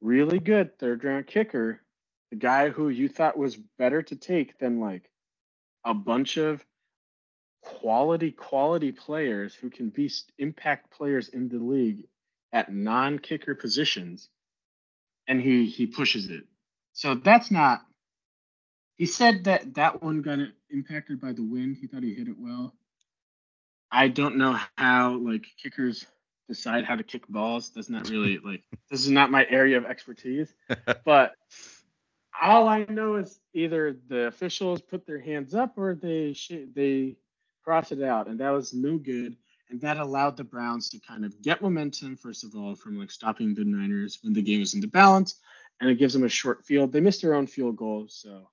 really 0.01 0.39
good 0.39 0.79
third 0.79 1.05
round 1.05 1.27
kicker, 1.27 1.81
the 2.31 2.37
guy 2.37 2.71
who 2.71 2.89
you 2.89 3.09
thought 3.09 3.39
was 3.39 3.57
better 3.79 4.03
to 4.03 4.17
take 4.17 4.59
than 4.59 4.81
like 4.81 5.11
a 5.85 5.95
bunch 5.95 6.37
of 6.37 6.65
quality, 7.63 8.33
quality 8.33 8.93
players 8.93 9.55
who 9.55 9.71
can 9.71 9.91
be 9.91 10.11
impact 10.39 10.91
players 10.91 11.29
in 11.29 11.49
the 11.49 11.59
league 11.59 12.07
at 12.53 12.73
non-kicker 12.73 13.55
positions, 13.55 14.29
and 15.29 15.41
he 15.41 15.67
he 15.67 15.87
pushes 15.87 16.29
it. 16.29 16.45
So 16.93 17.15
that's 17.15 17.51
not. 17.51 17.83
He 18.97 19.07
said 19.07 19.45
that 19.45 19.75
that 19.75 20.03
one 20.03 20.23
got 20.23 20.39
impacted 20.71 21.21
by 21.21 21.33
the 21.33 21.43
wind. 21.43 21.77
He 21.81 21.87
thought 21.87 22.03
he 22.03 22.15
hit 22.15 22.29
it 22.29 22.37
well. 22.39 22.75
I 23.91 24.09
don't 24.09 24.37
know 24.37 24.59
how 24.77 25.17
like 25.19 25.47
kickers 25.63 26.07
decide 26.51 26.85
how 26.85 26.97
to 26.97 27.03
kick 27.03 27.27
balls. 27.29 27.71
That's 27.75 27.89
not 27.89 28.11
really 28.11 28.39
like 28.45 28.63
this 28.91 29.01
is 29.01 29.11
not 29.11 29.31
my 29.31 29.47
area 29.49 29.79
of 29.79 29.87
expertise. 29.87 30.53
but 31.05 31.33
all 32.43 32.69
I 32.69 32.85
know 32.85 33.17
is 33.17 33.39
either 33.55 33.97
the 34.09 34.27
officials 34.27 34.83
put 34.83 35.07
their 35.07 35.21
hands 35.21 35.55
up 35.55 35.79
or 35.79 35.95
they 35.95 36.33
sh- 36.35 36.69
they 36.75 37.17
cross 37.65 37.93
it 37.93 38.03
out, 38.03 38.29
and 38.29 38.41
that 38.41 38.51
was 38.51 38.75
no 38.75 38.99
good. 38.99 39.37
And 39.71 39.81
that 39.83 39.99
allowed 39.99 40.37
the 40.37 40.43
Browns 40.43 40.89
to 40.91 40.99
kind 40.99 41.25
of 41.25 41.41
get 41.41 41.63
momentum, 41.63 42.17
first 42.17 42.43
of 42.43 42.57
all, 42.57 42.75
from 42.75 42.99
like 42.99 43.11
stopping 43.11 43.55
the 43.55 43.65
Niners 43.65 44.19
when 44.23 44.33
the 44.33 44.43
game 44.43 44.59
was 44.59 44.75
into 44.75 44.89
balance, 44.89 45.37
and 45.81 45.89
it 45.89 45.99
gives 45.99 46.13
them 46.13 46.25
a 46.25 46.29
short 46.29 46.65
field. 46.65 46.93
They 46.93 47.01
missed 47.01 47.23
their 47.23 47.35
own 47.35 47.47
field 47.47 47.77
goal, 47.77 48.07
so 48.09 48.49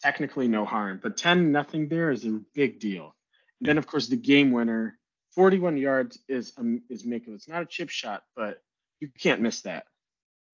technically 0.00 0.48
no 0.48 0.64
harm. 0.64 1.00
But 1.02 1.16
10 1.16 1.50
nothing 1.50 1.88
there 1.88 2.10
is 2.10 2.24
a 2.24 2.40
big 2.54 2.78
deal. 2.78 3.14
And 3.60 3.68
then 3.68 3.78
of 3.78 3.86
course 3.86 4.06
the 4.06 4.16
game 4.16 4.52
winner, 4.52 4.97
41 5.38 5.76
yards 5.76 6.18
is 6.28 6.52
um, 6.58 6.82
is 6.90 7.04
Miko. 7.04 7.32
It's 7.32 7.46
not 7.46 7.62
a 7.62 7.66
chip 7.66 7.90
shot, 7.90 8.24
but 8.34 8.60
you 8.98 9.08
can't 9.20 9.40
miss 9.40 9.60
that. 9.60 9.84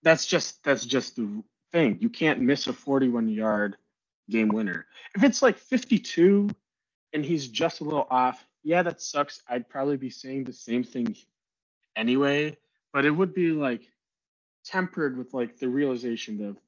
That's 0.03 0.27
just 0.27 0.63
that's 0.63 0.85
just 0.85 1.17
the 1.17 1.43
thing. 1.73 1.97
You 2.03 2.11
can't 2.11 2.43
miss 2.43 2.67
a 2.67 2.75
41 2.75 3.31
yard 3.31 3.79
game 4.29 4.49
winner. 4.49 4.85
If 5.17 5.25
it's 5.25 5.41
like 5.41 5.57
52 5.57 6.51
and 7.15 7.25
he's 7.25 7.49
just 7.49 7.81
a 7.81 7.85
little 7.85 8.07
off, 8.11 8.47
yeah, 8.63 8.83
that 8.83 9.01
sucks. 9.01 9.41
I'd 9.49 9.71
probably 9.71 9.97
be 9.97 10.11
saying 10.11 10.45
the 10.45 10.53
same 10.53 10.85
thing 10.85 11.17
anyway, 11.97 12.59
but 12.93 13.07
it 13.07 13.11
would 13.11 13.33
be 13.33 13.53
like 13.53 13.89
tempered 14.67 15.17
with 15.17 15.33
like 15.33 15.57
the 15.57 15.69
realization 15.71 16.45
of 16.45 16.59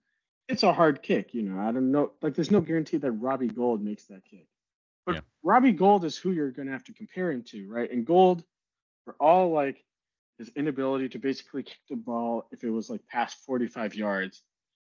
it's 0.49 0.63
a 0.63 0.73
hard 0.73 1.03
kick, 1.03 1.35
you 1.35 1.43
know. 1.43 1.61
I 1.61 1.71
don't 1.71 1.93
know, 1.93 2.13
like 2.23 2.35
there's 2.35 2.51
no 2.51 2.63
guarantee 2.63 2.97
that 2.97 3.13
Robbie 3.13 3.49
Gould 3.49 3.85
makes 3.85 4.05
that 4.05 4.25
kick. 4.25 4.47
But 5.07 5.15
yeah. 5.17 5.21
Robbie 5.43 5.73
Gould 5.73 6.05
is 6.05 6.17
who 6.17 6.33
you're 6.33 6.51
going 6.51 6.67
to 6.67 6.73
have 6.73 6.85
to 6.85 6.93
compare 6.93 7.31
him 7.31 7.45
to, 7.45 7.69
right? 7.69 7.91
And 7.91 8.05
Gould, 8.05 8.45
for 9.05 9.15
all 9.21 9.53
like 9.53 9.83
his 10.39 10.51
inability 10.57 11.09
to 11.11 11.19
basically 11.19 11.63
kick 11.63 11.79
the 11.89 11.97
ball 11.97 12.49
if 12.53 12.65
it 12.65 12.71
was 12.71 12.91
like 12.91 13.07
past 13.09 13.39
45 13.47 13.95
yards, 13.95 14.43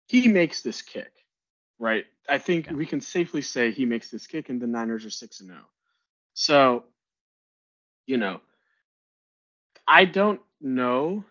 he 0.07 0.27
makes 0.27 0.61
this 0.61 0.81
kick 0.81 1.11
right? 1.79 2.05
I 2.27 2.37
think 2.37 2.67
yeah. 2.67 2.73
we 2.73 2.85
can 2.85 3.01
safely 3.01 3.41
say 3.41 3.71
he 3.71 3.85
makes 3.85 4.11
this 4.11 4.27
kick, 4.27 4.49
and 4.49 4.61
the 4.61 4.67
Niners 4.67 5.05
are 5.05 5.09
six 5.09 5.39
and 5.39 5.49
zero. 5.49 5.61
Oh. 5.63 5.69
So, 6.33 6.83
you 8.05 8.17
know, 8.17 8.41
I 9.87 10.05
don't 10.05 10.41
know. 10.61 11.23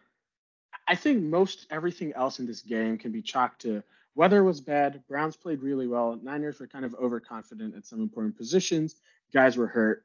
I 0.87 0.95
think 0.95 1.23
most 1.23 1.67
everything 1.71 2.15
else 2.15 2.41
in 2.41 2.47
this 2.47 2.63
game 2.63 2.99
can 2.99 3.13
be 3.13 3.23
chalked 3.23 3.63
to 3.63 3.83
weather 4.19 4.43
was 4.43 4.61
bad. 4.61 5.01
Browns 5.09 5.37
played 5.37 5.63
really 5.63 5.87
well. 5.87 6.19
Niners 6.21 6.59
were 6.59 6.67
kind 6.67 6.85
of 6.85 6.93
overconfident 6.97 7.77
at 7.77 7.87
some 7.87 8.03
important 8.03 8.37
positions. 8.37 8.97
Guys 9.33 9.57
were 9.57 9.69
hurt. 9.69 10.05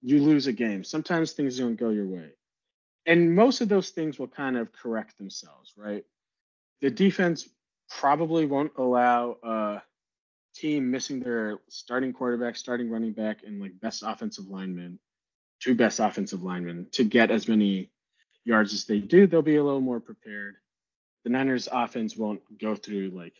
You 0.00 0.22
lose 0.22 0.46
a 0.46 0.52
game. 0.52 0.84
Sometimes 0.84 1.32
things 1.32 1.58
don't 1.58 1.74
go 1.74 1.90
your 1.90 2.06
way. 2.06 2.30
And 3.04 3.34
most 3.34 3.60
of 3.60 3.68
those 3.68 3.90
things 3.90 4.16
will 4.16 4.28
kind 4.28 4.56
of 4.56 4.72
correct 4.72 5.18
themselves, 5.18 5.72
right? 5.76 6.04
The 6.82 6.90
defense 6.90 7.48
probably 7.90 8.46
won't 8.46 8.70
allow 8.76 9.38
a 9.42 9.82
team 10.54 10.92
missing 10.92 11.18
their 11.18 11.58
starting 11.68 12.12
quarterback, 12.12 12.56
starting 12.56 12.88
running 12.88 13.12
back, 13.12 13.42
and 13.44 13.60
like 13.60 13.80
best 13.80 14.04
offensive 14.06 14.46
lineman, 14.46 15.00
two 15.58 15.74
best 15.74 15.98
offensive 15.98 16.44
linemen 16.44 16.86
to 16.92 17.02
get 17.02 17.32
as 17.32 17.48
many 17.48 17.90
yards 18.44 18.72
as 18.72 18.84
they 18.84 19.00
do. 19.00 19.26
They'll 19.26 19.42
be 19.42 19.56
a 19.56 19.64
little 19.64 19.80
more 19.80 19.98
prepared. 19.98 20.54
The 21.24 21.30
Niners 21.30 21.68
offense 21.70 22.16
won't 22.16 22.40
go 22.60 22.76
through 22.76 23.10
like 23.10 23.34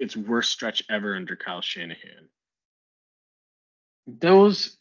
its 0.00 0.16
worst 0.16 0.50
stretch 0.50 0.82
ever 0.90 1.14
under 1.14 1.36
Kyle 1.36 1.60
Shanahan. 1.60 2.28
Those 4.06 4.76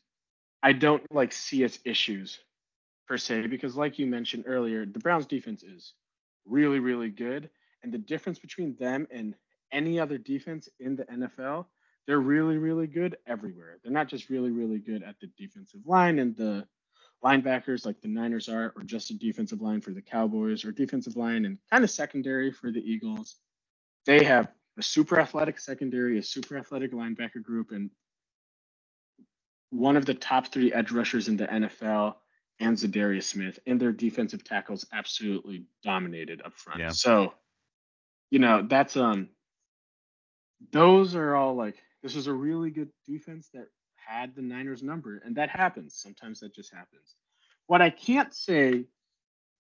I 0.64 0.74
don't 0.74 1.04
like 1.14 1.32
see 1.32 1.64
as 1.64 1.80
issues 1.86 2.40
per 3.08 3.18
se 3.18 3.48
because 3.48 3.76
like 3.76 4.00
you 4.00 4.08
mentioned 4.08 4.46
earlier, 4.48 4.86
the 4.86 5.00
Browns 5.00 5.26
defense 5.26 5.64
is 5.64 5.94
really, 6.46 6.80
really 6.80 7.10
good 7.10 7.50
and 7.84 7.94
the 7.94 7.98
difference 7.98 8.40
between 8.40 8.76
them 8.80 9.08
and 9.12 9.36
any 9.72 10.00
other 10.00 10.18
defense 10.18 10.68
in 10.80 10.96
the 10.96 11.06
NFL, 11.06 11.66
they're 12.08 12.20
really, 12.20 12.58
really 12.58 12.88
good 12.88 13.18
everywhere. 13.28 13.78
They're 13.84 13.92
not 13.92 14.08
just 14.08 14.30
really, 14.30 14.52
really 14.52 14.80
good 14.80 15.04
at 15.04 15.20
the 15.20 15.28
defensive 15.38 15.82
line 15.86 16.20
and 16.20 16.36
the 16.36 16.68
linebackers 17.24 17.86
like 17.86 18.02
the 18.02 18.08
Niners 18.08 18.50
are, 18.50 18.74
or 18.76 18.84
just 18.84 19.12
a 19.12 19.14
defensive 19.14 19.62
line 19.62 19.82
for 19.82 19.92
the 19.92 20.02
Cowboys, 20.02 20.64
or 20.64 20.72
defensive 20.72 21.18
line 21.18 21.46
and 21.46 21.58
kind 21.70 21.84
of 21.84 21.92
secondary 21.92 22.52
for 22.52 22.72
the 22.72 22.80
Eagles. 22.80 23.36
They 24.06 24.24
have 24.24 24.48
a 24.80 24.84
super 24.84 25.20
athletic 25.20 25.60
secondary, 25.60 26.18
a 26.18 26.24
super 26.24 26.58
athletic 26.58 26.94
linebacker 26.94 27.44
group, 27.44 27.72
and 27.72 27.92
one 29.70 29.98
of 29.98 30.06
the 30.06 30.14
top 30.14 30.52
three 30.52 30.74
edge 30.74 30.92
rushers 30.92 31.28
in 31.28 31.38
the 31.38 31.46
NFL 31.46 32.16
and 32.60 32.76
Za'Darius 32.76 33.24
Smith, 33.24 33.60
and 33.68 33.80
their 33.80 33.92
defensive 33.92 34.44
tackles 34.44 34.86
absolutely 34.92 35.66
dominated 35.84 36.42
up 36.44 36.54
front. 36.56 36.80
Yeah. 36.80 36.90
So 36.90 37.34
you 38.32 38.40
know, 38.40 38.66
that's 38.68 38.96
um 38.98 39.30
those 40.72 41.16
are 41.16 41.36
all 41.36 41.56
like 41.56 41.76
this 42.04 42.16
was 42.16 42.28
a 42.28 42.34
really 42.34 42.70
good 42.70 42.90
defense 43.08 43.50
that 43.54 43.68
had 43.96 44.36
the 44.36 44.42
Niners 44.42 44.82
number, 44.82 45.22
and 45.24 45.36
that 45.36 45.50
happens. 45.50 45.96
Sometimes 45.96 46.40
that 46.40 46.56
just 46.56 46.74
happens. 46.74 47.16
What 47.68 47.82
I 47.82 47.90
can't 47.90 48.34
say 48.34 48.86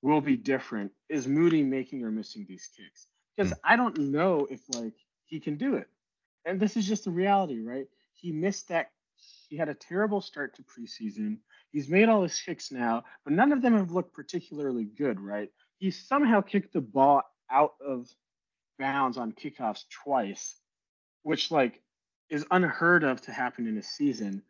will 0.02 0.22
be 0.22 0.38
different 0.38 0.92
is 1.10 1.28
Moody 1.28 1.64
making 1.64 2.04
or 2.04 2.12
missing 2.12 2.46
these 2.48 2.70
kicks. 2.76 3.08
Because 3.36 3.54
mm. 3.54 3.58
I 3.64 3.76
don't 3.76 3.98
know 3.98 4.48
if 4.50 4.62
like 4.74 4.96
he 5.30 5.40
can 5.40 5.56
do 5.56 5.76
it. 5.76 5.88
And 6.46 6.60
this 6.60 6.76
is 6.76 6.88
just 6.88 7.06
the 7.06 7.12
reality, 7.12 7.62
right? 7.62 7.88
He 8.14 8.32
missed 8.32 8.68
that 8.70 8.92
he 9.48 9.58
had 9.58 9.70
a 9.70 9.74
terrible 9.74 10.22
start 10.22 10.56
to 10.56 10.64
preseason. 10.64 11.38
He's 11.72 11.90
made 11.90 12.10
all 12.10 12.24
his 12.24 12.40
kicks 12.40 12.72
now, 12.72 13.04
but 13.24 13.34
none 13.34 13.52
of 13.52 13.62
them 13.62 13.76
have 13.76 13.92
looked 13.92 14.14
particularly 14.14 14.86
good, 14.86 15.20
right? 15.20 15.50
He 15.78 15.92
somehow 15.92 16.42
kicked 16.42 16.74
the 16.74 16.82
ball 16.82 17.24
out 17.50 17.74
of 17.86 18.08
bounds 18.78 19.18
on 19.18 19.34
kickoffs 19.34 19.84
twice, 20.04 20.56
which 21.24 21.52
like 21.52 21.82
is 22.30 22.46
unheard 22.52 23.04
of 23.04 23.22
to 23.22 23.32
happen 23.32 23.68
in 23.68 23.78
a 23.78 23.84
season. 23.84 24.42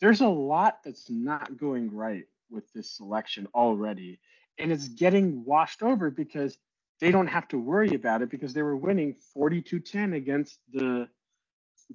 There's 0.00 0.20
a 0.20 0.28
lot 0.28 0.78
that's 0.84 1.08
not 1.08 1.56
going 1.56 1.94
right 1.94 2.24
with 2.50 2.70
this 2.72 2.90
selection 2.90 3.48
already, 3.54 4.20
and 4.58 4.72
it's 4.72 4.88
getting 4.88 5.44
washed 5.44 5.82
over 5.82 6.10
because 6.10 6.58
they 7.00 7.10
don't 7.10 7.26
have 7.26 7.48
to 7.48 7.58
worry 7.58 7.94
about 7.94 8.22
it 8.22 8.30
because 8.30 8.52
they 8.52 8.62
were 8.62 8.76
winning 8.76 9.16
42-10 9.36 10.14
against 10.14 10.58
the 10.72 11.08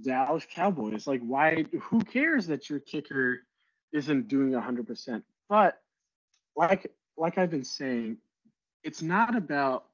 Dallas 0.03 0.45
Cowboys. 0.53 1.07
Like 1.07 1.21
why 1.21 1.65
who 1.81 2.03
cares 2.03 2.47
that 2.47 2.69
your 2.69 2.79
kicker 2.79 3.39
isn't 3.91 4.27
doing 4.27 4.51
100%? 4.51 5.23
But 5.49 5.79
like 6.55 6.91
like 7.17 7.37
I've 7.37 7.51
been 7.51 7.65
saying, 7.65 8.17
it's 8.83 9.01
not 9.01 9.35
about 9.35 9.85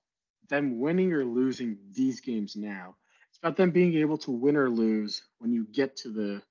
them 0.50 0.80
winning 0.80 1.14
or 1.14 1.26
losing 1.26 1.78
these 1.94 2.22
games 2.22 2.56
now. 2.56 2.96
It's 3.30 3.40
about 3.40 3.58
them 3.58 3.72
being 3.72 3.96
able 3.96 4.18
to 4.20 4.32
win 4.32 4.56
or 4.56 4.70
lose 4.70 5.24
when 5.40 5.52
you 5.52 5.66
get 5.72 5.98
to 5.98 6.10
the 6.10 6.42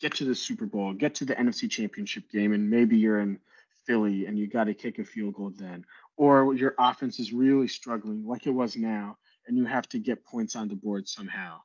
get 0.00 0.14
to 0.16 0.24
the 0.24 0.34
Super 0.34 0.66
Bowl, 0.66 0.92
get 0.92 1.14
to 1.16 1.24
the 1.24 1.34
NFC 1.34 1.70
Championship 1.70 2.30
game, 2.30 2.52
and 2.52 2.68
maybe 2.68 2.96
you're 2.96 3.20
in 3.20 3.38
Philly 3.86 4.26
and 4.26 4.38
you 4.38 4.48
got 4.48 4.64
to 4.64 4.74
kick 4.74 4.98
a 4.98 5.04
field 5.04 5.34
goal 5.34 5.52
then, 5.56 5.84
or 6.16 6.54
your 6.54 6.74
offense 6.78 7.18
is 7.18 7.32
really 7.32 7.68
struggling 7.68 8.26
like 8.26 8.46
it 8.46 8.50
was 8.50 8.76
now, 8.76 9.18
and 9.46 9.56
you 9.56 9.64
have 9.64 9.88
to 9.90 9.98
get 9.98 10.24
points 10.24 10.56
on 10.56 10.68
the 10.68 10.74
board 10.74 11.08
somehow. 11.08 11.60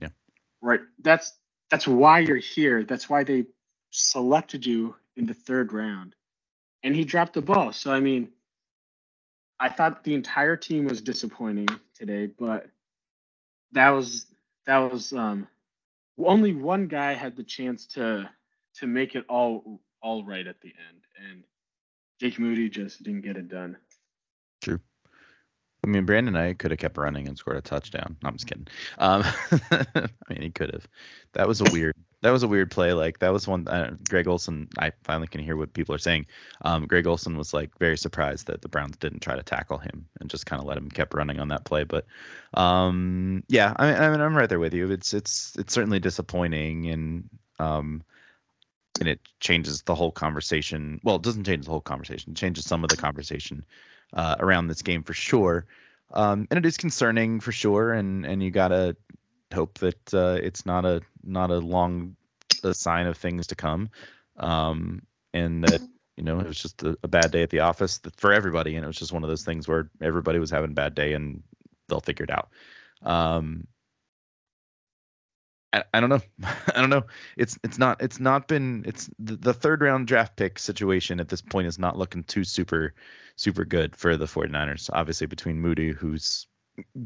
Yeah. 0.00 0.08
Right. 0.62 0.80
That's 1.02 1.32
that's 1.70 1.86
why 1.86 2.20
you're 2.20 2.36
here. 2.36 2.84
That's 2.84 3.08
why 3.08 3.24
they 3.24 3.46
selected 3.90 4.66
you 4.66 4.96
in 5.16 5.26
the 5.26 5.34
third 5.34 5.72
round. 5.72 6.14
And 6.82 6.94
he 6.94 7.04
dropped 7.04 7.34
the 7.34 7.42
ball. 7.42 7.72
So 7.72 7.92
I 7.92 8.00
mean, 8.00 8.30
I 9.58 9.68
thought 9.68 10.04
the 10.04 10.14
entire 10.14 10.56
team 10.56 10.86
was 10.86 11.02
disappointing 11.02 11.68
today, 11.94 12.26
but 12.26 12.66
that 13.72 13.90
was 13.90 14.26
that 14.66 14.78
was 14.90 15.12
um 15.12 15.46
only 16.18 16.54
one 16.54 16.86
guy 16.86 17.14
had 17.14 17.36
the 17.36 17.44
chance 17.44 17.86
to 17.86 18.28
to 18.76 18.86
make 18.86 19.14
it 19.14 19.24
all 19.28 19.80
all 20.02 20.24
right 20.24 20.46
at 20.46 20.60
the 20.60 20.68
end, 20.68 21.02
and 21.30 21.44
Jake 22.20 22.38
Moody 22.38 22.68
just 22.68 23.02
didn't 23.02 23.22
get 23.22 23.36
it 23.36 23.48
done. 23.48 23.76
True. 24.60 24.80
I 25.82 25.86
mean, 25.86 26.04
Brandon 26.04 26.34
Aiyuk 26.34 26.58
could 26.58 26.70
have 26.70 26.80
kept 26.80 26.98
running 26.98 27.26
and 27.26 27.38
scored 27.38 27.56
a 27.56 27.62
touchdown. 27.62 28.16
No, 28.22 28.28
I'm 28.28 28.36
just 28.36 28.46
kidding. 28.46 28.68
Um, 28.98 29.24
I 29.70 30.06
mean, 30.28 30.42
he 30.42 30.50
could 30.50 30.72
have. 30.74 30.86
That 31.32 31.48
was 31.48 31.62
a 31.62 31.72
weird 31.72 31.94
that 32.22 32.30
was 32.30 32.42
a 32.42 32.48
weird 32.48 32.70
play. 32.70 32.92
Like 32.92 33.18
that 33.20 33.32
was 33.32 33.48
one. 33.48 33.66
Uh, 33.66 33.96
Greg 34.08 34.28
Olsen. 34.28 34.68
I 34.78 34.92
finally 35.04 35.26
can 35.26 35.42
hear 35.42 35.56
what 35.56 35.72
people 35.72 35.94
are 35.94 35.98
saying. 35.98 36.26
Um, 36.62 36.86
Greg 36.86 37.06
Olsen 37.06 37.36
was 37.36 37.54
like 37.54 37.70
very 37.78 37.96
surprised 37.96 38.46
that 38.46 38.62
the 38.62 38.68
Browns 38.68 38.96
didn't 38.96 39.20
try 39.20 39.36
to 39.36 39.42
tackle 39.42 39.78
him 39.78 40.06
and 40.20 40.28
just 40.28 40.46
kind 40.46 40.60
of 40.60 40.68
let 40.68 40.76
him 40.76 40.90
kept 40.90 41.14
running 41.14 41.40
on 41.40 41.48
that 41.48 41.64
play. 41.64 41.84
But 41.84 42.06
um, 42.54 43.42
yeah, 43.48 43.72
I, 43.76 43.94
I 43.94 44.10
mean, 44.10 44.20
I'm 44.20 44.36
right 44.36 44.48
there 44.48 44.58
with 44.58 44.74
you. 44.74 44.90
It's 44.90 45.14
it's 45.14 45.56
it's 45.58 45.72
certainly 45.72 45.98
disappointing, 45.98 46.88
and 46.88 47.30
um, 47.58 48.02
and 49.00 49.08
it 49.08 49.20
changes 49.40 49.82
the 49.82 49.94
whole 49.94 50.12
conversation. 50.12 51.00
Well, 51.02 51.16
it 51.16 51.22
doesn't 51.22 51.44
change 51.44 51.64
the 51.64 51.70
whole 51.70 51.80
conversation. 51.80 52.32
It 52.32 52.36
changes 52.36 52.64
some 52.64 52.84
of 52.84 52.90
the 52.90 52.96
conversation 52.96 53.64
uh, 54.12 54.36
around 54.38 54.68
this 54.68 54.82
game 54.82 55.02
for 55.02 55.14
sure. 55.14 55.66
Um, 56.12 56.46
and 56.50 56.58
it 56.58 56.66
is 56.66 56.76
concerning 56.76 57.40
for 57.40 57.52
sure. 57.52 57.92
And 57.92 58.26
and 58.26 58.42
you 58.42 58.50
gotta 58.50 58.96
hope 59.52 59.78
that 59.78 60.14
uh, 60.14 60.38
it's 60.42 60.66
not 60.66 60.84
a 60.84 61.02
not 61.24 61.50
a 61.50 61.58
long 61.58 62.16
a 62.62 62.74
sign 62.74 63.06
of 63.06 63.16
things 63.16 63.48
to 63.48 63.54
come. 63.54 63.90
Um, 64.36 65.02
and 65.32 65.64
that 65.64 65.80
you 66.16 66.24
know 66.24 66.40
it 66.40 66.46
was 66.46 66.60
just 66.60 66.82
a, 66.82 66.98
a 67.02 67.08
bad 67.08 67.30
day 67.30 67.42
at 67.42 67.50
the 67.50 67.60
office 67.60 68.00
for 68.16 68.32
everybody, 68.32 68.76
and 68.76 68.84
it 68.84 68.86
was 68.86 68.98
just 68.98 69.12
one 69.12 69.22
of 69.22 69.28
those 69.28 69.44
things 69.44 69.68
where 69.68 69.90
everybody 70.00 70.38
was 70.38 70.50
having 70.50 70.70
a 70.70 70.74
bad 70.74 70.94
day, 70.94 71.14
and 71.14 71.42
they'll 71.88 72.00
figure 72.00 72.24
it 72.24 72.30
out. 72.30 72.50
Um, 73.02 73.66
I, 75.72 75.84
I, 75.94 76.00
don't 76.00 76.10
know. 76.10 76.20
I 76.74 76.80
don't 76.80 76.90
know. 76.90 77.04
It's 77.36 77.58
it's 77.62 77.78
not 77.78 78.02
it's 78.02 78.20
not 78.20 78.48
been 78.48 78.84
it's 78.86 79.10
the, 79.18 79.36
the, 79.36 79.54
third 79.54 79.82
round 79.82 80.06
draft 80.06 80.36
pick 80.36 80.58
situation 80.58 81.20
at 81.20 81.28
this 81.28 81.42
point 81.42 81.68
is 81.68 81.78
not 81.78 81.96
looking 81.96 82.24
too 82.24 82.44
super 82.44 82.94
super 83.36 83.64
good 83.64 83.96
for 83.96 84.16
the 84.16 84.26
49ers. 84.26 84.90
Obviously 84.92 85.26
between 85.26 85.60
Moody 85.60 85.92
who's 85.92 86.46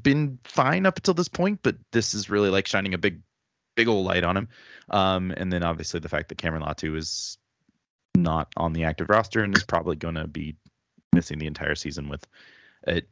been 0.03 0.39
fine 0.45 0.87
up 0.87 0.97
until 0.97 1.15
this 1.15 1.29
point, 1.29 1.61
but 1.63 1.77
this 1.93 2.15
is 2.15 2.31
really 2.31 2.51
like 2.51 2.67
shining 2.67 2.95
a 2.95 2.99
big 2.99 3.21
big 3.77 3.89
old 3.89 4.07
light 4.07 4.25
on 4.25 4.37
him. 4.37 4.49
Um, 4.91 5.33
and 5.37 5.53
then 5.53 5.63
obviously 5.63 6.01
the 6.01 6.09
fact 6.09 6.29
that 6.29 6.39
Cameron 6.39 6.63
Latu 6.63 6.97
is 6.97 7.39
not 8.15 8.49
on 8.57 8.73
the 8.73 8.85
active 8.85 9.09
roster 9.09 9.43
and 9.43 9.57
is 9.57 9.65
probably 9.65 9.97
going 9.97 10.15
to 10.15 10.29
be 10.29 10.57
missing 11.13 11.39
the 11.39 11.47
entire 11.47 11.75
season 11.75 12.09
with 12.09 12.25
it 12.87 13.09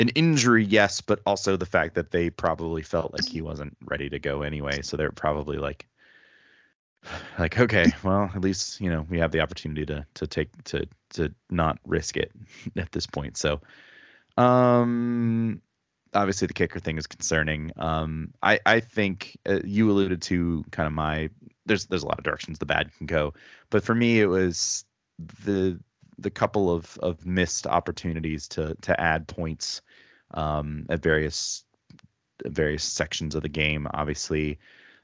an 0.00 0.08
injury, 0.10 0.64
yes, 0.64 1.00
but 1.00 1.20
also 1.26 1.56
the 1.56 1.66
fact 1.66 1.94
that 1.94 2.10
they 2.10 2.30
probably 2.30 2.82
felt 2.82 3.12
like 3.12 3.28
he 3.28 3.42
wasn't 3.42 3.76
ready 3.84 4.08
to 4.08 4.18
go 4.18 4.42
anyway. 4.42 4.82
So 4.82 4.96
they're 4.96 5.12
probably 5.12 5.58
like, 5.58 5.86
like, 7.38 7.58
okay, 7.58 7.92
well, 8.02 8.30
at 8.34 8.40
least 8.40 8.80
you 8.80 8.90
know 8.90 9.06
we 9.08 9.18
have 9.20 9.32
the 9.32 9.40
opportunity 9.40 9.86
to 9.86 10.06
to 10.14 10.26
take 10.26 10.50
to 10.64 10.86
to 11.10 11.32
not 11.50 11.78
risk 11.86 12.16
it 12.16 12.32
at 12.76 12.92
this 12.92 13.06
point. 13.06 13.36
So, 13.36 13.60
um, 14.36 15.60
obviously 16.14 16.46
the 16.46 16.54
kicker 16.54 16.80
thing 16.80 16.98
is 16.98 17.06
concerning. 17.06 17.72
Um, 17.76 18.32
I 18.42 18.60
I 18.64 18.80
think 18.80 19.38
uh, 19.46 19.60
you 19.64 19.90
alluded 19.90 20.22
to 20.22 20.64
kind 20.70 20.86
of 20.86 20.92
my 20.92 21.30
there's 21.66 21.86
there's 21.86 22.02
a 22.02 22.06
lot 22.06 22.18
of 22.18 22.24
directions 22.24 22.58
the 22.58 22.66
bad 22.66 22.90
can 22.96 23.06
go, 23.06 23.34
but 23.70 23.84
for 23.84 23.94
me 23.94 24.20
it 24.20 24.26
was 24.26 24.84
the 25.44 25.78
the 26.18 26.30
couple 26.30 26.72
of 26.72 26.98
of 27.02 27.24
missed 27.26 27.66
opportunities 27.66 28.48
to 28.48 28.74
to 28.82 29.00
add 29.00 29.26
points 29.26 29.82
um, 30.32 30.86
at 30.88 31.02
various 31.02 31.64
various 32.46 32.84
sections 32.84 33.34
of 33.34 33.42
the 33.42 33.48
game. 33.48 33.86
Obviously, 33.92 34.58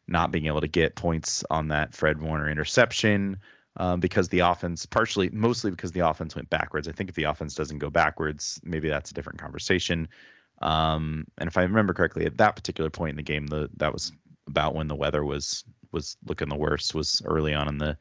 not 0.09 0.31
being 0.31 0.47
able 0.47 0.61
to 0.61 0.69
get 0.69 0.97
points 0.97 1.45
on 1.51 1.69
that 1.69 1.95
Fred 1.95 2.21
Warner 2.21 2.49
interception 2.49 3.39
um, 3.77 4.01
because 4.01 4.29
the 4.29 4.41
offense, 4.41 4.87
partially, 4.87 5.29
mostly 5.31 5.71
because 5.71 5.93
the 5.93 6.09
offense 6.09 6.35
went 6.35 6.49
backwards. 6.49 6.89
I 6.89 6.93
think 6.93 7.11
if 7.11 7.17
the 7.17 7.25
offense 7.25 7.55
doesn't 7.55 7.79
go 7.79 7.91
backwards, 7.91 8.61
maybe 8.65 8.89
that's 8.89 9.11
a 9.11 9.15
different 9.15 9.41
conversation. 9.41 10.09
Um, 10.63 11.27
and 11.37 11.49
if 11.49 11.59
I 11.59 11.63
remember 11.63 11.93
correctly, 11.93 12.25
at 12.25 12.39
that 12.39 12.57
particular 12.57 12.89
point 12.89 13.11
in 13.11 13.17
the 13.17 13.23
game, 13.23 13.47
the 13.47 13.69
that 13.77 13.93
was 13.93 14.13
about 14.47 14.75
when 14.75 14.89
the 14.89 14.95
weather 14.95 15.25
was 15.25 15.65
was 15.93 16.17
looking 16.25 16.49
the 16.49 16.57
worst. 16.57 16.95
Was 16.95 17.21
early 17.25 17.53
on 17.53 17.69
in 17.69 17.79
the 17.79 17.99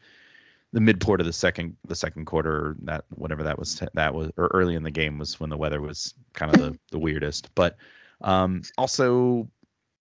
the 0.75 0.81
midport 0.81 1.21
of 1.21 1.25
the 1.25 1.31
second 1.31 1.77
the 1.87 1.95
second 1.95 2.25
quarter 2.25 2.75
that 2.81 3.05
whatever 3.15 3.43
that 3.43 3.57
was 3.57 3.81
that 3.93 4.13
was 4.13 4.29
or 4.35 4.47
early 4.53 4.75
in 4.75 4.83
the 4.83 4.91
game 4.91 5.17
was 5.17 5.39
when 5.39 5.49
the 5.49 5.55
weather 5.55 5.79
was 5.79 6.13
kind 6.33 6.53
of 6.53 6.59
the, 6.59 6.79
the 6.91 6.99
weirdest. 6.99 7.49
But 7.55 7.77
um, 8.19 8.61
also 8.77 9.47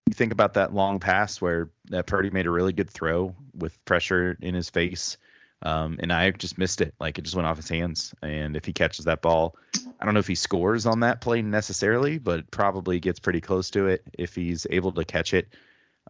you 0.07 0.15
think 0.15 0.33
about 0.33 0.55
that 0.55 0.75
long 0.75 0.99
pass 0.99 1.41
where 1.41 1.71
that 1.91 2.09
Purdy 2.09 2.31
made 2.31 2.47
a 2.47 2.51
really 2.51 2.73
good 2.73 2.91
throw 2.91 3.37
with 3.57 3.83
pressure 3.85 4.37
in 4.41 4.53
his 4.57 4.69
face 4.69 5.17
um, 5.63 6.01
and 6.01 6.11
Aiyuk 6.11 6.39
just 6.39 6.59
missed 6.59 6.81
it. 6.81 6.93
Like 6.99 7.21
it 7.21 7.23
just 7.23 7.37
went 7.37 7.47
off 7.47 7.57
his 7.57 7.69
hands. 7.69 8.13
And 8.21 8.57
if 8.57 8.65
he 8.65 8.73
catches 8.73 9.05
that 9.05 9.23
ball 9.23 9.55
I 10.01 10.05
don't 10.05 10.15
know 10.15 10.21
if 10.21 10.27
he 10.27 10.35
scores 10.35 10.87
on 10.87 11.01
that 11.01 11.21
play 11.21 11.41
necessarily 11.41 12.19
but 12.19 12.51
probably 12.51 12.99
gets 12.99 13.21
pretty 13.21 13.41
close 13.41 13.71
to 13.71 13.87
it 13.87 14.03
if 14.13 14.35
he's 14.35 14.67
able 14.69 14.91
to 14.95 15.05
catch 15.05 15.35
it. 15.35 15.47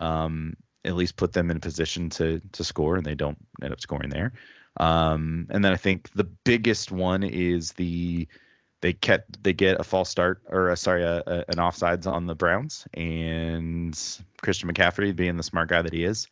Um, 0.00 0.56
at 0.84 0.94
least 0.94 1.16
put 1.16 1.32
them 1.32 1.50
in 1.50 1.56
a 1.56 1.60
position 1.60 2.10
to 2.10 2.40
to 2.52 2.64
score, 2.64 2.96
and 2.96 3.04
they 3.04 3.14
don't 3.14 3.38
end 3.62 3.72
up 3.72 3.80
scoring 3.80 4.10
there. 4.10 4.32
Um, 4.76 5.46
and 5.50 5.64
then 5.64 5.72
I 5.72 5.76
think 5.76 6.10
the 6.14 6.24
biggest 6.24 6.90
one 6.90 7.22
is 7.22 7.72
the 7.72 8.26
they 8.80 8.92
get 8.92 9.24
they 9.42 9.52
get 9.52 9.80
a 9.80 9.84
false 9.84 10.10
start 10.10 10.42
or 10.48 10.70
a, 10.70 10.76
sorry 10.76 11.02
a, 11.02 11.22
a, 11.26 11.44
an 11.48 11.56
offsides 11.56 12.06
on 12.06 12.26
the 12.26 12.34
Browns, 12.34 12.86
and 12.92 13.98
Christian 14.42 14.72
McCaffrey, 14.72 15.14
being 15.14 15.36
the 15.36 15.42
smart 15.42 15.68
guy 15.68 15.82
that 15.82 15.92
he 15.92 16.04
is, 16.04 16.26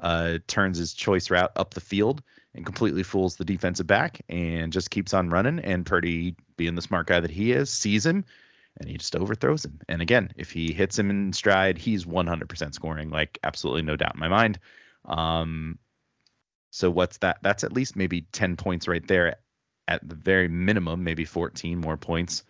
uh, 0.00 0.38
turns 0.46 0.78
his 0.78 0.94
choice 0.94 1.30
route 1.30 1.52
up 1.56 1.74
the 1.74 1.80
field 1.80 2.22
and 2.54 2.64
completely 2.64 3.02
fools 3.02 3.36
the 3.36 3.44
defensive 3.44 3.86
back 3.86 4.22
and 4.28 4.72
just 4.72 4.90
keeps 4.90 5.12
on 5.12 5.28
running. 5.28 5.58
And 5.58 5.84
Purdy, 5.84 6.34
being 6.56 6.74
the 6.74 6.82
smart 6.82 7.06
guy 7.06 7.20
that 7.20 7.30
he 7.30 7.52
is, 7.52 7.70
sees 7.70 8.06
him 8.06 8.24
and 8.78 8.88
he 8.88 8.96
just 8.96 9.16
overthrows 9.16 9.64
him. 9.64 9.80
And 9.88 10.00
again, 10.02 10.30
if 10.36 10.50
he 10.50 10.72
hits 10.72 10.98
him 10.98 11.10
in 11.10 11.32
stride, 11.32 11.78
he's 11.78 12.04
100% 12.04 12.74
scoring, 12.74 13.10
like 13.10 13.38
absolutely 13.42 13.82
no 13.82 13.96
doubt 13.96 14.14
in 14.14 14.20
my 14.20 14.28
mind. 14.28 14.58
Um, 15.04 15.78
so 16.70 16.90
what's 16.90 17.18
that? 17.18 17.38
That's 17.42 17.64
at 17.64 17.72
least 17.72 17.96
maybe 17.96 18.22
10 18.32 18.56
points 18.56 18.88
right 18.88 19.06
there 19.06 19.36
at 19.88 20.06
the 20.06 20.14
very 20.14 20.48
minimum, 20.48 21.02
maybe 21.02 21.24
14 21.24 21.78
more 21.78 21.96
points. 21.96 22.44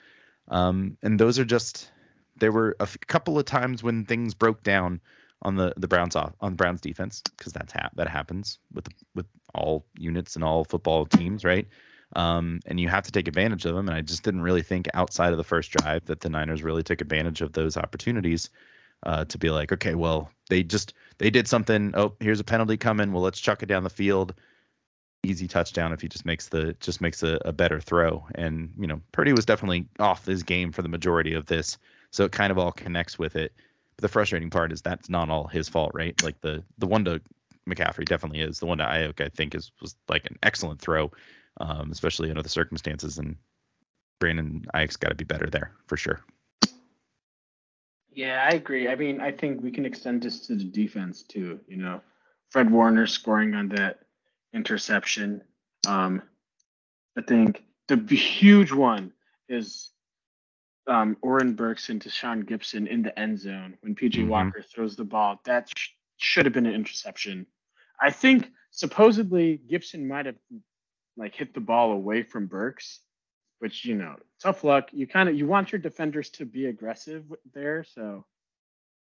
Um, 0.48 0.96
and 1.02 1.18
those 1.18 1.38
are 1.38 1.44
just 1.44 1.90
there 2.36 2.52
were 2.52 2.76
a 2.80 2.84
f- 2.84 2.98
couple 3.06 3.38
of 3.38 3.44
times 3.44 3.82
when 3.82 4.04
things 4.04 4.34
broke 4.34 4.62
down 4.62 5.00
on 5.42 5.56
the 5.56 5.72
the 5.76 5.88
Browns 5.88 6.16
off 6.16 6.32
on 6.40 6.54
Browns 6.54 6.80
defense 6.80 7.22
because 7.36 7.52
that's 7.52 7.72
ha- 7.72 7.90
that 7.94 8.08
happens 8.08 8.58
with 8.72 8.88
with 9.14 9.26
all 9.54 9.86
units 9.96 10.34
and 10.36 10.44
all 10.44 10.64
football 10.64 11.06
teams, 11.06 11.44
right? 11.44 11.68
Um, 12.16 12.60
and 12.66 12.80
you 12.80 12.88
have 12.88 13.04
to 13.04 13.12
take 13.12 13.28
advantage 13.28 13.66
of 13.66 13.74
them. 13.74 13.88
And 13.88 13.96
I 13.96 14.00
just 14.00 14.22
didn't 14.22 14.42
really 14.42 14.62
think 14.62 14.88
outside 14.94 15.32
of 15.32 15.36
the 15.36 15.44
first 15.44 15.70
drive 15.70 16.06
that 16.06 16.20
the 16.20 16.30
Niners 16.30 16.62
really 16.62 16.82
took 16.82 17.00
advantage 17.00 17.42
of 17.42 17.52
those 17.52 17.76
opportunities 17.76 18.50
uh, 19.04 19.24
to 19.26 19.38
be 19.38 19.50
like, 19.50 19.72
okay, 19.72 19.94
well, 19.94 20.30
they 20.48 20.62
just 20.62 20.94
they 21.18 21.30
did 21.30 21.46
something. 21.46 21.92
Oh, 21.94 22.14
here's 22.20 22.40
a 22.40 22.44
penalty 22.44 22.76
coming. 22.76 23.12
Well, 23.12 23.22
let's 23.22 23.40
chuck 23.40 23.62
it 23.62 23.66
down 23.66 23.84
the 23.84 23.90
field. 23.90 24.34
Easy 25.24 25.48
touchdown 25.48 25.92
if 25.92 26.00
he 26.00 26.08
just 26.08 26.24
makes 26.24 26.48
the 26.48 26.74
just 26.80 27.00
makes 27.00 27.22
a, 27.22 27.38
a 27.44 27.52
better 27.52 27.80
throw. 27.80 28.26
And 28.34 28.72
you 28.78 28.86
know, 28.86 29.00
Purdy 29.12 29.32
was 29.32 29.46
definitely 29.46 29.88
off 29.98 30.24
his 30.24 30.42
game 30.42 30.72
for 30.72 30.82
the 30.82 30.88
majority 30.88 31.34
of 31.34 31.46
this, 31.46 31.78
so 32.10 32.24
it 32.24 32.32
kind 32.32 32.50
of 32.50 32.58
all 32.58 32.72
connects 32.72 33.18
with 33.18 33.36
it. 33.36 33.52
But 33.96 34.02
the 34.02 34.08
frustrating 34.08 34.50
part 34.50 34.72
is 34.72 34.80
that's 34.80 35.10
not 35.10 35.28
all 35.28 35.46
his 35.46 35.68
fault, 35.68 35.92
right? 35.94 36.20
Like 36.22 36.40
the 36.40 36.64
the 36.78 36.86
one 36.86 37.04
to 37.04 37.20
McCaffrey 37.68 38.04
definitely 38.04 38.40
is. 38.40 38.60
The 38.60 38.66
one 38.66 38.78
to 38.78 38.84
Aiyuk 38.84 39.20
I 39.20 39.28
think 39.28 39.54
is 39.54 39.70
was 39.80 39.96
like 40.08 40.26
an 40.26 40.38
excellent 40.42 40.80
throw 40.80 41.12
um, 41.58 41.90
especially 41.90 42.30
under 42.30 42.42
the 42.42 42.48
circumstances. 42.48 43.18
And 43.18 43.36
Brandon 44.20 44.64
Aiyuk's 44.74 44.96
got 44.96 45.10
to 45.10 45.14
be 45.14 45.24
better 45.24 45.46
there 45.46 45.72
for 45.86 45.96
sure. 45.96 46.20
Yeah, 48.10 48.44
I 48.50 48.54
agree. 48.54 48.88
I 48.88 48.96
mean, 48.96 49.20
I 49.20 49.30
think 49.30 49.62
we 49.62 49.70
can 49.70 49.86
extend 49.86 50.22
this 50.22 50.46
to 50.46 50.56
the 50.56 50.64
defense 50.64 51.22
too. 51.22 51.60
You 51.68 51.76
know, 51.76 52.00
Fred 52.50 52.70
Warner 52.70 53.06
scoring 53.06 53.54
on 53.54 53.68
that 53.70 54.00
interception. 54.52 55.42
Um, 55.86 56.22
I 57.16 57.22
think 57.22 57.62
the 57.86 57.96
huge 58.16 58.72
one 58.72 59.12
is 59.48 59.90
um, 60.88 61.16
Oren 61.20 61.54
Burks 61.54 61.90
into 61.90 62.10
Sean 62.10 62.42
Gipson 62.42 62.86
in 62.86 63.02
the 63.02 63.16
end 63.18 63.38
zone 63.38 63.76
when 63.80 63.94
PJ 63.94 64.14
mm-hmm. 64.14 64.28
Walker 64.28 64.62
throws 64.62 64.96
the 64.96 65.04
ball. 65.04 65.40
That 65.44 65.68
sh- 65.76 65.90
should 66.16 66.46
have 66.46 66.54
been 66.54 66.66
an 66.66 66.74
interception. 66.74 67.46
I 68.00 68.10
think 68.10 68.50
supposedly 68.70 69.60
Gipson 69.70 70.06
might 70.06 70.26
have 70.26 70.36
like 71.18 71.34
hit 71.34 71.52
the 71.52 71.60
ball 71.60 71.92
away 71.92 72.22
from 72.22 72.46
Burks, 72.46 73.00
which 73.58 73.84
you 73.84 73.96
know, 73.96 74.16
tough 74.42 74.64
luck. 74.64 74.88
You 74.92 75.06
kind 75.06 75.28
of 75.28 75.36
you 75.36 75.46
want 75.46 75.72
your 75.72 75.80
defenders 75.80 76.30
to 76.30 76.46
be 76.46 76.66
aggressive 76.66 77.24
there, 77.52 77.84
so 77.84 78.24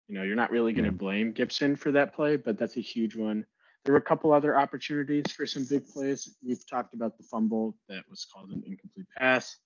you 0.08 0.14
know 0.14 0.22
you're 0.22 0.36
not 0.36 0.50
really 0.50 0.72
going 0.72 0.84
to 0.84 0.92
blame 0.92 1.32
Gipson 1.32 1.76
for 1.78 1.92
that 1.92 2.14
play, 2.14 2.36
but 2.36 2.58
that's 2.58 2.76
a 2.76 2.80
huge 2.80 3.16
one. 3.16 3.46
There 3.84 3.94
were 3.94 3.98
a 3.98 4.02
couple 4.02 4.32
other 4.32 4.56
opportunities 4.56 5.32
for 5.32 5.46
some 5.46 5.64
big 5.64 5.88
plays. 5.88 6.36
We've 6.46 6.64
talked 6.68 6.94
about 6.94 7.16
the 7.16 7.24
fumble 7.24 7.76
that 7.88 8.04
was 8.08 8.24
called 8.32 8.50
an 8.50 8.62
incomplete 8.64 9.08
pass. 9.16 9.56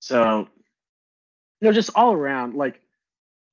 So, 0.00 0.48
you 1.60 1.68
know, 1.68 1.72
just 1.72 1.90
all 1.94 2.12
around, 2.12 2.54
like 2.54 2.80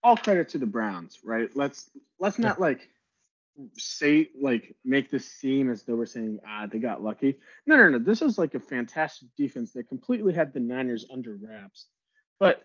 all 0.01 0.17
credit 0.17 0.49
to 0.49 0.57
the 0.57 0.65
Browns, 0.65 1.19
right? 1.23 1.49
Let's 1.55 1.91
let's 2.19 2.39
not 2.39 2.59
like 2.59 2.89
say 3.77 4.29
like 4.39 4.75
make 4.83 5.09
this 5.09 5.29
seem 5.29 5.69
as 5.69 5.83
though 5.83 5.95
we're 5.95 6.05
saying 6.05 6.39
ah 6.47 6.67
they 6.71 6.79
got 6.79 7.03
lucky. 7.03 7.37
No, 7.65 7.77
no, 7.77 7.89
no. 7.89 7.99
This 7.99 8.21
is 8.21 8.37
like 8.37 8.55
a 8.55 8.59
fantastic 8.59 9.27
defense 9.37 9.73
that 9.73 9.89
completely 9.89 10.33
had 10.33 10.53
the 10.53 10.59
Niners 10.59 11.05
under 11.11 11.35
wraps. 11.35 11.87
But 12.39 12.63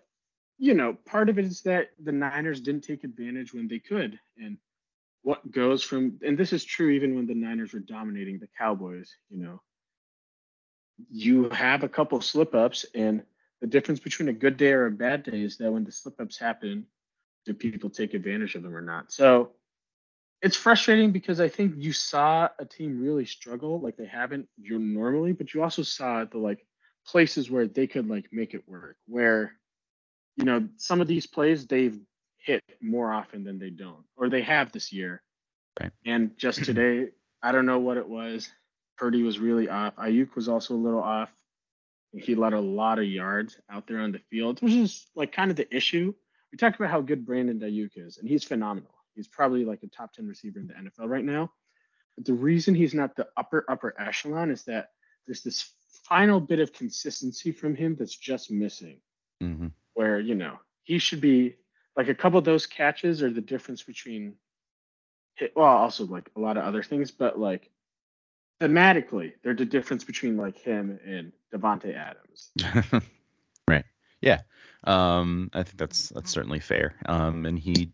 you 0.57 0.73
know, 0.73 0.97
part 1.05 1.29
of 1.29 1.37
it 1.37 1.45
is 1.45 1.61
that 1.63 1.89
the 2.01 2.11
Niners 2.11 2.61
didn't 2.61 2.81
take 2.83 3.03
advantage 3.03 3.53
when 3.53 3.67
they 3.67 3.79
could, 3.79 4.19
and 4.37 4.57
what 5.21 5.51
goes 5.51 5.83
from 5.83 6.19
and 6.25 6.37
this 6.37 6.53
is 6.53 6.63
true 6.63 6.89
even 6.89 7.15
when 7.15 7.27
the 7.27 7.35
Niners 7.35 7.73
were 7.73 7.79
dominating 7.79 8.39
the 8.39 8.49
Cowboys. 8.57 9.15
You 9.29 9.43
know, 9.43 9.61
you 11.11 11.49
have 11.49 11.83
a 11.83 11.89
couple 11.89 12.19
slip 12.21 12.55
ups, 12.55 12.85
and 12.95 13.23
the 13.61 13.67
difference 13.67 13.99
between 13.99 14.29
a 14.29 14.33
good 14.33 14.57
day 14.57 14.71
or 14.71 14.85
a 14.85 14.91
bad 14.91 15.23
day 15.23 15.41
is 15.41 15.57
that 15.57 15.71
when 15.71 15.83
the 15.83 15.91
slip 15.91 16.19
ups 16.19 16.37
happen, 16.37 16.85
do 17.45 17.53
people 17.53 17.89
take 17.89 18.13
advantage 18.13 18.55
of 18.55 18.63
them 18.63 18.75
or 18.75 18.81
not? 18.81 19.11
So 19.11 19.51
it's 20.41 20.55
frustrating 20.55 21.11
because 21.11 21.39
I 21.39 21.49
think 21.49 21.73
you 21.77 21.93
saw 21.93 22.49
a 22.59 22.65
team 22.65 23.01
really 23.01 23.25
struggle 23.25 23.79
like 23.79 23.97
they 23.97 24.05
haven't 24.05 24.47
you 24.57 24.77
normally, 24.77 25.33
but 25.33 25.53
you 25.53 25.63
also 25.63 25.81
saw 25.81 26.25
the 26.25 26.37
like 26.37 26.65
places 27.05 27.49
where 27.49 27.67
they 27.67 27.87
could 27.87 28.07
like 28.07 28.27
make 28.31 28.53
it 28.53 28.67
work. 28.67 28.97
Where 29.07 29.53
you 30.35 30.45
know 30.45 30.67
some 30.77 31.01
of 31.01 31.07
these 31.07 31.25
plays 31.25 31.65
they've 31.65 31.99
hit 32.37 32.63
more 32.81 33.11
often 33.11 33.43
than 33.43 33.57
they 33.57 33.71
don't, 33.71 34.03
or 34.15 34.29
they 34.29 34.43
have 34.43 34.71
this 34.71 34.93
year. 34.93 35.23
Right. 35.79 35.91
And 36.05 36.37
just 36.37 36.63
today, 36.65 37.09
I 37.41 37.51
don't 37.51 37.65
know 37.65 37.79
what 37.79 37.97
it 37.97 38.07
was. 38.07 38.49
Purdy 38.97 39.23
was 39.23 39.39
really 39.39 39.69
off. 39.69 39.95
Aiyuk 39.95 40.35
was 40.35 40.49
also 40.49 40.73
a 40.73 40.75
little 40.75 41.03
off. 41.03 41.31
He 42.13 42.35
let 42.35 42.53
a 42.53 42.59
lot 42.59 42.99
of 42.99 43.05
yards 43.05 43.59
out 43.69 43.85
there 43.85 43.99
on 43.99 44.11
the 44.11 44.21
field, 44.31 44.61
which 44.61 44.73
is 44.73 45.07
like 45.15 45.31
kind 45.31 45.51
of 45.51 45.57
the 45.57 45.75
issue. 45.75 46.13
We 46.51 46.57
talked 46.57 46.77
about 46.77 46.89
how 46.89 47.01
good 47.01 47.25
Brandon 47.25 47.59
Aiyuk 47.59 47.91
is, 47.95 48.17
and 48.17 48.27
he's 48.27 48.43
phenomenal. 48.43 48.96
He's 49.17 49.27
probably 49.27 49.65
like 49.65 49.83
a 49.83 49.87
top 49.87 50.13
10 50.13 50.27
receiver 50.27 50.59
in 50.59 50.67
the 50.67 50.73
NFL 50.73 51.09
right 51.09 51.25
now. 51.25 51.51
But 52.15 52.25
the 52.25 52.33
reason 52.33 52.73
he's 52.73 52.93
not 52.93 53.15
the 53.15 53.27
upper, 53.35 53.65
upper 53.67 53.93
echelon 53.99 54.51
is 54.51 54.63
that 54.63 54.91
there's 55.25 55.43
this 55.43 55.71
final 56.07 56.39
bit 56.39 56.59
of 56.59 56.71
consistency 56.71 57.51
from 57.51 57.75
him 57.75 57.95
that's 57.95 58.15
just 58.15 58.51
missing. 58.51 58.99
Mm-hmm. 59.43 59.67
Where, 59.93 60.19
you 60.19 60.35
know, 60.35 60.59
he 60.83 60.99
should 60.99 61.21
be 61.21 61.55
like 61.95 62.07
a 62.07 62.15
couple 62.15 62.39
of 62.39 62.45
those 62.45 62.65
catches 62.65 63.21
are 63.21 63.31
the 63.31 63.41
difference 63.41 63.83
between, 63.83 64.35
well, 65.55 65.65
also 65.65 66.05
like 66.05 66.29
a 66.35 66.39
lot 66.39 66.57
of 66.57 66.63
other 66.63 66.83
things, 66.83 67.11
but 67.11 67.39
like 67.39 67.69
thematically, 68.61 69.33
they're 69.43 69.55
the 69.55 69.65
difference 69.65 70.03
between 70.03 70.37
like 70.37 70.57
him 70.57 70.99
and 71.05 71.31
Davante 71.53 71.95
Adams. 71.95 72.51
right. 73.67 73.85
Yeah. 74.21 74.41
Um, 74.83 75.49
I 75.53 75.63
think 75.63 75.77
that's 75.77 76.09
that's 76.09 76.31
certainly 76.31 76.59
fair. 76.59 76.95
Um, 77.05 77.45
and 77.45 77.57
he 77.57 77.91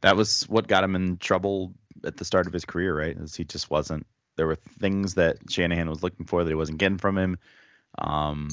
that 0.00 0.16
was 0.16 0.42
what 0.48 0.68
got 0.68 0.84
him 0.84 0.94
in 0.94 1.16
trouble 1.18 1.74
at 2.04 2.16
the 2.16 2.24
start 2.24 2.46
of 2.46 2.52
his 2.52 2.64
career, 2.64 2.96
right? 2.96 3.16
Is 3.16 3.34
he 3.34 3.44
just 3.44 3.70
wasn't 3.70 4.06
there 4.36 4.46
were 4.46 4.56
things 4.56 5.14
that 5.14 5.38
Shanahan 5.50 5.88
was 5.88 6.02
looking 6.02 6.26
for 6.26 6.44
that 6.44 6.50
he 6.50 6.54
wasn't 6.54 6.78
getting 6.78 6.98
from 6.98 7.16
him. 7.16 7.38
Um, 7.98 8.48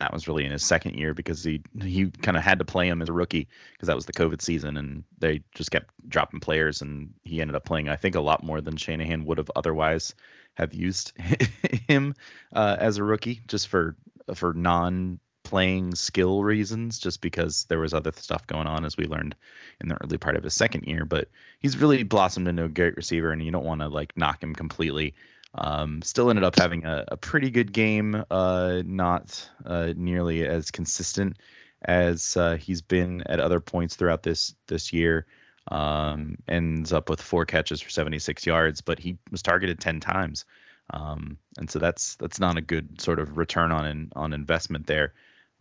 that 0.00 0.12
was 0.12 0.28
really 0.28 0.44
in 0.44 0.52
his 0.52 0.64
second 0.64 0.94
year 0.94 1.12
because 1.12 1.42
he 1.42 1.62
he 1.82 2.10
kind 2.10 2.36
of 2.36 2.42
had 2.42 2.60
to 2.60 2.64
play 2.64 2.88
him 2.88 3.02
as 3.02 3.08
a 3.08 3.12
rookie 3.12 3.48
because 3.72 3.88
that 3.88 3.96
was 3.96 4.06
the 4.06 4.12
COVID 4.12 4.40
season 4.40 4.76
and 4.76 5.04
they 5.18 5.42
just 5.54 5.70
kept 5.70 5.90
dropping 6.08 6.40
players 6.40 6.82
and 6.82 7.14
he 7.24 7.40
ended 7.40 7.56
up 7.56 7.64
playing 7.64 7.88
I 7.88 7.96
think 7.96 8.14
a 8.14 8.20
lot 8.20 8.44
more 8.44 8.60
than 8.60 8.76
Shanahan 8.76 9.24
would 9.24 9.38
have 9.38 9.50
otherwise 9.56 10.14
have 10.54 10.72
used 10.72 11.12
him 11.88 12.14
uh, 12.52 12.76
as 12.78 12.98
a 12.98 13.04
rookie 13.04 13.40
just 13.48 13.68
for 13.68 13.96
for 14.34 14.52
non 14.54 15.18
playing 15.48 15.94
skill 15.94 16.44
reasons 16.44 16.98
just 16.98 17.20
because 17.20 17.64
there 17.68 17.78
was 17.78 17.94
other 17.94 18.12
stuff 18.12 18.46
going 18.46 18.66
on 18.66 18.84
as 18.84 18.96
we 18.96 19.06
learned 19.06 19.34
in 19.80 19.88
the 19.88 19.96
early 20.02 20.18
part 20.18 20.36
of 20.36 20.44
his 20.44 20.54
second 20.54 20.84
year 20.84 21.04
but 21.04 21.28
he's 21.60 21.78
really 21.78 22.02
blossomed 22.02 22.48
into 22.48 22.64
a 22.64 22.68
great 22.68 22.96
receiver 22.96 23.32
and 23.32 23.42
you 23.42 23.50
don't 23.50 23.64
want 23.64 23.80
to 23.80 23.88
like 23.88 24.16
knock 24.16 24.42
him 24.42 24.54
completely. 24.54 25.14
Um, 25.54 26.02
still 26.02 26.28
ended 26.28 26.44
up 26.44 26.58
having 26.58 26.84
a, 26.84 27.04
a 27.08 27.16
pretty 27.16 27.50
good 27.50 27.72
game, 27.72 28.22
uh, 28.30 28.82
not 28.84 29.48
uh, 29.64 29.94
nearly 29.96 30.46
as 30.46 30.70
consistent 30.70 31.38
as 31.82 32.36
uh, 32.36 32.56
he's 32.56 32.82
been 32.82 33.22
at 33.22 33.40
other 33.40 33.60
points 33.60 33.96
throughout 33.96 34.22
this 34.22 34.54
this 34.66 34.92
year. 34.92 35.26
Um, 35.70 36.36
ends 36.46 36.92
up 36.92 37.10
with 37.10 37.20
four 37.20 37.44
catches 37.44 37.80
for 37.80 37.90
76 37.90 38.46
yards, 38.46 38.80
but 38.80 38.98
he 38.98 39.18
was 39.30 39.42
targeted 39.42 39.80
10 39.80 40.00
times, 40.00 40.46
um, 40.90 41.36
and 41.58 41.70
so 41.70 41.78
that's 41.78 42.16
that's 42.16 42.40
not 42.40 42.56
a 42.56 42.62
good 42.62 43.00
sort 43.00 43.18
of 43.18 43.36
return 43.36 43.70
on 43.70 44.10
on 44.16 44.32
investment 44.32 44.86
there, 44.86 45.12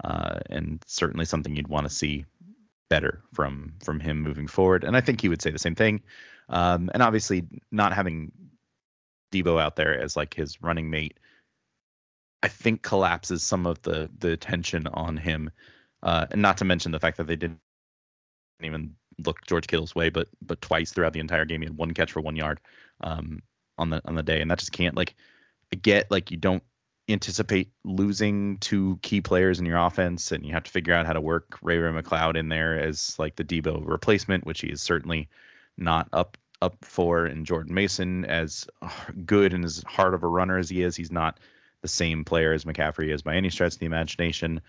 uh, 0.04 0.40
and 0.50 0.84
certainly 0.88 1.26
something 1.26 1.56
you'd 1.56 1.68
want 1.68 1.88
to 1.88 1.94
see 1.94 2.26
better 2.90 3.22
from 3.34 3.74
from 3.84 4.00
him 4.00 4.22
moving 4.22 4.48
forward. 4.48 4.84
And 4.84 4.96
I 4.96 5.02
think 5.02 5.22
he 5.22 5.30
would 5.30 5.42
say 5.42 5.52
the 5.52 5.60
same 5.60 5.76
thing. 5.76 6.04
Um, 6.50 6.90
and 6.94 7.04
obviously, 7.04 7.46
not 7.72 7.94
having 7.94 8.32
Deebo 9.32 9.62
out 9.62 9.76
there 9.76 10.00
as 10.00 10.16
like 10.16 10.34
his 10.34 10.62
running 10.62 10.90
mate, 10.90 11.20
I 12.42 12.48
think 12.48 12.82
collapses 12.82 13.44
some 13.44 13.66
of 13.66 13.82
the 13.82 14.10
the 14.18 14.38
tension 14.38 14.88
on 14.88 15.18
him. 15.18 15.52
Uh, 16.04 16.28
and 16.32 16.42
not 16.42 16.58
to 16.58 16.66
mention 16.66 16.92
the 16.92 17.00
fact 17.00 17.18
that 17.18 17.28
they 17.28 17.36
didn't 17.36 17.60
even 18.62 18.96
look 19.26 19.46
George 19.48 19.68
Kittle's 19.68 19.96
way, 19.96 20.10
but 20.10 20.28
but 20.42 20.62
twice 20.62 20.92
throughout 20.92 21.14
the 21.14 21.20
entire 21.20 21.46
game 21.46 21.62
he 21.62 21.68
had 21.68 21.78
one 21.78 21.94
catch 21.94 22.12
for 22.12 22.22
one 22.22 22.36
yard 22.36 22.60
um, 23.02 23.42
on 23.78 23.90
the 23.90 24.02
on 24.06 24.16
the 24.16 24.24
day, 24.24 24.42
and 24.42 24.52
that 24.52 24.60
just 24.60 24.72
can't 24.72 24.96
like 24.96 25.16
get 25.82 26.10
like 26.12 26.32
you 26.32 26.38
don't 26.38 26.64
anticipate 27.10 27.72
losing 27.84 28.58
two 28.58 29.00
key 29.02 29.22
players 29.22 29.60
in 29.60 29.66
your 29.66 29.78
offense, 29.78 30.32
and 30.32 30.46
you 30.46 30.54
have 30.54 30.64
to 30.64 30.72
figure 30.72 30.94
out 30.94 31.06
how 31.06 31.14
to 31.14 31.22
work 31.22 31.58
Ray 31.62 31.78
Ray 31.78 32.02
McCloud 32.02 32.36
in 32.36 32.50
there 32.50 32.80
as 32.80 33.18
like 33.18 33.36
the 33.36 33.44
Deebo 33.44 33.82
replacement, 33.86 34.46
which 34.46 34.62
he 34.62 34.68
is 34.68 34.82
certainly 34.82 35.30
not 35.78 36.10
up 36.12 36.38
up 36.62 36.78
for 36.84 37.26
and 37.26 37.46
Jordan 37.46 37.74
Mason 37.74 38.26
as 38.26 38.68
good 39.26 39.54
and 39.54 39.64
as 39.64 39.84
hard 39.86 40.14
of 40.14 40.24
a 40.24 40.28
runner 40.28 40.58
as 40.58 40.70
he 40.70 40.82
is. 40.82 40.96
He's 40.96 41.12
not 41.12 41.40
the 41.82 41.88
same 41.88 42.26
player 42.26 42.54
as 42.54 42.66
McCaffrey 42.66 43.14
is 43.14 43.22
by 43.22 43.36
any 43.36 43.50
stretch 43.50 43.74
of 43.74 43.80
the 43.80 43.86
imagination. 43.86 44.62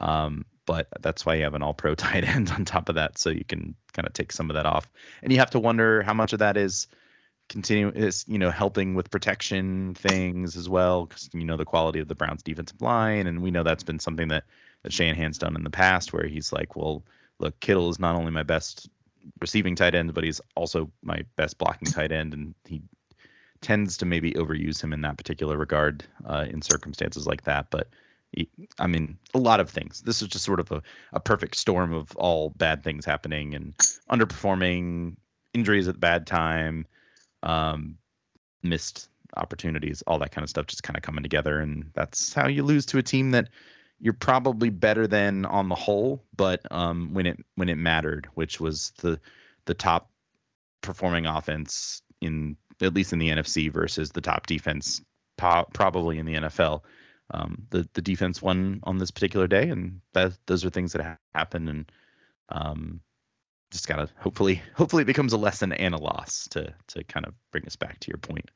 Um, 0.00 0.44
but 0.66 0.88
that's 1.00 1.24
why 1.24 1.36
you 1.36 1.44
have 1.44 1.54
an 1.54 1.62
all 1.62 1.74
pro 1.74 1.94
tight 1.96 2.24
end 2.24 2.50
on 2.50 2.64
top 2.64 2.88
of 2.88 2.96
that. 2.96 3.18
So 3.18 3.30
you 3.30 3.44
can 3.44 3.74
kind 3.92 4.06
of 4.06 4.12
take 4.12 4.32
some 4.32 4.50
of 4.50 4.54
that 4.54 4.66
off. 4.66 4.90
And 5.22 5.32
you 5.32 5.38
have 5.38 5.50
to 5.50 5.60
wonder 5.60 6.02
how 6.02 6.14
much 6.14 6.32
of 6.32 6.40
that 6.40 6.56
is 6.56 6.88
continue 7.48 7.90
is, 7.90 8.24
you 8.28 8.38
know, 8.38 8.50
helping 8.50 8.94
with 8.94 9.10
protection 9.10 9.94
things 9.94 10.56
as 10.56 10.68
well. 10.68 11.06
Cause 11.06 11.30
you 11.32 11.44
know, 11.44 11.56
the 11.56 11.64
quality 11.64 12.00
of 12.00 12.08
the 12.08 12.14
Browns 12.14 12.42
defensive 12.42 12.80
line. 12.80 13.26
And 13.26 13.42
we 13.42 13.50
know 13.50 13.62
that's 13.62 13.84
been 13.84 13.98
something 13.98 14.28
that, 14.28 14.44
that 14.82 14.92
Shanahan's 14.92 15.38
done 15.38 15.56
in 15.56 15.64
the 15.64 15.70
past 15.70 16.12
where 16.12 16.26
he's 16.26 16.52
like, 16.52 16.76
well, 16.76 17.04
look, 17.38 17.58
Kittle 17.60 17.90
is 17.90 17.98
not 17.98 18.16
only 18.16 18.30
my 18.30 18.42
best 18.42 18.88
receiving 19.40 19.76
tight 19.76 19.94
end, 19.94 20.14
but 20.14 20.24
he's 20.24 20.40
also 20.54 20.90
my 21.02 21.22
best 21.36 21.58
blocking 21.58 21.88
tight 21.88 22.12
end, 22.12 22.34
and 22.34 22.54
he 22.66 22.82
tends 23.60 23.96
to 23.98 24.06
maybe 24.06 24.32
overuse 24.32 24.82
him 24.82 24.92
in 24.92 25.00
that 25.02 25.16
particular 25.16 25.56
regard 25.56 26.04
uh, 26.24 26.46
in 26.48 26.62
circumstances 26.62 27.26
like 27.26 27.42
that. 27.44 27.70
But 27.70 27.88
he, 28.32 28.48
I 28.78 28.86
mean, 28.86 29.18
a 29.34 29.38
lot 29.38 29.60
of 29.60 29.70
things. 29.70 30.02
This 30.02 30.22
is 30.22 30.28
just 30.28 30.44
sort 30.44 30.60
of 30.60 30.70
a, 30.70 30.82
a 31.12 31.20
perfect 31.20 31.56
storm 31.56 31.92
of 31.92 32.14
all 32.16 32.50
bad 32.50 32.84
things 32.84 33.04
happening 33.04 33.54
and 33.54 33.76
underperforming, 34.10 35.16
injuries 35.54 35.88
at 35.88 35.94
the 35.94 36.00
bad 36.00 36.26
time, 36.26 36.86
um, 37.42 37.98
missed 38.62 39.08
opportunities, 39.36 40.02
all 40.06 40.18
that 40.18 40.32
kind 40.32 40.42
of 40.42 40.50
stuff 40.50 40.66
just 40.66 40.82
kind 40.82 40.96
of 40.96 41.02
coming 41.02 41.22
together. 41.22 41.58
And 41.58 41.90
that's 41.94 42.32
how 42.32 42.48
you 42.48 42.62
lose 42.62 42.86
to 42.86 42.98
a 42.98 43.02
team 43.02 43.32
that 43.32 43.48
you're 44.00 44.12
probably 44.12 44.70
better 44.70 45.06
than 45.06 45.44
on 45.44 45.68
the 45.68 45.74
whole, 45.74 46.24
but 46.36 46.60
um, 46.70 47.14
when 47.14 47.26
it 47.26 47.44
when 47.56 47.68
it 47.68 47.76
mattered, 47.76 48.28
which 48.34 48.60
was 48.60 48.92
the 48.98 49.20
the 49.64 49.74
top 49.74 50.10
performing 50.80 51.26
offense 51.26 52.02
in 52.20 52.56
at 52.80 52.94
least 52.94 53.12
in 53.12 53.18
the 53.18 53.30
NFC 53.30 53.72
versus 53.72 54.10
the 54.10 54.20
top 54.20 54.46
defense 54.46 55.02
po- 55.36 55.66
probably 55.72 56.18
in 56.18 56.26
the 56.26 56.34
NFL. 56.34 56.82
Um, 57.30 57.66
the 57.70 57.88
the 57.92 58.02
defense 58.02 58.40
won 58.40 58.80
on 58.84 58.98
this 58.98 59.10
particular 59.10 59.46
day, 59.46 59.68
and 59.68 60.00
that 60.14 60.32
those 60.46 60.64
are 60.64 60.70
things 60.70 60.92
that 60.92 61.02
ha- 61.02 61.16
happen, 61.34 61.68
and 61.68 61.92
um, 62.48 63.00
just 63.70 63.88
gotta 63.88 64.08
hopefully 64.18 64.62
hopefully 64.74 65.02
it 65.02 65.06
becomes 65.06 65.32
a 65.32 65.38
lesson 65.38 65.72
and 65.72 65.94
a 65.94 65.98
loss 65.98 66.48
to 66.48 66.72
to 66.88 67.04
kind 67.04 67.26
of 67.26 67.34
bring 67.52 67.66
us 67.66 67.76
back 67.76 68.00
to 68.00 68.08
your 68.08 68.18
point 68.18 68.50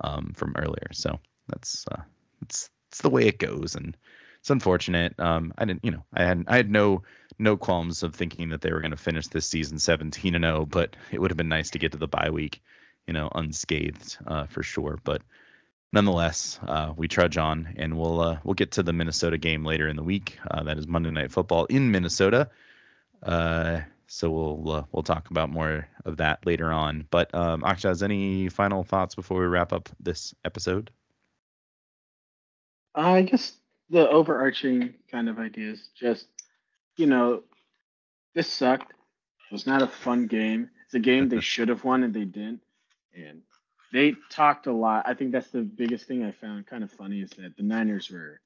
um, 0.00 0.32
from 0.34 0.54
earlier. 0.56 0.88
So 0.92 1.18
that's 1.48 1.86
uh, 1.90 2.02
it's 2.42 2.70
it's 2.90 3.00
the 3.00 3.10
way 3.10 3.26
it 3.26 3.38
goes, 3.38 3.74
and 3.74 3.96
it's 4.40 4.50
unfortunate. 4.50 5.18
Um, 5.18 5.52
I 5.58 5.64
didn't, 5.64 5.84
you 5.84 5.90
know, 5.90 6.04
I 6.12 6.24
had 6.24 6.44
I 6.48 6.56
had 6.56 6.70
no 6.70 7.02
no 7.38 7.56
qualms 7.56 8.02
of 8.02 8.14
thinking 8.14 8.50
that 8.50 8.60
they 8.60 8.72
were 8.72 8.80
going 8.80 8.92
to 8.92 8.96
finish 8.96 9.26
this 9.26 9.46
season 9.46 9.78
17 9.78 10.34
and 10.34 10.44
0, 10.44 10.66
but 10.66 10.96
it 11.10 11.20
would 11.20 11.30
have 11.30 11.36
been 11.36 11.48
nice 11.48 11.70
to 11.70 11.78
get 11.78 11.92
to 11.92 11.98
the 11.98 12.08
bye 12.08 12.30
week, 12.30 12.62
you 13.06 13.12
know, 13.12 13.28
unscathed 13.34 14.16
uh, 14.26 14.46
for 14.46 14.62
sure. 14.62 14.98
But 15.04 15.22
nonetheless, 15.92 16.58
uh, 16.66 16.92
we 16.96 17.08
trudge 17.08 17.36
on, 17.36 17.74
and 17.76 17.98
we'll 17.98 18.20
uh, 18.20 18.38
we'll 18.44 18.54
get 18.54 18.72
to 18.72 18.82
the 18.82 18.92
Minnesota 18.92 19.38
game 19.38 19.64
later 19.64 19.88
in 19.88 19.96
the 19.96 20.02
week. 20.02 20.38
Uh, 20.50 20.62
that 20.64 20.78
is 20.78 20.86
Monday 20.86 21.10
Night 21.10 21.32
Football 21.32 21.66
in 21.66 21.90
Minnesota. 21.90 22.50
So 24.08 24.30
we'll 24.30 24.70
uh, 24.70 24.82
we'll 24.92 25.02
talk 25.02 25.30
about 25.30 25.50
more 25.50 25.88
of 26.04 26.18
that 26.18 26.46
later 26.46 26.72
on. 26.72 27.06
But 27.10 27.34
um, 27.34 27.62
has 27.62 28.02
any 28.02 28.48
final 28.48 28.84
thoughts 28.84 29.14
before 29.14 29.40
we 29.40 29.46
wrap 29.46 29.72
up 29.72 29.88
this 30.00 30.34
episode? 30.44 30.90
I 32.94 33.22
guess 33.22 33.52
the 33.90 34.08
overarching 34.08 34.94
kind 35.10 35.28
of 35.28 35.38
idea 35.38 35.72
is 35.72 35.88
Just, 35.98 36.26
you 36.96 37.06
know, 37.06 37.42
this 38.34 38.48
sucked. 38.48 38.90
It 38.90 39.52
was 39.52 39.66
not 39.66 39.82
a 39.82 39.86
fun 39.86 40.26
game. 40.26 40.70
It's 40.84 40.94
a 40.94 40.98
game 40.98 41.28
they 41.28 41.40
should 41.52 41.68
have 41.68 41.84
won 41.84 42.02
and 42.02 42.14
they 42.14 42.24
didn't. 42.24 42.60
And 43.14 43.42
they 43.92 44.14
talked 44.30 44.66
a 44.66 44.72
lot. 44.72 45.06
I 45.06 45.14
think 45.14 45.32
that's 45.32 45.50
the 45.50 45.62
biggest 45.62 46.06
thing 46.06 46.24
I 46.24 46.32
found 46.32 46.66
kind 46.66 46.82
of 46.82 46.90
funny 46.90 47.20
is 47.20 47.30
that 47.30 47.56
the 47.56 47.62
Niners 47.62 48.10
were 48.10 48.40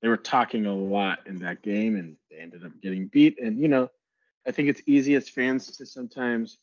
they 0.00 0.08
were 0.08 0.16
talking 0.16 0.66
a 0.66 0.74
lot 0.74 1.26
in 1.26 1.40
that 1.40 1.62
game 1.62 1.96
and 1.96 2.16
they 2.30 2.38
ended 2.38 2.64
up 2.64 2.72
getting 2.80 3.08
beat. 3.08 3.38
And 3.40 3.58
you 3.58 3.68
know, 3.68 3.90
I 4.48 4.52
think 4.52 4.70
it's 4.70 4.82
easy 4.86 5.14
as 5.16 5.28
fans 5.28 5.76
to 5.76 5.86
sometimes 5.86 6.58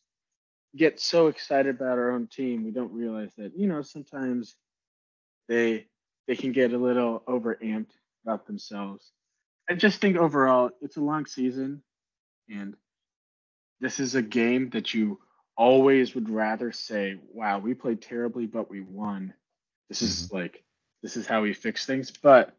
get 0.76 1.00
so 1.00 1.28
excited 1.28 1.76
about 1.76 2.00
our 2.00 2.12
own 2.12 2.28
team 2.28 2.66
we 2.66 2.72
don't 2.72 2.92
realize 2.94 3.34
that 3.38 3.58
you 3.58 3.68
know 3.68 3.82
sometimes 3.82 4.56
they 5.48 5.88
they 6.28 6.36
can 6.36 6.52
get 6.52 6.74
a 6.74 6.78
little 6.78 7.24
overamped 7.28 7.94
about 8.26 8.48
themselves. 8.48 9.12
I 9.70 9.76
just 9.76 10.02
think 10.02 10.18
overall 10.18 10.72
it's 10.82 10.98
a 10.98 11.02
long 11.02 11.26
season 11.28 11.84
and 12.50 12.76
this 13.82 14.00
is 14.00 14.16
a 14.16 14.22
game 14.24 14.70
that 14.72 14.94
you 14.94 15.20
always 15.58 16.16
would 16.16 16.30
rather 16.30 16.72
say, 16.72 17.20
"Wow, 17.32 17.60
we 17.60 17.74
played 17.74 18.02
terribly, 18.02 18.48
but 18.48 18.70
we 18.70 18.82
won." 18.82 19.34
This 19.90 20.02
is 20.02 20.28
Mm-hmm. 20.28 20.36
like 20.38 20.64
this 21.04 21.18
is 21.18 21.28
how 21.28 21.42
we 21.44 21.54
fix 21.54 21.86
things. 21.86 22.12
But 22.12 22.56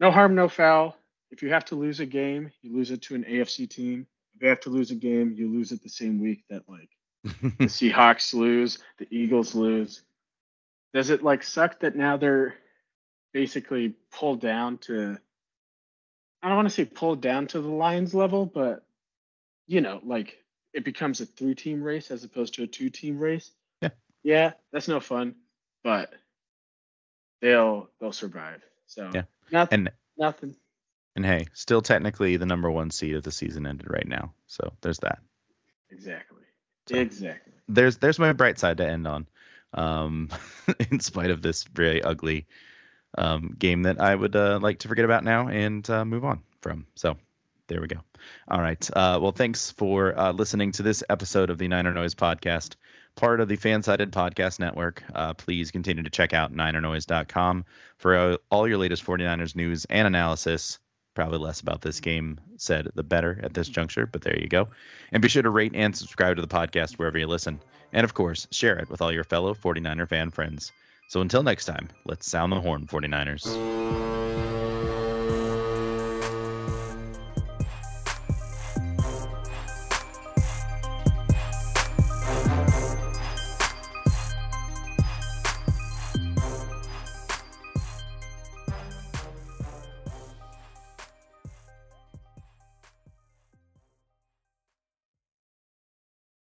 no 0.00 0.10
harm, 0.10 0.34
no 0.34 0.48
foul. 0.48 0.96
If 1.30 1.42
you 1.42 1.50
have 1.50 1.66
to 1.66 1.76
lose 1.76 2.00
a 2.00 2.06
game, 2.06 2.50
you 2.62 2.74
lose 2.74 2.90
it 2.90 3.02
to 3.02 3.14
an 3.14 3.24
AFC 3.24 3.68
team. 3.68 4.06
You 4.42 4.48
have 4.48 4.60
to 4.60 4.70
lose 4.70 4.90
a 4.90 4.96
game, 4.96 5.34
you 5.36 5.48
lose 5.48 5.70
it 5.70 5.84
the 5.84 5.88
same 5.88 6.20
week 6.20 6.42
that 6.50 6.68
like 6.68 6.90
the 7.24 7.66
Seahawks 7.66 8.34
lose, 8.34 8.78
the 8.98 9.06
Eagles 9.08 9.54
lose. 9.54 10.02
Does 10.92 11.10
it 11.10 11.22
like 11.22 11.44
suck 11.44 11.78
that 11.80 11.94
now 11.94 12.16
they're 12.16 12.56
basically 13.32 13.94
pulled 14.10 14.40
down 14.40 14.78
to 14.78 15.16
I 16.42 16.48
don't 16.48 16.56
want 16.56 16.68
to 16.68 16.74
say 16.74 16.84
pulled 16.84 17.20
down 17.20 17.46
to 17.48 17.60
the 17.60 17.68
Lions 17.68 18.14
level, 18.14 18.44
but 18.44 18.84
you 19.68 19.80
know, 19.80 20.00
like 20.04 20.42
it 20.74 20.84
becomes 20.84 21.20
a 21.20 21.26
three 21.26 21.54
team 21.54 21.80
race 21.80 22.10
as 22.10 22.24
opposed 22.24 22.54
to 22.54 22.64
a 22.64 22.66
two 22.66 22.90
team 22.90 23.20
race. 23.20 23.52
Yeah. 23.80 23.90
Yeah, 24.24 24.52
that's 24.72 24.88
no 24.88 24.98
fun, 24.98 25.36
but 25.84 26.12
they'll 27.40 27.88
they'll 28.00 28.10
survive. 28.10 28.60
So 28.86 29.08
Yeah. 29.14 29.22
nothing 29.52 29.86
and 29.86 29.90
nothing. 30.18 30.56
And 31.16 31.24
hey, 31.24 31.46
still 31.52 31.82
technically 31.82 32.36
the 32.36 32.46
number 32.46 32.70
one 32.70 32.90
seed 32.90 33.16
of 33.16 33.22
the 33.22 33.32
season 33.32 33.66
ended 33.66 33.86
right 33.90 34.06
now. 34.06 34.32
So 34.46 34.72
there's 34.80 34.98
that. 35.00 35.18
Exactly. 35.90 36.42
So- 36.88 36.96
Exactly. 36.96 37.52
there's 37.68 37.98
there's 37.98 38.18
my 38.18 38.32
bright 38.32 38.58
side 38.58 38.78
to 38.78 38.86
end 38.86 39.06
on. 39.06 39.26
Um, 39.74 40.28
in 40.90 41.00
spite 41.00 41.30
of 41.30 41.40
this 41.40 41.64
very 41.64 42.02
ugly 42.02 42.46
um, 43.16 43.54
game 43.58 43.82
that 43.84 44.00
I 44.00 44.14
would 44.14 44.36
uh, 44.36 44.58
like 44.60 44.80
to 44.80 44.88
forget 44.88 45.04
about 45.06 45.24
now 45.24 45.48
and 45.48 45.88
uh, 45.88 46.04
move 46.04 46.24
on 46.26 46.42
from. 46.60 46.86
So 46.94 47.16
there 47.68 47.80
we 47.80 47.86
go. 47.86 48.00
All 48.48 48.60
right. 48.60 48.86
Uh, 48.94 49.18
well, 49.22 49.32
thanks 49.32 49.70
for 49.70 50.18
uh, 50.18 50.32
listening 50.32 50.72
to 50.72 50.82
this 50.82 51.02
episode 51.08 51.48
of 51.48 51.56
the 51.58 51.68
Niner 51.68 51.94
Noise 51.94 52.14
podcast, 52.14 52.74
part 53.16 53.40
of 53.40 53.48
the 53.48 53.56
Fansided 53.56 54.10
Podcast 54.10 54.60
Network. 54.60 55.02
Uh, 55.14 55.32
please 55.34 55.70
continue 55.70 56.02
to 56.02 56.10
check 56.10 56.34
out 56.34 56.52
ninernoise.com 56.52 57.64
for 57.96 58.14
uh, 58.14 58.36
all 58.50 58.68
your 58.68 58.78
latest 58.78 59.04
49ers 59.06 59.56
news 59.56 59.86
and 59.86 60.06
analysis. 60.06 60.78
Probably 61.14 61.38
less 61.38 61.60
about 61.60 61.82
this 61.82 61.96
mm-hmm. 61.96 62.10
game 62.10 62.40
said, 62.56 62.88
the 62.94 63.02
better 63.02 63.40
at 63.42 63.54
this 63.54 63.68
mm-hmm. 63.68 63.74
juncture, 63.74 64.06
but 64.06 64.22
there 64.22 64.38
you 64.38 64.48
go. 64.48 64.68
And 65.10 65.22
be 65.22 65.28
sure 65.28 65.42
to 65.42 65.50
rate 65.50 65.72
and 65.74 65.96
subscribe 65.96 66.36
to 66.36 66.42
the 66.42 66.48
podcast 66.48 66.94
wherever 66.94 67.18
you 67.18 67.26
listen. 67.26 67.60
And 67.92 68.04
of 68.04 68.14
course, 68.14 68.48
share 68.50 68.78
it 68.78 68.88
with 68.88 69.02
all 69.02 69.12
your 69.12 69.24
fellow 69.24 69.54
49er 69.54 70.08
fan 70.08 70.30
friends. 70.30 70.72
So 71.08 71.20
until 71.20 71.42
next 71.42 71.66
time, 71.66 71.88
let's 72.06 72.26
sound 72.26 72.52
the 72.52 72.60
horn, 72.60 72.86
49ers. 72.86 74.61